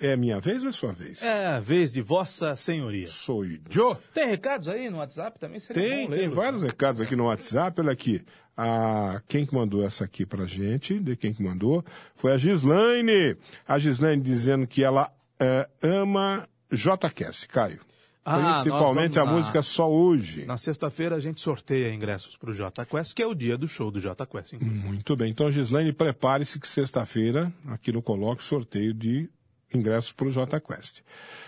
É 0.00 0.16
minha 0.16 0.40
vez 0.40 0.62
ou 0.62 0.70
é 0.70 0.72
sua 0.72 0.92
vez? 0.92 1.22
É 1.22 1.46
a 1.48 1.60
vez 1.60 1.92
de 1.92 2.00
Vossa 2.00 2.56
Senhoria. 2.56 3.06
Sou 3.06 3.44
Joe. 3.68 3.96
Tem 4.14 4.26
recados 4.26 4.66
aí 4.66 4.88
no 4.88 4.96
WhatsApp 4.96 5.38
também? 5.38 5.60
Seria 5.60 5.82
Tem, 5.82 6.08
tem 6.08 6.28
vários 6.28 6.62
recados 6.62 7.02
aqui 7.02 7.14
no 7.14 7.26
WhatsApp. 7.26 7.78
Olha 7.80 7.92
aqui. 7.92 8.24
A, 8.56 9.22
quem 9.28 9.44
que 9.44 9.54
mandou 9.54 9.84
essa 9.84 10.04
aqui 10.04 10.24
pra 10.24 10.44
gente? 10.46 10.98
De 10.98 11.16
quem 11.16 11.34
que 11.34 11.42
mandou? 11.42 11.84
Foi 12.14 12.32
a 12.32 12.38
Gislaine. 12.38 13.36
A 13.68 13.78
Gislaine 13.78 14.22
dizendo 14.22 14.66
que 14.66 14.82
ela 14.82 15.12
é, 15.38 15.68
ama 15.82 16.48
JQS, 16.72 17.46
Caio. 17.46 17.80
Ah, 18.24 18.60
Principalmente 18.60 19.14
vamos 19.14 19.30
a 19.30 19.34
música 19.34 19.62
Só 19.62 19.90
Hoje. 19.90 20.44
Na 20.44 20.56
sexta-feira 20.58 21.16
a 21.16 21.20
gente 21.20 21.40
sorteia 21.40 21.92
ingressos 21.92 22.36
para 22.36 22.50
o 22.50 22.52
Jota 22.52 22.84
Quest, 22.84 23.14
que 23.14 23.22
é 23.22 23.26
o 23.26 23.34
dia 23.34 23.56
do 23.56 23.66
show 23.66 23.90
do 23.90 23.98
Jota 23.98 24.26
Quest, 24.26 24.52
inclusive. 24.52 24.86
Muito 24.86 25.16
bem. 25.16 25.30
Então, 25.30 25.50
Gislaine, 25.50 25.92
prepare-se 25.92 26.58
que 26.60 26.68
sexta-feira, 26.68 27.52
aqui 27.66 27.90
no 27.90 28.02
Coloque, 28.02 28.44
sorteio 28.44 28.92
de 28.92 29.28
ingressos 29.72 30.12
para 30.12 30.26
o 30.26 30.30
JQuest. 30.30 31.02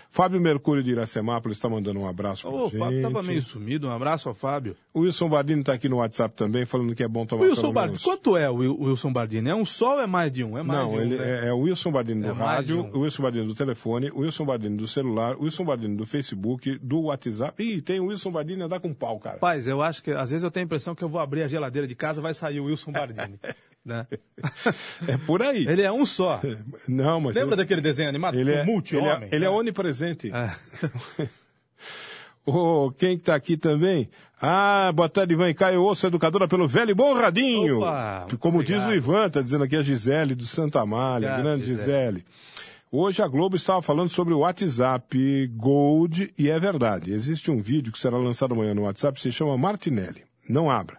Fábio 0.09 0.39
Mercúrio 0.39 0.83
de 0.83 0.91
Iracemápolis 0.91 1.57
está 1.57 1.67
mandando 1.67 1.99
um 1.99 2.07
abraço 2.07 2.43
para 2.43 2.51
Ô, 2.55 2.67
o 2.67 2.69
gente. 2.69 2.77
Fábio 2.77 2.97
estava 2.97 3.23
meio 3.23 3.41
sumido. 3.41 3.87
Um 3.87 3.91
abraço 3.91 4.29
ao 4.29 4.35
Fábio. 4.35 4.77
O 4.93 4.99
Wilson 4.99 5.27
Bardini 5.27 5.61
está 5.61 5.73
aqui 5.73 5.89
no 5.89 5.97
WhatsApp 5.97 6.35
também, 6.35 6.65
falando 6.67 6.93
que 6.93 7.01
é 7.01 7.07
bom 7.07 7.25
tomar 7.25 7.45
Wilson 7.45 7.73
Bardini, 7.73 7.97
quanto 7.99 8.37
é 8.37 8.47
o 8.47 8.53
Wil- 8.57 8.75
o 8.79 8.83
Wilson 8.91 9.11
Bardini? 9.11 9.49
É 9.49 9.55
um 9.55 9.65
só 9.65 9.95
ou 9.95 10.01
é 10.01 10.05
mais 10.05 10.31
de 10.31 10.43
um? 10.43 10.55
É 10.55 10.61
mais 10.61 10.79
Não, 10.79 10.89
de 10.91 10.95
um, 10.97 11.01
ele 11.01 11.15
né? 11.15 11.45
é, 11.45 11.47
é 11.47 11.53
o 11.53 11.61
Wilson 11.61 11.91
Bardini 11.91 12.21
do 12.21 12.27
É 12.29 12.31
rádio, 12.31 12.81
um. 12.83 12.95
o 12.95 12.99
Wilson 12.99 13.23
Bardini 13.23 13.47
do 13.47 13.55
telefone, 13.55 14.11
o 14.11 14.19
Wilson 14.19 14.45
Bardini 14.45 14.77
do 14.77 14.87
celular, 14.87 15.35
o 15.35 15.45
Wilson 15.45 15.65
Bardini 15.65 15.95
do 15.97 16.05
Facebook, 16.05 16.77
do 16.77 17.01
WhatsApp. 17.05 17.63
Ih, 17.63 17.81
tem 17.81 17.99
o 17.99 18.05
Wilson 18.05 18.29
Bardini 18.31 18.61
a 18.61 18.67
dar 18.67 18.79
com 18.79 18.93
pau, 18.93 19.17
cara. 19.19 19.37
Rapaz, 19.37 19.67
eu 19.67 19.81
acho 19.81 20.03
que 20.03 20.11
às 20.11 20.29
vezes 20.29 20.43
eu 20.43 20.51
tenho 20.51 20.63
a 20.63 20.67
impressão 20.67 20.93
que 20.93 21.03
eu 21.03 21.09
vou 21.09 21.19
abrir 21.19 21.41
a 21.41 21.47
geladeira 21.47 21.87
de 21.87 21.95
casa 21.95 22.21
vai 22.21 22.35
sair 22.35 22.59
o 22.59 22.65
Wilson 22.65 22.91
Bardini. 22.91 23.39
né? 23.85 24.07
É 25.07 25.17
por 25.17 25.41
aí. 25.41 25.67
Ele 25.67 25.81
é 25.81 25.91
um 25.91 26.05
só. 26.05 26.41
Não, 26.87 27.19
mas 27.19 27.35
Lembra 27.35 27.55
ele, 27.55 27.63
daquele 27.63 27.81
desenho 27.81 28.09
animado? 28.09 28.39
ele 28.39 28.51
é, 28.51 28.61
ele 28.61 28.63
multi-homem? 28.71 29.29
é, 29.31 29.35
ele 29.35 29.45
é 29.45 29.49
né? 29.49 29.55
onipresente. 29.55 30.31
É. 30.31 31.29
Ô, 32.45 32.91
quem 32.91 33.17
que 33.17 33.23
tá 33.23 33.35
aqui 33.35 33.55
também? 33.55 34.09
Ah, 34.41 34.91
boa 34.93 35.07
tarde, 35.07 35.33
Ivan 35.33 35.49
e 35.49 35.53
Caio, 35.53 35.81
ouço 35.81 36.05
educadora 36.05 36.47
pelo 36.47 36.67
velho 36.67 36.91
e 36.91 36.93
bom 36.93 37.13
radinho. 37.13 37.77
Opa, 37.77 38.27
Como 38.39 38.59
obrigado. 38.59 38.81
diz 38.81 38.89
o 38.89 38.93
Ivan, 38.93 39.29
tá 39.29 39.41
dizendo 39.41 39.63
aqui 39.63 39.77
a 39.77 39.81
Gisele 39.81 40.35
do 40.35 40.45
Santa 40.45 40.81
Amália, 40.81 41.29
Obrigado, 41.29 41.43
grande 41.43 41.65
Gisele. 41.65 42.17
Gisele. 42.19 42.25
Hoje 42.91 43.21
a 43.21 43.27
Globo 43.27 43.55
estava 43.55 43.81
falando 43.81 44.09
sobre 44.09 44.33
o 44.33 44.39
WhatsApp 44.39 45.47
Gold 45.55 46.33
e 46.37 46.49
é 46.49 46.59
verdade. 46.59 47.11
Existe 47.11 47.49
um 47.49 47.61
vídeo 47.61 47.91
que 47.91 47.97
será 47.97 48.17
lançado 48.17 48.53
amanhã 48.53 48.75
no 48.75 48.83
WhatsApp, 48.83 49.19
se 49.19 49.31
chama 49.31 49.57
Martinelli. 49.57 50.23
Não 50.47 50.69
abra. 50.69 50.97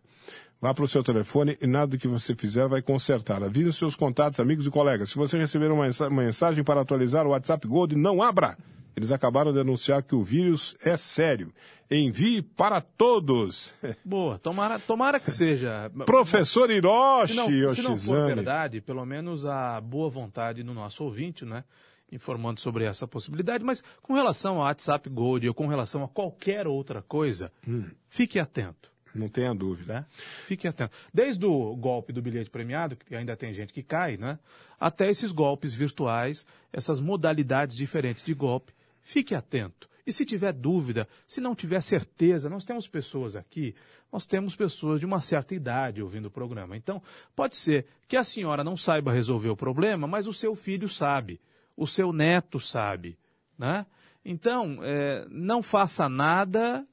Vá 0.65 0.73
para 0.73 0.85
o 0.85 0.89
seu 0.89 1.03
telefone 1.05 1.59
e 1.61 1.67
nada 1.67 1.89
do 1.89 1.99
que 1.99 2.09
você 2.09 2.35
fizer 2.35 2.67
vai 2.67 2.81
consertar. 2.81 3.43
Avise 3.43 3.69
os 3.69 3.77
seus 3.77 3.95
contatos, 3.95 4.41
amigos 4.41 4.67
e 4.67 4.71
colegas. 4.71 5.11
Se 5.11 5.17
você 5.17 5.37
receber 5.37 5.71
uma 5.71 5.85
mensa- 5.85 6.09
uma 6.09 6.23
mensagem 6.23 6.65
para 6.65 6.81
atualizar 6.81 7.27
o 7.27 7.33
WhatsApp 7.33 7.69
Gold, 7.69 7.95
não 7.95 8.23
abra. 8.23 8.57
Eles 8.97 9.13
acabaram 9.13 9.53
de 9.53 9.61
anunciar 9.61 10.03
que 10.03 10.15
o 10.15 10.23
vírus 10.23 10.75
é 10.83 10.97
sério. 10.97 11.53
Envie 11.91 12.41
para 12.41 12.81
todos. 12.81 13.75
Boa, 14.03 14.39
tomara, 14.39 14.79
tomara 14.79 15.21
que 15.21 15.31
seja. 15.31 15.91
Professor 16.07 16.71
Hiroshi 16.71 17.35
se 17.35 17.37
não, 17.37 17.69
se 17.75 17.83
não 17.83 17.99
for 17.99 18.25
verdade, 18.35 18.81
pelo 18.81 19.05
menos 19.05 19.45
a 19.45 19.79
boa 19.83 20.09
vontade 20.09 20.65
no 20.65 20.73
nosso 20.73 21.05
ouvinte, 21.05 21.45
né? 21.45 21.63
Informando 22.11 22.59
sobre 22.59 22.85
essa 22.85 23.07
possibilidade. 23.07 23.63
Mas 23.63 23.85
com 24.01 24.15
relação 24.15 24.55
ao 24.55 24.63
WhatsApp 24.63 25.11
Gold 25.11 25.47
ou 25.47 25.53
com 25.53 25.67
relação 25.67 26.03
a 26.03 26.09
qualquer 26.09 26.67
outra 26.67 27.03
coisa, 27.03 27.53
Hum. 27.69 27.85
fique 28.09 28.39
atento. 28.39 28.94
Não 29.15 29.29
tenha 29.29 29.55
dúvida. 29.55 29.95
né? 29.95 30.07
Fique 30.47 30.67
atento. 30.67 30.95
Desde 31.13 31.45
o 31.47 31.77
golpe 31.77 32.13
do 32.13 32.21
bilhete 32.21 32.51
premiado, 32.51 32.97
que 32.97 33.15
ainda 33.15 33.37
tem 33.37 33.53
gente 33.53 33.73
que 33.73 33.83
cai, 33.83 34.17
né? 34.17 34.39
Até 34.79 35.09
esses 35.09 35.31
golpes 35.31 35.73
virtuais, 35.73 36.47
essas 36.73 37.01
modalidades 37.01 37.77
diferentes 37.77 38.25
de 38.25 38.35
golpe, 38.35 38.73
fique 39.01 39.35
atento. 39.35 39.89
E 40.07 40.13
se 40.13 40.27
tiver 40.27 40.53
dúvida, 40.53 41.09
se 41.27 41.41
não 41.41 41.55
tiver 41.55 41.81
certeza, 41.81 42.51
nós 42.51 42.65
temos 42.65 42.87
pessoas 42.87 43.37
aqui, 43.37 43.75
nós 44.13 44.27
temos 44.27 44.55
pessoas 44.55 45.01
de 45.01 45.07
uma 45.07 45.21
certa 45.23 45.55
idade 45.55 46.03
ouvindo 46.03 46.27
o 46.27 46.31
programa. 46.31 46.77
Então, 46.77 47.03
pode 47.35 47.57
ser 47.57 47.87
que 48.07 48.17
a 48.17 48.25
senhora 48.25 48.63
não 48.63 48.77
saiba 48.77 49.13
resolver 49.13 49.49
o 49.49 49.57
problema, 49.57 50.07
mas 50.07 50.27
o 50.27 50.33
seu 50.33 50.55
filho 50.55 50.89
sabe, 50.89 51.41
o 51.77 51.87
seu 51.87 52.13
neto 52.13 52.61
sabe, 52.61 53.19
né? 53.59 53.87
Então, 54.25 54.79
eh, 54.83 55.27
não 55.31 55.63
faça 55.63 56.09
nada 56.09 56.87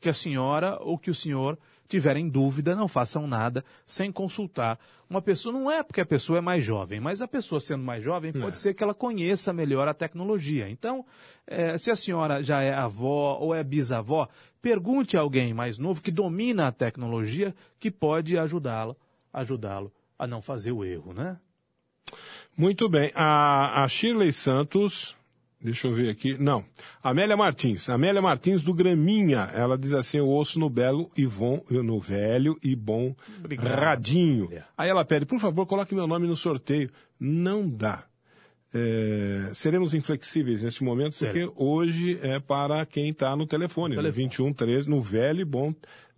que 0.00 0.08
a 0.08 0.14
senhora 0.14 0.78
ou 0.80 0.98
que 0.98 1.10
o 1.10 1.14
senhor 1.14 1.58
tiverem 1.88 2.28
dúvida, 2.28 2.74
não 2.74 2.88
façam 2.88 3.26
nada 3.26 3.64
sem 3.86 4.10
consultar 4.10 4.78
uma 5.08 5.22
pessoa. 5.22 5.52
Não 5.52 5.70
é 5.70 5.82
porque 5.82 6.00
a 6.00 6.06
pessoa 6.06 6.38
é 6.38 6.40
mais 6.40 6.64
jovem, 6.64 7.00
mas 7.00 7.22
a 7.22 7.28
pessoa 7.28 7.60
sendo 7.60 7.84
mais 7.84 8.02
jovem 8.02 8.32
pode 8.32 8.58
ser 8.58 8.74
que 8.74 8.82
ela 8.82 8.94
conheça 8.94 9.52
melhor 9.52 9.88
a 9.88 9.94
tecnologia. 9.94 10.68
Então, 10.68 11.04
eh, 11.46 11.78
se 11.78 11.90
a 11.90 11.96
senhora 11.96 12.42
já 12.42 12.62
é 12.62 12.74
avó 12.74 13.38
ou 13.40 13.54
é 13.54 13.62
bisavó, 13.62 14.28
pergunte 14.60 15.16
a 15.16 15.20
alguém 15.20 15.54
mais 15.54 15.78
novo 15.78 16.02
que 16.02 16.10
domina 16.10 16.66
a 16.66 16.72
tecnologia 16.72 17.54
que 17.78 17.90
pode 17.90 18.36
ajudá-la, 18.36 18.96
ajudá-lo 19.32 19.92
a 20.18 20.26
não 20.26 20.42
fazer 20.42 20.72
o 20.72 20.84
erro, 20.84 21.12
né? 21.12 21.38
Muito 22.56 22.88
bem. 22.88 23.12
A, 23.14 23.84
a 23.84 23.88
Shirley 23.88 24.32
Santos 24.32 25.15
Deixa 25.60 25.88
eu 25.88 25.94
ver 25.94 26.10
aqui. 26.10 26.36
Não. 26.38 26.64
Amélia 27.02 27.36
Martins. 27.36 27.88
Amélia 27.88 28.20
Martins 28.20 28.62
do 28.62 28.74
Graminha. 28.74 29.50
Ela 29.54 29.76
diz 29.76 29.92
assim: 29.92 30.18
eu 30.18 30.28
ouço 30.28 30.58
no 30.58 30.68
belo 30.68 31.10
e 31.16 31.26
bom, 31.26 31.64
no 31.70 31.98
velho 31.98 32.58
e 32.62 32.76
bom 32.76 33.14
Obrigado, 33.38 33.66
radinho. 33.66 34.50
Aí 34.76 34.88
ela 34.88 35.04
pede, 35.04 35.24
por 35.24 35.40
favor, 35.40 35.66
coloque 35.66 35.94
meu 35.94 36.06
nome 36.06 36.26
no 36.26 36.36
sorteio. 36.36 36.90
Não 37.18 37.68
dá. 37.68 38.04
É, 38.74 39.52
seremos 39.54 39.94
inflexíveis 39.94 40.62
neste 40.62 40.84
momento, 40.84 41.16
porque 41.16 41.38
Sério. 41.38 41.52
hoje 41.56 42.18
é 42.22 42.38
para 42.38 42.84
quem 42.84 43.08
está 43.08 43.34
no 43.34 43.46
telefone, 43.46 43.96
no 43.96 44.02
telefone. 44.02 44.24
21 44.24 44.52
13, 44.52 44.90
no 44.90 45.00
velho 45.00 45.40
e 45.40 45.44
bom 45.44 45.74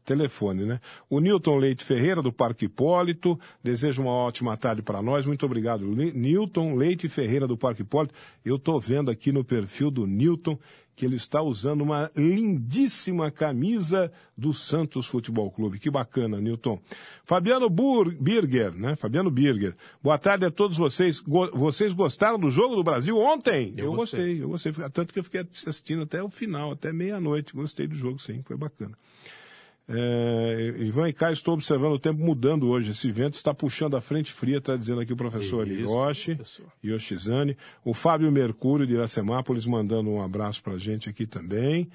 telefone, 0.09 0.65
né? 0.65 0.81
O 1.11 1.21
Newton 1.21 1.59
Leite 1.59 1.85
Ferreira, 1.85 2.23
do 2.23 2.33
Parque 2.33 2.65
Hipólito, 2.65 3.39
deseja 3.63 4.01
uma 4.01 4.11
ótima 4.11 4.57
tarde 4.57 4.81
para 4.81 5.03
nós. 5.03 5.27
Muito 5.27 5.45
obrigado, 5.45 5.85
Newton 5.87 6.75
Leite 6.75 7.11
Ferreira, 7.11 7.47
do 7.47 7.59
Parque 7.59 7.83
Hipólito. 7.83 8.15
Eu 8.43 8.57
estou 8.57 8.81
vendo 8.81 9.11
aqui 9.11 9.31
no 9.31 9.45
perfil 9.45 9.91
do 9.91 10.07
Newton 10.07 10.59
que 10.97 11.05
ele 11.07 11.15
está 11.15 11.41
usando 11.41 11.83
uma 11.83 12.11
lindíssima 12.17 13.31
camisa 13.31 14.11
do 14.37 14.53
Santos 14.53 15.07
Futebol 15.07 15.49
Clube. 15.49 15.79
Que 15.79 15.89
bacana, 15.91 16.41
Newton. 16.41 16.81
Fabiano 17.25 17.71
Bur 17.71 18.11
Birger, 18.21 18.73
né? 18.75 18.97
Fabiano 18.97 19.31
Birger. 19.31 19.77
Boa 20.03 20.19
tarde 20.19 20.45
a 20.47 20.51
todos 20.51 20.77
vocês. 20.77 21.21
Go- 21.21 21.51
vocês 21.55 21.93
gostaram 21.93 22.37
do 22.39 22.51
jogo 22.51 22.75
do 22.75 22.83
Brasil 22.83 23.17
ontem? 23.17 23.75
Eu 23.77 23.93
gostei. 23.95 24.43
eu 24.43 24.49
gostei. 24.49 24.73
Tanto 24.93 25.13
que 25.13 25.21
eu 25.21 25.25
fiquei 25.25 25.43
assistindo 25.67 26.03
até 26.03 26.21
o 26.21 26.29
final, 26.31 26.73
até 26.73 26.93
meia-noite. 26.93 27.55
Gostei 27.55 27.87
do 27.87 27.95
jogo, 27.95 28.19
sim, 28.19 28.43
foi 28.43 28.57
bacana. 28.57 28.97
É, 29.91 30.75
Ivan 30.81 31.09
e 31.09 31.13
Caio, 31.15 31.33
estou 31.33 31.55
observando 31.55 31.93
o 31.95 31.99
tempo 31.99 32.21
mudando 32.23 32.69
hoje. 32.69 32.91
Esse 32.91 33.11
vento 33.11 33.35
está 33.35 33.55
puxando 33.55 33.97
a 33.97 34.01
frente 34.03 34.33
fria, 34.33 34.59
está 34.59 34.77
dizendo 34.77 35.01
aqui 35.01 35.15
o 35.15 35.17
professor 35.17 35.67
Hiroshi, 35.67 36.35
professor. 36.35 36.67
Yoshizane. 36.85 37.57
O 37.83 37.95
Fábio 37.95 38.31
Mercúrio, 38.31 38.87
de 38.87 38.93
Iracemápolis, 38.93 39.65
mandando 39.67 40.11
um 40.11 40.23
abraço 40.23 40.63
para 40.63 40.75
a 40.75 40.79
gente 40.79 41.09
aqui 41.09 41.27
também. 41.27 41.89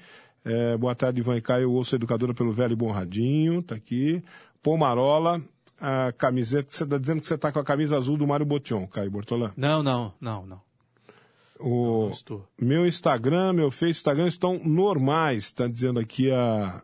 É, 0.44 0.76
boa 0.76 0.94
tarde, 0.94 1.20
Ivan 1.20 1.36
e 1.36 1.40
Caio. 1.40 1.62
Eu 1.62 1.72
ouço 1.72 1.94
a 1.94 1.96
educadora 1.96 2.34
pelo 2.34 2.52
Velho 2.52 2.76
Bom 2.76 2.90
Radinho, 2.90 3.62
tá 3.62 3.76
aqui. 3.76 4.22
Pomarola, 4.60 5.40
a 5.80 6.12
camiseta, 6.12 6.68
você 6.70 6.82
está 6.84 6.98
dizendo 6.98 7.20
que 7.20 7.28
você 7.28 7.34
está 7.34 7.52
com 7.52 7.60
a 7.60 7.64
camisa 7.64 7.96
azul 7.96 8.16
do 8.16 8.26
Mário 8.26 8.44
Botion, 8.44 8.86
Caio 8.88 9.10
Bortolã. 9.10 9.52
Não, 9.56 9.82
não, 9.82 10.12
não, 10.20 10.44
não. 10.44 10.60
O 11.60 12.06
Não 12.06 12.10
estou. 12.10 12.48
meu 12.60 12.84
Instagram, 12.86 13.52
meu 13.52 13.70
Face, 13.70 13.92
Instagram 13.92 14.26
estão 14.26 14.60
normais, 14.64 15.44
está 15.44 15.68
dizendo 15.68 16.00
aqui 16.00 16.30
a 16.30 16.82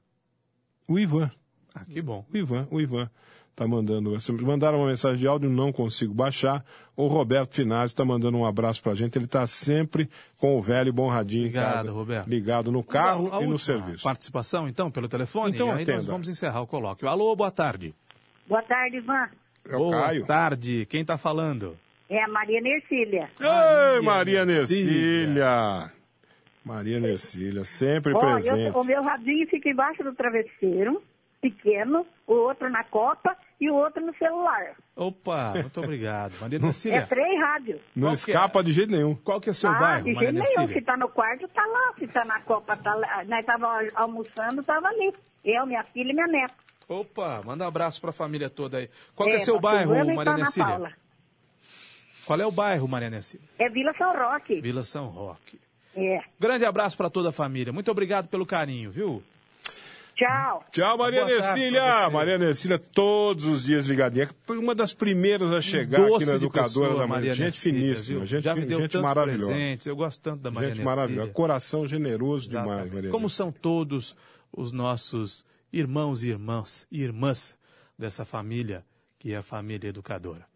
o 0.93 0.99
Ivan. 0.99 1.31
Ah, 1.75 1.85
que 1.85 2.03
bom. 2.03 2.25
O 2.33 2.37
Ivan, 2.37 2.67
o 2.71 2.81
Ivan 2.81 3.09
tá 3.55 3.67
mandando. 3.67 4.17
Mandaram 4.43 4.79
uma 4.79 4.89
mensagem 4.89 5.19
de 5.19 5.27
áudio, 5.27 5.49
não 5.51 5.73
consigo 5.73 6.13
baixar. 6.15 6.65
O 6.97 7.07
Roberto 7.07 7.55
Finazzi 7.55 7.93
está 7.93 8.05
mandando 8.05 8.37
um 8.39 8.45
abraço 8.45 8.83
pra 8.83 8.95
gente. 8.95 9.17
Ele 9.17 9.27
está 9.27 9.47
sempre 9.47 10.09
com 10.37 10.57
o 10.57 10.61
velho 10.61 10.93
bom 10.93 11.09
radinho 11.09 11.45
em 11.45 11.49
Obrigado, 11.49 11.75
casa, 11.75 11.93
Roberto. 11.93 12.27
ligado 12.29 12.73
no 12.73 12.83
carro 12.83 13.29
A 13.33 13.43
e 13.43 13.47
no 13.47 13.59
serviço. 13.59 14.03
Participação, 14.05 14.67
então, 14.67 14.91
pelo 14.91 15.09
telefone? 15.09 15.55
Então, 15.55 15.69
e 15.69 15.71
aí 15.71 15.77
nós 15.79 15.89
atenda. 15.89 16.13
vamos 16.13 16.29
encerrar 16.29 16.61
o 16.63 16.67
colóquio. 16.67 17.09
Alô, 17.09 17.35
boa 17.37 17.51
tarde. 17.51 17.95
Boa 18.49 18.63
tarde, 18.63 18.97
Ivan. 18.97 19.29
É 19.69 19.77
o 19.77 19.79
boa 19.79 20.03
Caio. 20.03 20.27
tarde. 20.27 20.87
Quem 20.87 21.03
está 21.03 21.17
falando? 21.17 21.77
É 22.09 22.25
a 22.25 22.29
Maria 22.29 22.61
Nercília. 22.61 23.31
Ei, 23.39 24.01
Maria 24.01 24.45
Maria 24.45 24.45
Nercília. 24.45 25.93
Maria 26.75 27.01
Nercília, 27.01 27.65
sempre 27.65 28.13
eu- 28.13 28.19
presente. 28.19 28.77
o 28.77 28.85
meu 28.85 29.03
radinho 29.03 29.47
fica 29.49 29.69
embaixo 29.69 30.03
do 30.05 30.15
travesseiro, 30.15 31.03
pequeno, 31.41 32.07
o 32.27 32.33
outro 32.35 32.71
na 32.71 32.85
copa 32.85 33.37
e 33.61 33.69
o 33.71 33.75
outro 33.75 34.05
no 34.05 34.15
celular. 34.17 34.75
Opa, 34.95 35.53
muito 35.55 35.81
obrigado. 35.83 36.33
Maria 36.41 36.59
É 36.59 36.63
Nercília, 36.63 37.07
três 37.07 37.41
rádios. 37.41 37.81
Não 37.97 38.03
qual 38.09 38.11
é? 38.13 38.15
escapa 38.15 38.63
de 38.63 38.73
jeito 38.73 38.93
nenhum. 38.93 39.15
qual 39.17 39.41
que 39.41 39.49
é 39.49 39.53
o 39.53 39.55
seu 39.55 39.71
ah, 39.71 39.75
bairro, 39.79 40.05
de 40.05 40.13
Maria 40.13 40.29
jeito 40.31 40.35
nenhum. 40.45 40.47
Se 40.55 40.59
Nercília? 40.61 40.83
tá 40.85 40.97
no 40.97 41.09
quarto, 41.09 41.49
tá 41.49 41.67
lá. 41.67 41.95
Se 41.99 42.07
tá 42.07 42.25
na 42.25 42.41
copa, 42.43 42.77
tá 42.77 42.95
lá. 42.95 43.25
Nós 43.25 43.45
tava 43.45 43.67
almoçando, 43.95 44.63
tava 44.63 44.87
ali. 44.89 45.13
Eu, 45.45 45.67
minha 45.67 45.83
filha 45.85 46.11
e 46.11 46.15
minha 46.15 46.27
neta. 46.27 46.55
Opa, 46.89 47.41
manda 47.45 47.65
um 47.65 47.69
abraço 47.69 48.01
para 48.01 48.11
a 48.11 48.13
família 48.13 48.51
toda 48.51 48.79
aí. 48.79 48.89
Qual 49.17 49.29
que 49.29 49.35
é 49.35 49.37
É, 49.37 49.41
seu 49.41 49.59
bairro, 49.61 49.95
e 49.97 50.15
Maria 50.15 50.35
Nercília? 50.35 50.93
Qual 52.27 52.41
é 52.41 52.47
o 52.47 52.51
bairro, 52.53 52.87
Maria 52.87 53.11
Nercília? 53.11 53.47
É 53.59 53.69
Vila 53.69 53.93
São 53.97 54.13
Roque. 54.13 54.61
Vila 54.61 54.83
São 54.85 55.07
Roque. 55.07 55.59
É. 55.97 56.21
Grande 56.39 56.65
abraço 56.65 56.97
para 56.97 57.11
toda 57.11 57.31
a 57.31 57.33
família. 57.33 57.73
Muito 57.73 57.91
obrigado 57.91 58.29
pelo 58.29 58.47
carinho, 58.47 58.91
viu? 58.91 59.23
Tchau. 60.15 60.65
Tchau, 60.71 60.99
Maria 60.99 61.25
Boa 61.25 61.33
Nercília. 61.35 62.11
Maria 62.11 62.37
Nercília, 62.39 62.79
todos 62.79 63.47
os 63.47 63.65
dias 63.65 63.87
ligadinha. 63.87 64.29
Foi 64.45 64.59
uma 64.59 64.75
das 64.75 64.93
primeiras 64.93 65.51
a 65.51 65.63
chegar 65.63 65.99
Doce 66.03 66.17
aqui 66.17 66.27
na 66.27 66.35
Educadora 66.37 66.89
pessoa, 66.89 66.99
da 67.01 67.07
Maria. 67.07 67.33
Gente 67.33 67.45
Nercília, 67.45 67.81
finíssima, 67.81 68.19
viu? 68.19 68.27
gente, 68.27 68.45
Já 68.45 68.55
me 68.55 68.67
deu 68.67 68.81
gente 68.83 68.99
maravilhosa. 68.99 69.47
presentes. 69.47 69.87
Eu 69.87 69.97
gosto 69.97 70.21
tanto 70.21 70.43
da 70.43 70.51
Maria 70.51 70.69
Gente 70.69 70.79
Nercília. 70.79 70.97
maravilhosa. 70.97 71.33
Coração 71.33 71.87
generoso 71.87 72.49
demais, 72.49 72.67
Exatamente. 72.69 72.95
Maria. 72.95 73.11
Como 73.11 73.23
Nercília. 73.25 73.37
são 73.51 73.53
todos 73.53 74.15
os 74.53 74.73
nossos 74.73 75.47
irmãos 75.73 76.23
e 76.23 76.29
irmãs 76.29 76.87
e 76.91 77.01
irmãs 77.03 77.57
dessa 77.99 78.25
família 78.27 78.85
que 79.19 79.33
é 79.33 79.37
a 79.39 79.43
família 79.43 79.89
educadora. 79.89 80.50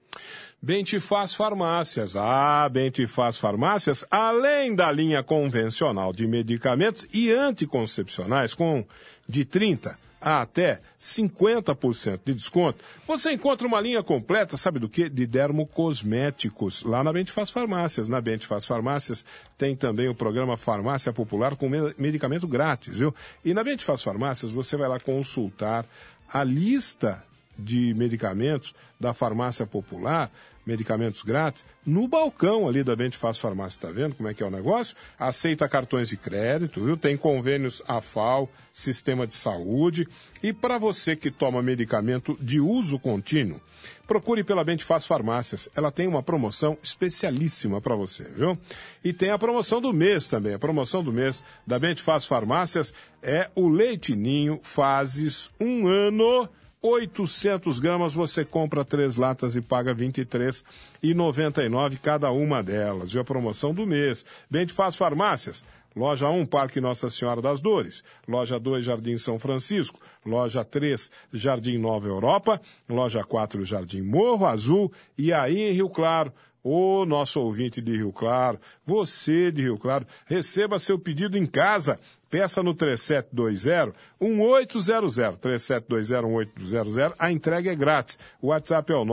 Bentifaz 0.62 1.34
Farmácias. 1.34 2.16
Ah, 2.16 2.68
Bentifaz 2.70 3.36
Farmácias, 3.38 4.04
além 4.10 4.74
da 4.74 4.90
linha 4.90 5.22
convencional 5.22 6.12
de 6.12 6.26
medicamentos 6.26 7.06
e 7.12 7.30
anticoncepcionais 7.30 8.54
com 8.54 8.84
de 9.28 9.44
30 9.44 9.98
a 10.20 10.40
até 10.40 10.80
50% 10.98 12.20
de 12.24 12.32
desconto, 12.32 12.82
você 13.06 13.32
encontra 13.32 13.66
uma 13.66 13.78
linha 13.78 14.02
completa, 14.02 14.56
sabe 14.56 14.78
do 14.78 14.88
que? 14.88 15.06
De 15.10 15.26
dermocosméticos, 15.26 16.82
lá 16.82 17.04
na 17.04 17.12
Bentifaz 17.12 17.50
Farmácias. 17.50 18.08
Na 18.08 18.22
Bentifaz 18.22 18.66
Farmácias 18.66 19.26
tem 19.58 19.76
também 19.76 20.08
o 20.08 20.14
programa 20.14 20.56
Farmácia 20.56 21.12
Popular 21.12 21.56
com 21.56 21.68
me- 21.68 21.94
medicamento 21.98 22.48
grátis, 22.48 22.96
viu? 22.96 23.14
E 23.44 23.52
na 23.52 23.62
Bentifaz 23.62 24.02
Farmácias 24.02 24.50
você 24.50 24.78
vai 24.78 24.88
lá 24.88 24.98
consultar 24.98 25.84
a 26.32 26.42
lista 26.42 27.22
de 27.59 27.94
medicamentos 27.94 28.74
da 28.98 29.12
farmácia 29.12 29.66
popular, 29.66 30.30
medicamentos 30.66 31.22
grátis, 31.22 31.64
no 31.84 32.09
balcão 32.09 32.66
ali 32.66 32.82
da 32.82 32.96
Bente 32.96 33.16
Faz 33.16 33.38
Farmácia. 33.38 33.76
Está 33.76 33.90
vendo 33.90 34.14
como 34.14 34.28
é 34.28 34.34
que 34.34 34.42
é 34.42 34.46
o 34.46 34.50
negócio? 34.50 34.96
Aceita 35.18 35.68
cartões 35.68 36.09
de 36.09 36.16
crédito, 36.16 36.82
viu? 36.82 36.96
Tem 36.96 37.16
convênios 37.16 37.82
AFAL, 37.86 38.50
Sistema 38.72 39.26
de 39.26 39.34
Saúde. 39.34 40.09
E 40.42 40.52
para 40.52 40.78
você 40.78 41.14
que 41.14 41.30
toma 41.30 41.62
medicamento 41.62 42.36
de 42.40 42.61
uso 42.61 42.98
contínuo, 42.98 43.61
procure 44.07 44.42
pela 44.42 44.64
Bente 44.64 44.84
Faz 44.84 45.07
Farmácias. 45.07 45.68
Ela 45.76 45.92
tem 45.92 46.07
uma 46.07 46.22
promoção 46.22 46.78
especialíssima 46.82 47.80
para 47.80 47.94
você, 47.94 48.24
viu? 48.24 48.59
E 49.02 49.12
tem 49.12 49.30
a 49.30 49.38
promoção 49.38 49.80
do 49.80 49.92
mês 49.92 50.26
também. 50.26 50.55
A 50.55 50.59
promoção 50.59 51.05
do 51.05 51.12
mês 51.12 51.42
da 51.66 51.78
Bente 51.78 52.02
Faz 52.02 52.24
Farmácias 52.24 52.94
é 53.22 53.50
o 53.55 53.68
Leite 53.68 54.16
Ninho 54.16 54.59
Fases 54.62 55.50
um 55.61 55.86
ano 55.86 56.48
800 56.87 57.80
gramas, 57.80 58.12
você 58.12 58.45
compra 58.45 58.85
três 58.85 59.16
latas 59.16 59.57
e 59.57 59.62
paga 59.62 59.95
R$ 59.95 60.07
23,99 60.07 61.99
cada 61.99 62.30
uma 62.30 62.62
delas. 62.62 63.11
E 63.14 63.18
a 63.18 63.24
promoção 63.24 63.72
do 63.72 63.87
mês. 63.87 64.22
Bem 64.51 64.68
Faz 64.68 64.95
Farmácias. 64.95 65.64
Loja 65.97 66.28
1, 66.28 66.45
Parque 66.45 66.82
Nossa 66.82 67.09
Senhora 67.09 67.41
das 67.41 67.62
Dores. 67.62 68.05
Loja 68.28 68.61
2, 68.61 68.85
Jardim 68.85 69.16
São 69.16 69.39
Francisco. 69.39 69.99
Loja 70.26 70.62
3, 70.62 71.11
Jardim 71.32 71.78
Nova 71.78 72.07
Europa. 72.07 72.61
Loja 72.87 73.24
4, 73.24 73.64
Jardim 73.64 74.03
Morro 74.03 74.45
Azul. 74.45 74.93
E 75.16 75.32
aí 75.32 75.62
em 75.62 75.72
Rio 75.72 75.89
Claro. 75.89 76.35
Ô, 76.62 77.07
nosso 77.07 77.41
ouvinte 77.41 77.80
de 77.82 77.95
Rio 77.95 78.11
Claro, 78.11 78.59
você 78.87 79.53
de 79.53 79.61
Rio 79.61 79.76
Claro, 79.76 80.07
receba 80.24 80.78
seu 80.78 80.99
pedido 80.99 81.37
em 81.37 81.45
casa. 81.45 82.01
Peça 82.35 82.64
no 82.64 82.74
3720-1800. 82.74 85.39
3720-1800. 85.39 87.14
A 87.16 87.30
entrega 87.30 87.70
é 87.70 87.76
grátis. 87.76 88.18
O 88.43 88.49
WhatsApp 88.49 88.93
é 88.93 88.97
o 88.97 89.05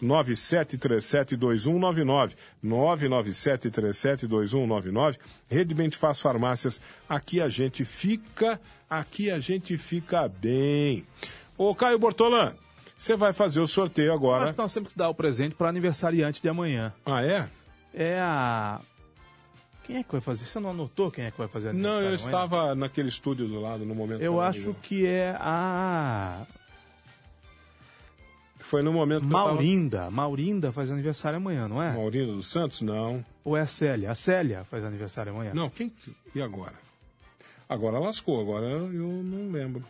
997372199. 0.00 2.32
997372199. 2.64 5.18
Rede 5.46 5.74
Bentifaz 5.74 6.22
Farmácias. 6.22 6.80
Aqui 7.06 7.38
a 7.38 7.50
gente 7.50 7.84
fica, 7.84 8.58
aqui 8.88 9.30
a 9.30 9.38
gente 9.38 9.76
fica 9.76 10.26
bem. 10.26 11.04
Ô, 11.58 11.74
Caio 11.74 11.98
Bortolã, 11.98 12.54
você 12.96 13.14
vai 13.14 13.34
fazer 13.34 13.60
o 13.60 13.66
sorteio 13.66 14.14
agora. 14.14 14.44
Acho 14.44 14.54
que 14.54 14.58
nós 14.58 14.72
temos 14.72 14.90
que 14.90 14.98
dar 14.98 15.10
o 15.10 15.14
presente 15.14 15.54
para 15.54 15.68
aniversariante 15.68 16.40
de 16.40 16.48
amanhã. 16.48 16.94
Ah, 17.04 17.22
é? 17.22 17.46
É 17.92 18.18
a. 18.18 18.80
Quem 19.84 19.96
é 19.96 20.02
que 20.02 20.12
vai 20.12 20.20
fazer? 20.20 20.46
Você 20.46 20.58
não 20.58 20.70
anotou 20.70 21.10
quem 21.10 21.26
é 21.26 21.30
que 21.30 21.36
vai 21.36 21.46
fazer 21.46 21.72
Não, 21.72 21.98
aniversário 21.98 22.10
eu 22.10 22.44
estava 22.44 22.74
naquele 22.74 23.08
estúdio 23.08 23.46
do 23.46 23.60
lado 23.60 23.84
no 23.84 23.94
momento. 23.94 24.22
Eu 24.22 24.40
acho 24.40 24.58
ligou. 24.58 24.74
que 24.74 25.06
é 25.06 25.36
a. 25.38 26.46
Foi 28.60 28.82
no 28.82 28.94
momento 28.94 29.26
Maurinda. 29.26 30.10
Maurinda 30.10 30.72
faz 30.72 30.90
aniversário 30.90 31.36
amanhã, 31.36 31.68
não 31.68 31.76
eu 31.76 31.82
é? 31.82 31.88
tava... 31.88 31.98
Maurinda 31.98 32.32
dos 32.32 32.46
Santos? 32.46 32.80
Não. 32.80 33.24
Ou 33.44 33.56
é 33.56 33.60
a 33.60 33.66
Célia? 33.66 34.10
A 34.10 34.14
Célia 34.14 34.64
faz 34.64 34.82
aniversário 34.82 35.32
amanhã. 35.32 35.52
Não, 35.52 35.68
quem... 35.68 35.92
E 36.34 36.40
agora? 36.40 36.74
Agora 37.68 37.98
lascou, 37.98 38.40
agora 38.40 38.64
eu 38.66 39.22
não 39.22 39.52
lembro. 39.52 39.84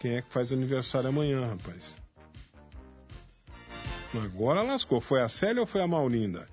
Quem 0.00 0.16
é 0.16 0.22
que 0.22 0.30
faz 0.30 0.52
aniversário 0.52 1.08
amanhã, 1.08 1.46
rapaz? 1.46 1.96
Agora 4.14 4.60
lascou. 4.62 5.00
Foi 5.00 5.22
a 5.22 5.28
Célia 5.28 5.62
ou 5.62 5.66
foi 5.66 5.80
a 5.80 5.86
Maurinda? 5.86 6.46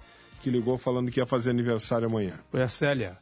Que 0.48 0.52
ligou 0.52 0.78
falando 0.78 1.12
que 1.12 1.20
ia 1.20 1.26
fazer 1.26 1.50
aniversário 1.50 2.08
amanhã. 2.08 2.40
Foi 2.50 2.62
a 2.62 2.70
Célia, 2.70 3.18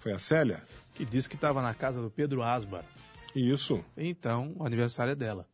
Foi 0.00 0.12
a 0.12 0.18
Célia? 0.18 0.60
que 0.92 1.04
disse 1.04 1.28
que 1.28 1.36
estava 1.36 1.62
na 1.62 1.72
casa 1.74 2.02
do 2.02 2.10
Pedro 2.10 2.42
Asbar. 2.42 2.84
Isso. 3.34 3.84
Então, 3.96 4.52
o 4.56 4.64
aniversário 4.66 5.12
é 5.12 5.14
dela. 5.14 5.46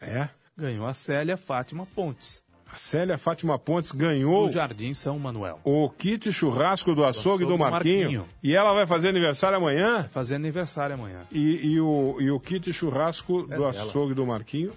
É. 0.00 0.28
Ganhou 0.56 0.86
a 0.86 0.92
Célia 0.94 1.36
Fátima 1.38 1.86
Pontes, 1.86 2.42
A 2.70 2.76
Célia 2.76 3.16
Fátima 3.16 3.58
Pontes 3.58 3.92
ganhou 3.92 4.46
do 4.46 4.52
Jardim 4.52 4.92
São 4.92 5.18
Manuel. 5.18 5.58
o 5.64 5.88
kit 5.90 6.30
churrasco 6.32 6.94
do 6.94 7.02
açougue 7.04 7.44
do, 7.44 7.52
açougue 7.52 7.56
do 7.56 7.58
Marquinho, 7.58 8.00
Marquinho. 8.02 8.28
E 8.42 8.54
ela 8.54 8.74
vai 8.74 8.86
fazer 8.86 9.08
aniversário 9.08 9.56
amanhã. 9.56 10.00
Vai 10.00 10.08
fazer 10.08 10.34
aniversário 10.34 10.94
amanhã. 10.96 11.20
E, 11.32 11.66
e 11.66 11.80
o, 11.80 12.16
e 12.20 12.30
o 12.30 12.38
kit 12.40 12.70
churrasco 12.74 13.42
do 13.42 13.48
dela. 13.48 13.70
açougue 13.70 14.12
do 14.14 14.26
Marquinho 14.26 14.72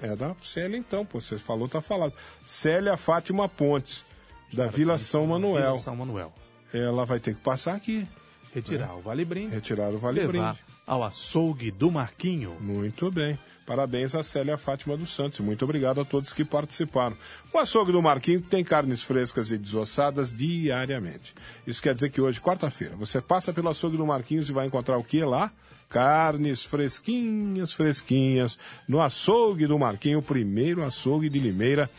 é 0.00 0.14
da 0.14 0.34
Célia, 0.40 0.76
então, 0.76 1.04
pô. 1.04 1.20
Você 1.20 1.38
falou, 1.38 1.66
tá 1.68 1.80
falado. 1.80 2.12
Célia 2.46 2.96
Fátima 2.96 3.48
Pontes, 3.48 4.04
da 4.52 4.66
Vila 4.66 4.98
São 4.98 5.26
Manuel. 5.26 5.72
Vila 5.72 5.76
São 5.76 5.96
Manuel. 5.96 6.32
Ela 6.72 7.04
vai 7.04 7.18
ter 7.20 7.34
que 7.34 7.40
passar 7.40 7.74
aqui. 7.74 8.06
Retirar 8.54 8.96
o 8.96 9.00
Vale 9.00 9.24
Brinde. 9.24 9.54
Retirar 9.54 9.90
o 9.90 9.98
Vale 9.98 10.20
levar 10.20 10.52
Brinde. 10.54 10.64
ao 10.86 11.04
açougue 11.04 11.70
do 11.70 11.90
Marquinho. 11.90 12.56
Muito 12.60 13.10
bem. 13.10 13.38
Parabéns 13.66 14.14
a 14.14 14.22
Célia 14.22 14.56
Fátima 14.56 14.96
dos 14.96 15.14
Santos. 15.14 15.40
Muito 15.40 15.62
obrigado 15.62 16.00
a 16.00 16.04
todos 16.04 16.32
que 16.32 16.42
participaram. 16.42 17.14
O 17.52 17.58
açougue 17.58 17.92
do 17.92 18.00
Marquinho 18.00 18.40
tem 18.40 18.64
carnes 18.64 19.02
frescas 19.02 19.50
e 19.50 19.58
desossadas 19.58 20.32
diariamente. 20.32 21.34
Isso 21.66 21.82
quer 21.82 21.92
dizer 21.94 22.08
que 22.08 22.20
hoje, 22.20 22.40
quarta-feira, 22.40 22.96
você 22.96 23.20
passa 23.20 23.52
pelo 23.52 23.68
açougue 23.68 23.98
do 23.98 24.06
Marquinhos 24.06 24.48
e 24.48 24.52
vai 24.52 24.66
encontrar 24.66 24.96
o 24.96 25.04
que 25.04 25.22
lá? 25.22 25.52
Carnes 25.90 26.64
fresquinhas, 26.64 27.72
fresquinhas. 27.72 28.58
No 28.88 29.02
açougue 29.02 29.66
do 29.66 29.78
Marquinho, 29.78 30.20
o 30.20 30.22
primeiro 30.22 30.82
açougue 30.82 31.28
de 31.28 31.38
Limeira 31.38 31.90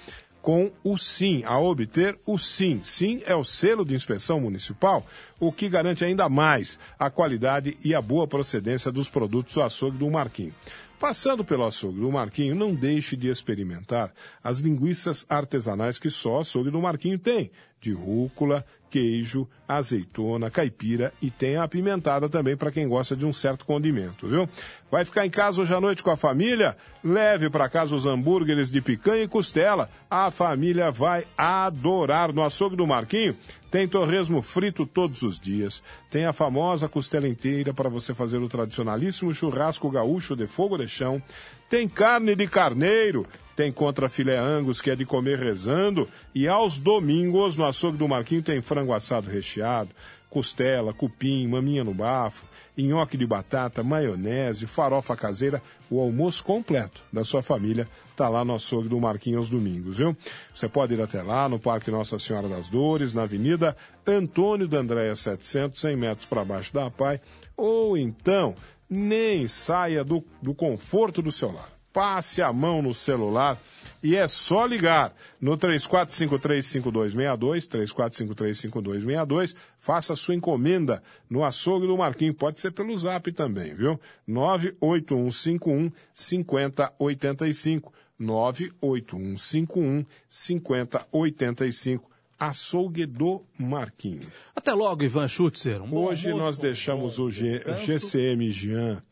com 0.41 0.71
o 0.83 0.97
SIM, 0.97 1.43
a 1.43 1.59
obter 1.59 2.17
o 2.25 2.37
SIM. 2.37 2.81
SIM 2.83 3.21
é 3.25 3.35
o 3.35 3.43
selo 3.43 3.85
de 3.85 3.93
inspeção 3.93 4.39
municipal, 4.39 5.05
o 5.39 5.51
que 5.51 5.69
garante 5.69 6.03
ainda 6.03 6.29
mais 6.29 6.79
a 6.97 7.09
qualidade 7.09 7.77
e 7.83 7.93
a 7.93 8.01
boa 8.01 8.27
procedência 8.27 8.91
dos 8.91 9.09
produtos 9.09 9.55
do 9.55 9.61
açougue 9.61 9.97
do 9.97 10.09
Marquinho. 10.09 10.53
Passando 10.99 11.45
pelo 11.45 11.63
açougue 11.63 12.01
do 12.01 12.11
Marquinho, 12.11 12.53
não 12.53 12.75
deixe 12.75 13.15
de 13.15 13.29
experimentar 13.29 14.13
as 14.43 14.59
linguiças 14.59 15.25
artesanais 15.29 15.97
que 15.97 16.09
só 16.09 16.35
o 16.35 16.39
açougue 16.39 16.69
do 16.69 16.81
Marquinho 16.81 17.17
tem, 17.17 17.49
de 17.81 17.91
rúcula, 17.91 18.65
queijo, 18.89 19.47
azeitona, 19.67 20.49
caipira 20.49 21.13
e 21.21 21.29
tem 21.29 21.55
a 21.55 21.63
apimentada 21.63 22.27
também 22.27 22.57
para 22.57 22.71
quem 22.71 22.87
gosta 22.87 23.15
de 23.15 23.25
um 23.25 23.31
certo 23.31 23.65
condimento, 23.65 24.27
viu? 24.27 24.49
Vai 24.91 25.05
ficar 25.05 25.25
em 25.25 25.29
casa 25.29 25.61
hoje 25.61 25.73
à 25.73 25.79
noite 25.79 26.01
com 26.01 26.09
a 26.09 26.17
família? 26.17 26.75
Leve 27.03 27.49
para 27.49 27.69
casa 27.69 27.95
os 27.95 28.05
hambúrgueres 28.05 28.71
de 28.71 28.81
picanha 28.81 29.23
e 29.23 29.27
costela. 29.27 29.89
A 30.09 30.31
família 30.31 30.89
vai 30.89 31.25
adorar 31.37 32.33
no 32.33 32.43
açougue 32.43 32.75
do 32.75 32.87
Marquinho. 32.87 33.37
Tem 33.69 33.87
torresmo 33.87 34.41
frito 34.41 34.85
todos 34.85 35.21
os 35.21 35.39
dias. 35.39 35.83
Tem 36.09 36.25
a 36.25 36.33
famosa 36.33 36.89
costela 36.89 37.27
inteira 37.27 37.73
para 37.73 37.87
você 37.87 38.15
fazer 38.15 38.39
o 38.39 38.49
tradicionalíssimo 38.49 39.33
churrasco 39.33 39.91
gaúcho 39.91 40.35
de 40.35 40.47
fogo 40.47 40.77
de 40.77 40.87
chão. 40.87 41.21
Tem 41.69 41.87
carne 41.87 42.35
de 42.35 42.47
carneiro. 42.47 43.27
Tem 43.59 43.73
contra 43.73 44.07
filé 44.07 44.37
angus, 44.37 44.79
que 44.79 44.89
é 44.89 44.95
de 44.95 45.05
comer 45.05 45.37
rezando. 45.37 46.07
E 46.33 46.47
aos 46.47 46.77
domingos, 46.77 47.57
no 47.57 47.65
açougue 47.65 47.97
do 47.97 48.07
Marquinho, 48.07 48.41
tem 48.41 48.61
frango 48.61 48.93
assado 48.93 49.29
recheado, 49.29 49.89
costela, 50.29 50.93
cupim, 50.93 51.45
maminha 51.45 51.83
no 51.83 51.93
bafo, 51.93 52.45
nhoque 52.77 53.17
de 53.17 53.27
batata, 53.27 53.83
maionese, 53.83 54.65
farofa 54.65 55.13
caseira. 55.13 55.61
O 55.89 55.99
almoço 55.99 56.41
completo 56.41 57.03
da 57.11 57.25
sua 57.25 57.41
família 57.41 57.85
está 58.11 58.29
lá 58.29 58.45
no 58.45 58.55
açougue 58.55 58.87
do 58.87 58.97
Marquinho 58.97 59.39
aos 59.39 59.49
domingos, 59.49 59.97
viu? 59.97 60.15
Você 60.55 60.69
pode 60.69 60.93
ir 60.93 61.01
até 61.01 61.21
lá 61.21 61.49
no 61.49 61.59
Parque 61.59 61.91
Nossa 61.91 62.17
Senhora 62.17 62.47
das 62.47 62.69
Dores, 62.69 63.13
na 63.13 63.23
Avenida 63.23 63.75
Antônio 64.07 64.69
da 64.69 64.77
Andréia 64.77 65.17
700, 65.17 65.81
100 65.81 65.97
metros 65.97 66.25
para 66.25 66.45
baixo 66.45 66.73
da 66.73 66.89
PAI. 66.89 67.19
Ou 67.57 67.97
então, 67.97 68.55
nem 68.89 69.49
saia 69.49 70.01
do, 70.01 70.23
do 70.41 70.53
conforto 70.53 71.21
do 71.21 71.29
seu 71.29 71.51
lar 71.51 71.78
passe 71.99 72.41
a 72.41 72.53
mão 72.53 72.81
no 72.81 72.93
celular 72.93 73.59
e 74.01 74.15
é 74.15 74.25
só 74.25 74.65
ligar 74.65 75.13
no 75.41 75.57
34535262, 75.57 77.67
34535262, 77.67 79.53
faça 79.77 80.15
sua 80.15 80.33
encomenda 80.33 81.03
no 81.29 81.43
açougue 81.43 81.87
do 81.87 81.97
Marquinhos, 81.97 82.37
pode 82.37 82.61
ser 82.61 82.71
pelo 82.71 82.97
zap 82.97 83.29
também, 83.33 83.73
viu? 83.73 83.99
98151 84.25 85.91
5085, 86.13 87.91
98151 88.17 90.05
5085, 90.29 92.09
açougue 92.39 93.05
do 93.05 93.43
Marquinhos. 93.57 94.27
Até 94.55 94.73
logo, 94.73 95.03
Ivan 95.03 95.27
Schutzer. 95.27 95.81
Um 95.81 95.93
Hoje 95.97 96.29
almoço, 96.29 96.45
nós 96.45 96.57
deixamos 96.57 97.19
o 97.19 97.29
G- 97.29 97.43
descanso. 97.43 97.85
GCM 97.85 98.49
Jean 98.51 99.03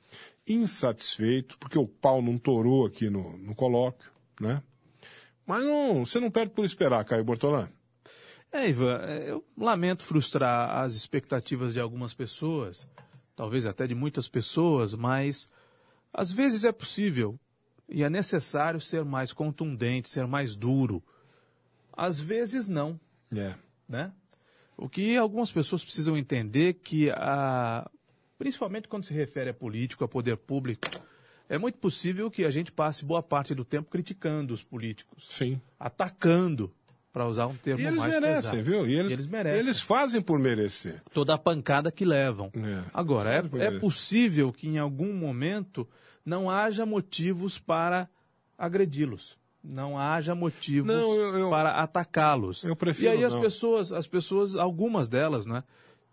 insatisfeito, 0.48 1.58
porque 1.58 1.78
o 1.78 1.88
pau 1.88 2.22
não 2.22 2.38
torou 2.38 2.86
aqui 2.86 3.10
no, 3.10 3.38
no 3.38 3.54
colóquio, 3.56 4.12
né? 4.40 4.62
Mas 5.46 5.64
não, 5.64 6.06
você 6.06 6.20
não 6.20 6.30
perde 6.32 6.54
por 6.54 6.66
esperar, 6.66 7.04
Caio 7.06 7.24
Bortolã. 7.24 7.70
É, 8.52 8.68
Ivan, 8.70 8.98
é, 9.04 9.30
eu 9.30 9.46
lamento 9.58 10.04
frustrar 10.04 10.78
as 10.84 10.94
expectativas 10.96 11.74
de 11.74 11.80
algumas 11.80 12.14
pessoas, 12.14 12.88
talvez 13.36 13.66
até 13.66 13.86
de 13.88 13.96
muitas 13.96 14.28
pessoas, 14.28 14.94
mas 14.94 15.50
às 16.14 16.32
vezes 16.32 16.64
é 16.64 16.72
possível 16.72 17.40
e 17.90 18.04
é 18.04 18.10
necessário 18.10 18.80
ser 18.82 19.04
mais 19.06 19.32
contundente, 19.32 20.10
ser 20.10 20.26
mais 20.28 20.56
duro. 20.56 21.04
Às 21.94 22.20
vezes 22.20 22.68
não, 22.68 23.00
É. 23.36 23.54
né? 23.88 24.12
O 24.78 24.88
que 24.88 25.18
algumas 25.18 25.52
pessoas 25.52 25.84
precisam 25.84 26.16
entender 26.16 26.74
que 26.76 27.10
a 27.12 27.90
principalmente 28.38 28.88
quando 28.88 29.06
se 29.06 29.14
refere 29.14 29.50
a 29.50 29.54
político, 29.54 30.04
a 30.04 30.08
poder 30.08 30.38
público, 30.38 30.88
é 31.50 31.58
muito 31.58 31.78
possível 31.78 32.30
que 32.30 32.44
a 32.46 32.50
gente 32.50 32.72
passe 32.72 33.06
boa 33.06 33.24
parte 33.24 33.56
do 33.56 33.64
tempo 33.64 33.90
criticando 33.90 34.54
os 34.54 34.64
políticos, 34.64 35.28
Sim. 35.30 35.60
atacando, 35.80 36.72
para 37.14 37.26
usar 37.26 37.48
um 37.48 37.56
termo 37.56 37.82
E 37.82 37.86
eles 37.88 37.98
mais 38.00 38.14
merecem, 38.14 38.52
pesado. 38.52 38.64
viu? 38.64 38.88
E 38.88 38.94
eles, 38.94 39.10
E 39.10 39.14
eles 39.14 39.28
merecem. 39.28 39.60
Eles 39.60 39.82
fazem 39.82 40.22
por 40.22 40.38
merecer. 40.38 41.02
toda 41.14 41.34
a 41.34 41.38
pancada 41.38 41.92
que 41.92 42.06
levam. 42.06 42.52
É, 42.54 42.84
Agora, 42.94 43.34
é, 43.34 43.66
é 43.66 43.80
possível 43.80 44.52
que 44.54 44.68
em 44.68 44.78
algum 44.78 45.14
momento 45.14 45.88
não 46.24 46.50
haja 46.50 46.86
motivos 46.86 47.58
para 47.58 48.08
agredi-los. 48.58 49.38
Não 49.64 49.98
haja 50.00 50.36
motivos 50.36 50.88
Não, 50.94 51.14
eu- 51.16 51.38
eu- 51.40 51.50
para 51.50 51.72
atacá-los. 51.82 52.64
eu 52.64 52.76
prefiro 52.76 53.14
E 53.14 53.18
aí 53.18 53.24
as 53.24 53.34
não. 53.34 53.42
pessoas, 53.42 53.92
as 53.92 54.06
pessoas, 54.08 54.56
algumas 54.56 55.10
delas, 55.10 55.46
né, 55.46 55.64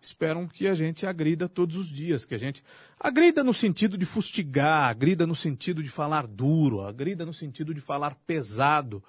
esperam 0.07 0.46
que 0.46 0.66
a 0.66 0.74
gente 0.74 1.07
agrida 1.07 1.48
todos 1.48 1.76
os 1.76 1.88
dias, 1.88 2.24
que 2.24 2.34
a 2.34 2.38
gente 2.38 2.62
agrida 2.98 3.42
no 3.44 3.52
sentido 3.55 3.96
de 3.98 4.05
fustigar, 4.05 4.88
agrida 4.88 5.26
no 5.26 5.34
sentido 5.34 5.82
de 5.82 5.88
falar 5.88 6.26
duro, 6.26 6.80
agrida 6.82 7.24
no 7.24 7.32
sentido 7.34 7.72
de 7.74 7.80
falar 7.80 8.14
pesado 8.26 9.02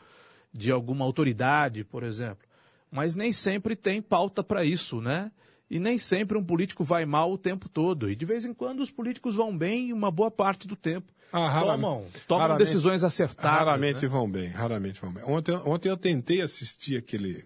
de 0.54 0.72
alguma 0.72 1.04
autoridade, 1.06 1.84
por 1.84 2.04
exemplo. 2.04 2.48
Mas 2.92 3.16
nem 3.16 3.34
sempre 3.34 3.76
tem 3.76 4.02
pauta 4.02 4.44
para 4.44 4.64
isso, 4.64 5.02
né? 5.02 5.32
E 5.70 5.80
nem 5.80 5.98
sempre 5.98 6.38
um 6.38 6.44
político 6.44 6.84
vai 6.84 7.06
mal 7.06 7.32
o 7.32 7.38
tempo 7.38 7.68
todo. 7.68 8.10
E 8.10 8.16
de 8.16 8.24
vez 8.24 8.46
em 8.46 8.54
quando 8.54 8.82
os 8.82 8.92
políticos 8.92 9.34
vão 9.36 9.58
bem 9.58 9.92
uma 9.92 10.12
boa 10.12 10.30
parte 10.30 10.68
do 10.68 10.76
tempo. 10.76 11.12
Ah, 11.34 11.50
raramente- 11.50 11.82
tomam 11.82 12.06
tomam 12.28 12.42
raramente- 12.44 12.68
decisões 12.68 13.04
acertadas. 13.04 13.60
Raramente 13.60 14.04
né? 14.04 14.08
vão 14.08 14.30
bem, 14.30 14.48
raramente 14.48 15.02
vão 15.02 15.12
bem. 15.12 15.24
Ontem, 15.26 15.54
ontem 15.66 15.90
eu 15.90 15.98
tentei 15.98 16.40
assistir 16.42 16.96
aquele 16.98 17.44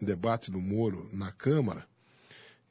debate 0.00 0.50
do 0.50 0.60
Moro 0.60 1.10
na 1.12 1.32
Câmara. 1.32 1.84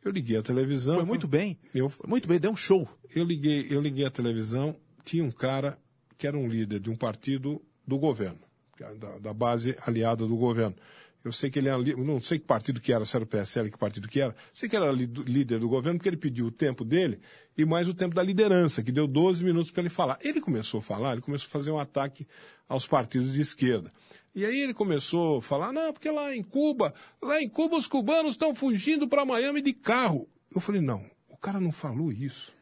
Eu 0.07 0.11
liguei 0.13 0.37
a 0.37 0.41
televisão. 0.43 0.95
Foi 0.95 1.05
muito 1.05 1.27
bem. 1.27 1.57
Eu, 1.73 1.91
muito 2.07 2.27
bem, 2.27 2.39
deu 2.39 2.51
um 2.51 2.55
show. 2.55 2.87
eu 3.13 3.23
liguei, 3.23 3.67
eu 3.69 3.81
liguei 3.81 4.05
a 4.05 4.09
televisão, 4.11 4.75
tinha 5.05 5.23
um 5.23 5.31
cara 5.31 5.77
que 6.17 6.25
era 6.27 6.37
um 6.37 6.47
líder 6.47 6.79
de 6.79 6.89
um 6.89 6.95
partido 6.95 7.61
do 7.85 7.97
governo, 7.97 8.39
era 8.79 8.95
da, 8.95 9.17
da 9.19 9.33
base 9.33 9.75
aliada 9.85 10.25
do 10.25 10.35
governo. 10.35 10.75
Eu 11.23 11.31
sei 11.31 11.49
que 11.49 11.59
ele 11.59 11.67
era, 11.67 11.77
li- 11.77 11.95
não 11.95 12.21
sei 12.21 12.39
que 12.39 12.45
partido 12.45 12.79
que 12.79 12.93
era, 12.93 13.03
se 13.03 13.15
era 13.15 13.23
o 13.23 13.27
PSL, 13.27 13.69
que 13.69 13.77
partido 13.77 14.07
que 14.07 14.19
era. 14.21 14.33
Sei 14.53 14.69
que 14.69 14.75
era 14.77 14.89
líder 14.91 15.59
do 15.59 15.67
governo, 15.67 15.99
porque 15.99 16.07
ele 16.07 16.15
pediu 16.17 16.45
o 16.45 16.51
tempo 16.51 16.85
dele 16.85 17.19
e 17.57 17.65
mais 17.65 17.87
o 17.89 17.93
tempo 17.93 18.15
da 18.15 18.23
liderança, 18.23 18.81
que 18.81 18.91
deu 18.93 19.05
12 19.07 19.43
minutos 19.43 19.69
para 19.69 19.81
ele 19.81 19.89
falar. 19.89 20.17
Ele 20.21 20.39
começou 20.39 20.77
a 20.79 20.81
falar, 20.81 21.11
ele 21.13 21.21
começou 21.21 21.47
a 21.47 21.51
fazer 21.51 21.71
um 21.71 21.77
ataque 21.79 22.25
aos 22.69 22.87
partidos 22.87 23.33
de 23.33 23.41
esquerda. 23.41 23.91
E 24.37 24.45
aí 24.45 24.61
ele 24.61 24.73
começou 24.75 25.39
a 25.39 25.41
falar, 25.41 25.73
não, 25.73 25.91
porque 25.91 26.11
lá 26.11 26.35
em 26.35 26.43
Cuba, 26.43 26.93
lá 27.19 27.41
em 27.41 27.49
Cuba 27.49 27.75
os 27.75 27.87
cubanos 27.87 28.35
estão 28.35 28.53
fugindo 28.53 29.07
para 29.07 29.25
Miami 29.25 29.63
de 29.63 29.73
carro. 29.73 30.29
Eu 30.53 30.61
falei, 30.61 30.79
não, 30.79 31.03
o 31.27 31.35
cara 31.35 31.59
não 31.59 31.71
falou 31.71 32.11
isso. 32.11 32.53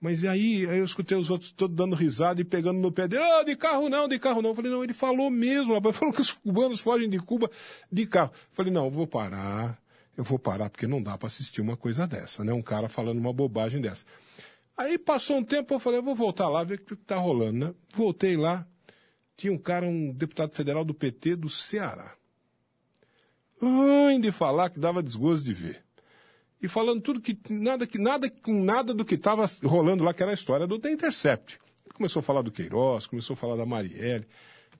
Mas 0.00 0.24
aí, 0.24 0.64
aí 0.70 0.78
eu 0.78 0.84
escutei 0.84 1.18
os 1.18 1.28
outros 1.28 1.50
todos 1.50 1.76
dando 1.76 1.96
risada 1.96 2.40
e 2.40 2.44
pegando 2.44 2.78
no 2.78 2.92
pé 2.92 3.08
dele, 3.08 3.24
ah, 3.24 3.42
de 3.42 3.56
carro 3.56 3.88
não, 3.88 4.06
de 4.06 4.20
carro 4.20 4.40
não. 4.40 4.50
Eu 4.50 4.54
falei, 4.54 4.70
não, 4.70 4.84
ele 4.84 4.94
falou 4.94 5.28
mesmo, 5.30 5.74
rapaz, 5.74 5.96
falou 5.98 6.14
que 6.14 6.20
os 6.20 6.30
cubanos 6.30 6.78
fogem 6.78 7.10
de 7.10 7.18
Cuba 7.18 7.50
de 7.90 8.06
carro. 8.06 8.30
Eu 8.32 8.54
falei, 8.54 8.72
não, 8.72 8.84
eu 8.84 8.90
vou 8.92 9.08
parar, 9.08 9.82
eu 10.16 10.22
vou 10.22 10.38
parar, 10.38 10.70
porque 10.70 10.86
não 10.86 11.02
dá 11.02 11.18
para 11.18 11.26
assistir 11.26 11.60
uma 11.60 11.76
coisa 11.76 12.06
dessa, 12.06 12.44
né? 12.44 12.52
Um 12.52 12.62
cara 12.62 12.88
falando 12.88 13.18
uma 13.18 13.32
bobagem 13.32 13.80
dessa. 13.80 14.04
Aí 14.76 14.96
passou 14.96 15.38
um 15.38 15.44
tempo, 15.44 15.74
eu 15.74 15.80
falei, 15.80 15.98
eu 15.98 16.04
vou 16.04 16.14
voltar 16.14 16.48
lá, 16.48 16.62
ver 16.62 16.76
o 16.76 16.84
que 16.84 16.94
tá 16.94 17.16
rolando, 17.16 17.66
né? 17.66 17.74
Voltei 17.96 18.36
lá, 18.36 18.64
tinha 19.40 19.52
um 19.52 19.58
cara, 19.58 19.86
um 19.86 20.12
deputado 20.12 20.54
federal 20.54 20.84
do 20.84 20.92
PT 20.92 21.34
do 21.36 21.48
Ceará. 21.48 22.14
ruim 23.60 24.20
de 24.20 24.30
falar 24.30 24.68
que 24.68 24.78
dava 24.78 25.02
desgosto 25.02 25.44
de 25.44 25.54
ver. 25.54 25.82
E 26.60 26.68
falando 26.68 27.00
tudo 27.00 27.22
que 27.22 27.38
nada 27.48 27.86
que 27.86 27.96
nada 27.96 28.28
com 28.28 28.62
nada 28.62 28.92
do 28.92 29.02
que 29.02 29.14
estava 29.14 29.46
rolando 29.64 30.04
lá, 30.04 30.12
que 30.12 30.22
era 30.22 30.32
a 30.32 30.34
história 30.34 30.66
do 30.66 30.78
The 30.78 30.92
Intercept. 30.92 31.58
Começou 31.94 32.20
a 32.20 32.22
falar 32.22 32.42
do 32.42 32.52
Queiroz, 32.52 33.06
começou 33.06 33.32
a 33.32 33.36
falar 33.36 33.56
da 33.56 33.64
Marielle. 33.64 34.26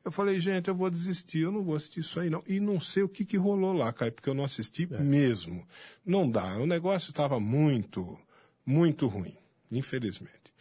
Eu 0.04 0.12
falei, 0.12 0.38
gente, 0.38 0.68
eu 0.68 0.74
vou 0.74 0.90
desistir, 0.90 1.40
eu 1.40 1.52
não 1.52 1.62
vou 1.62 1.74
assistir 1.74 2.00
isso 2.00 2.20
aí 2.20 2.28
não. 2.28 2.42
E 2.46 2.60
não 2.60 2.78
sei 2.78 3.02
o 3.02 3.08
que, 3.08 3.24
que 3.24 3.38
rolou 3.38 3.72
lá, 3.72 3.90
Caio, 3.94 4.12
porque 4.12 4.28
eu 4.28 4.34
não 4.34 4.44
assisti 4.44 4.86
mesmo. 4.86 5.66
Não 6.04 6.30
dá, 6.30 6.58
o 6.58 6.66
negócio 6.66 7.10
estava 7.10 7.40
muito, 7.40 8.18
muito 8.64 9.06
ruim, 9.06 9.36
infelizmente. 9.72 10.52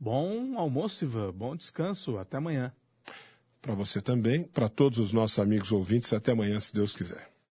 Bom 0.00 0.58
almoço, 0.58 1.04
Ivan. 1.04 1.32
Bom 1.32 1.54
descanso. 1.54 2.18
Até 2.18 2.38
amanhã. 2.38 2.72
Para 3.64 3.74
você 3.74 4.02
também, 4.02 4.44
para 4.44 4.68
todos 4.68 4.98
os 4.98 5.10
nossos 5.10 5.38
amigos 5.38 5.72
ouvintes, 5.72 6.12
até 6.12 6.32
amanhã, 6.32 6.60
se 6.60 6.74
Deus 6.74 6.94
quiser. 6.94 7.33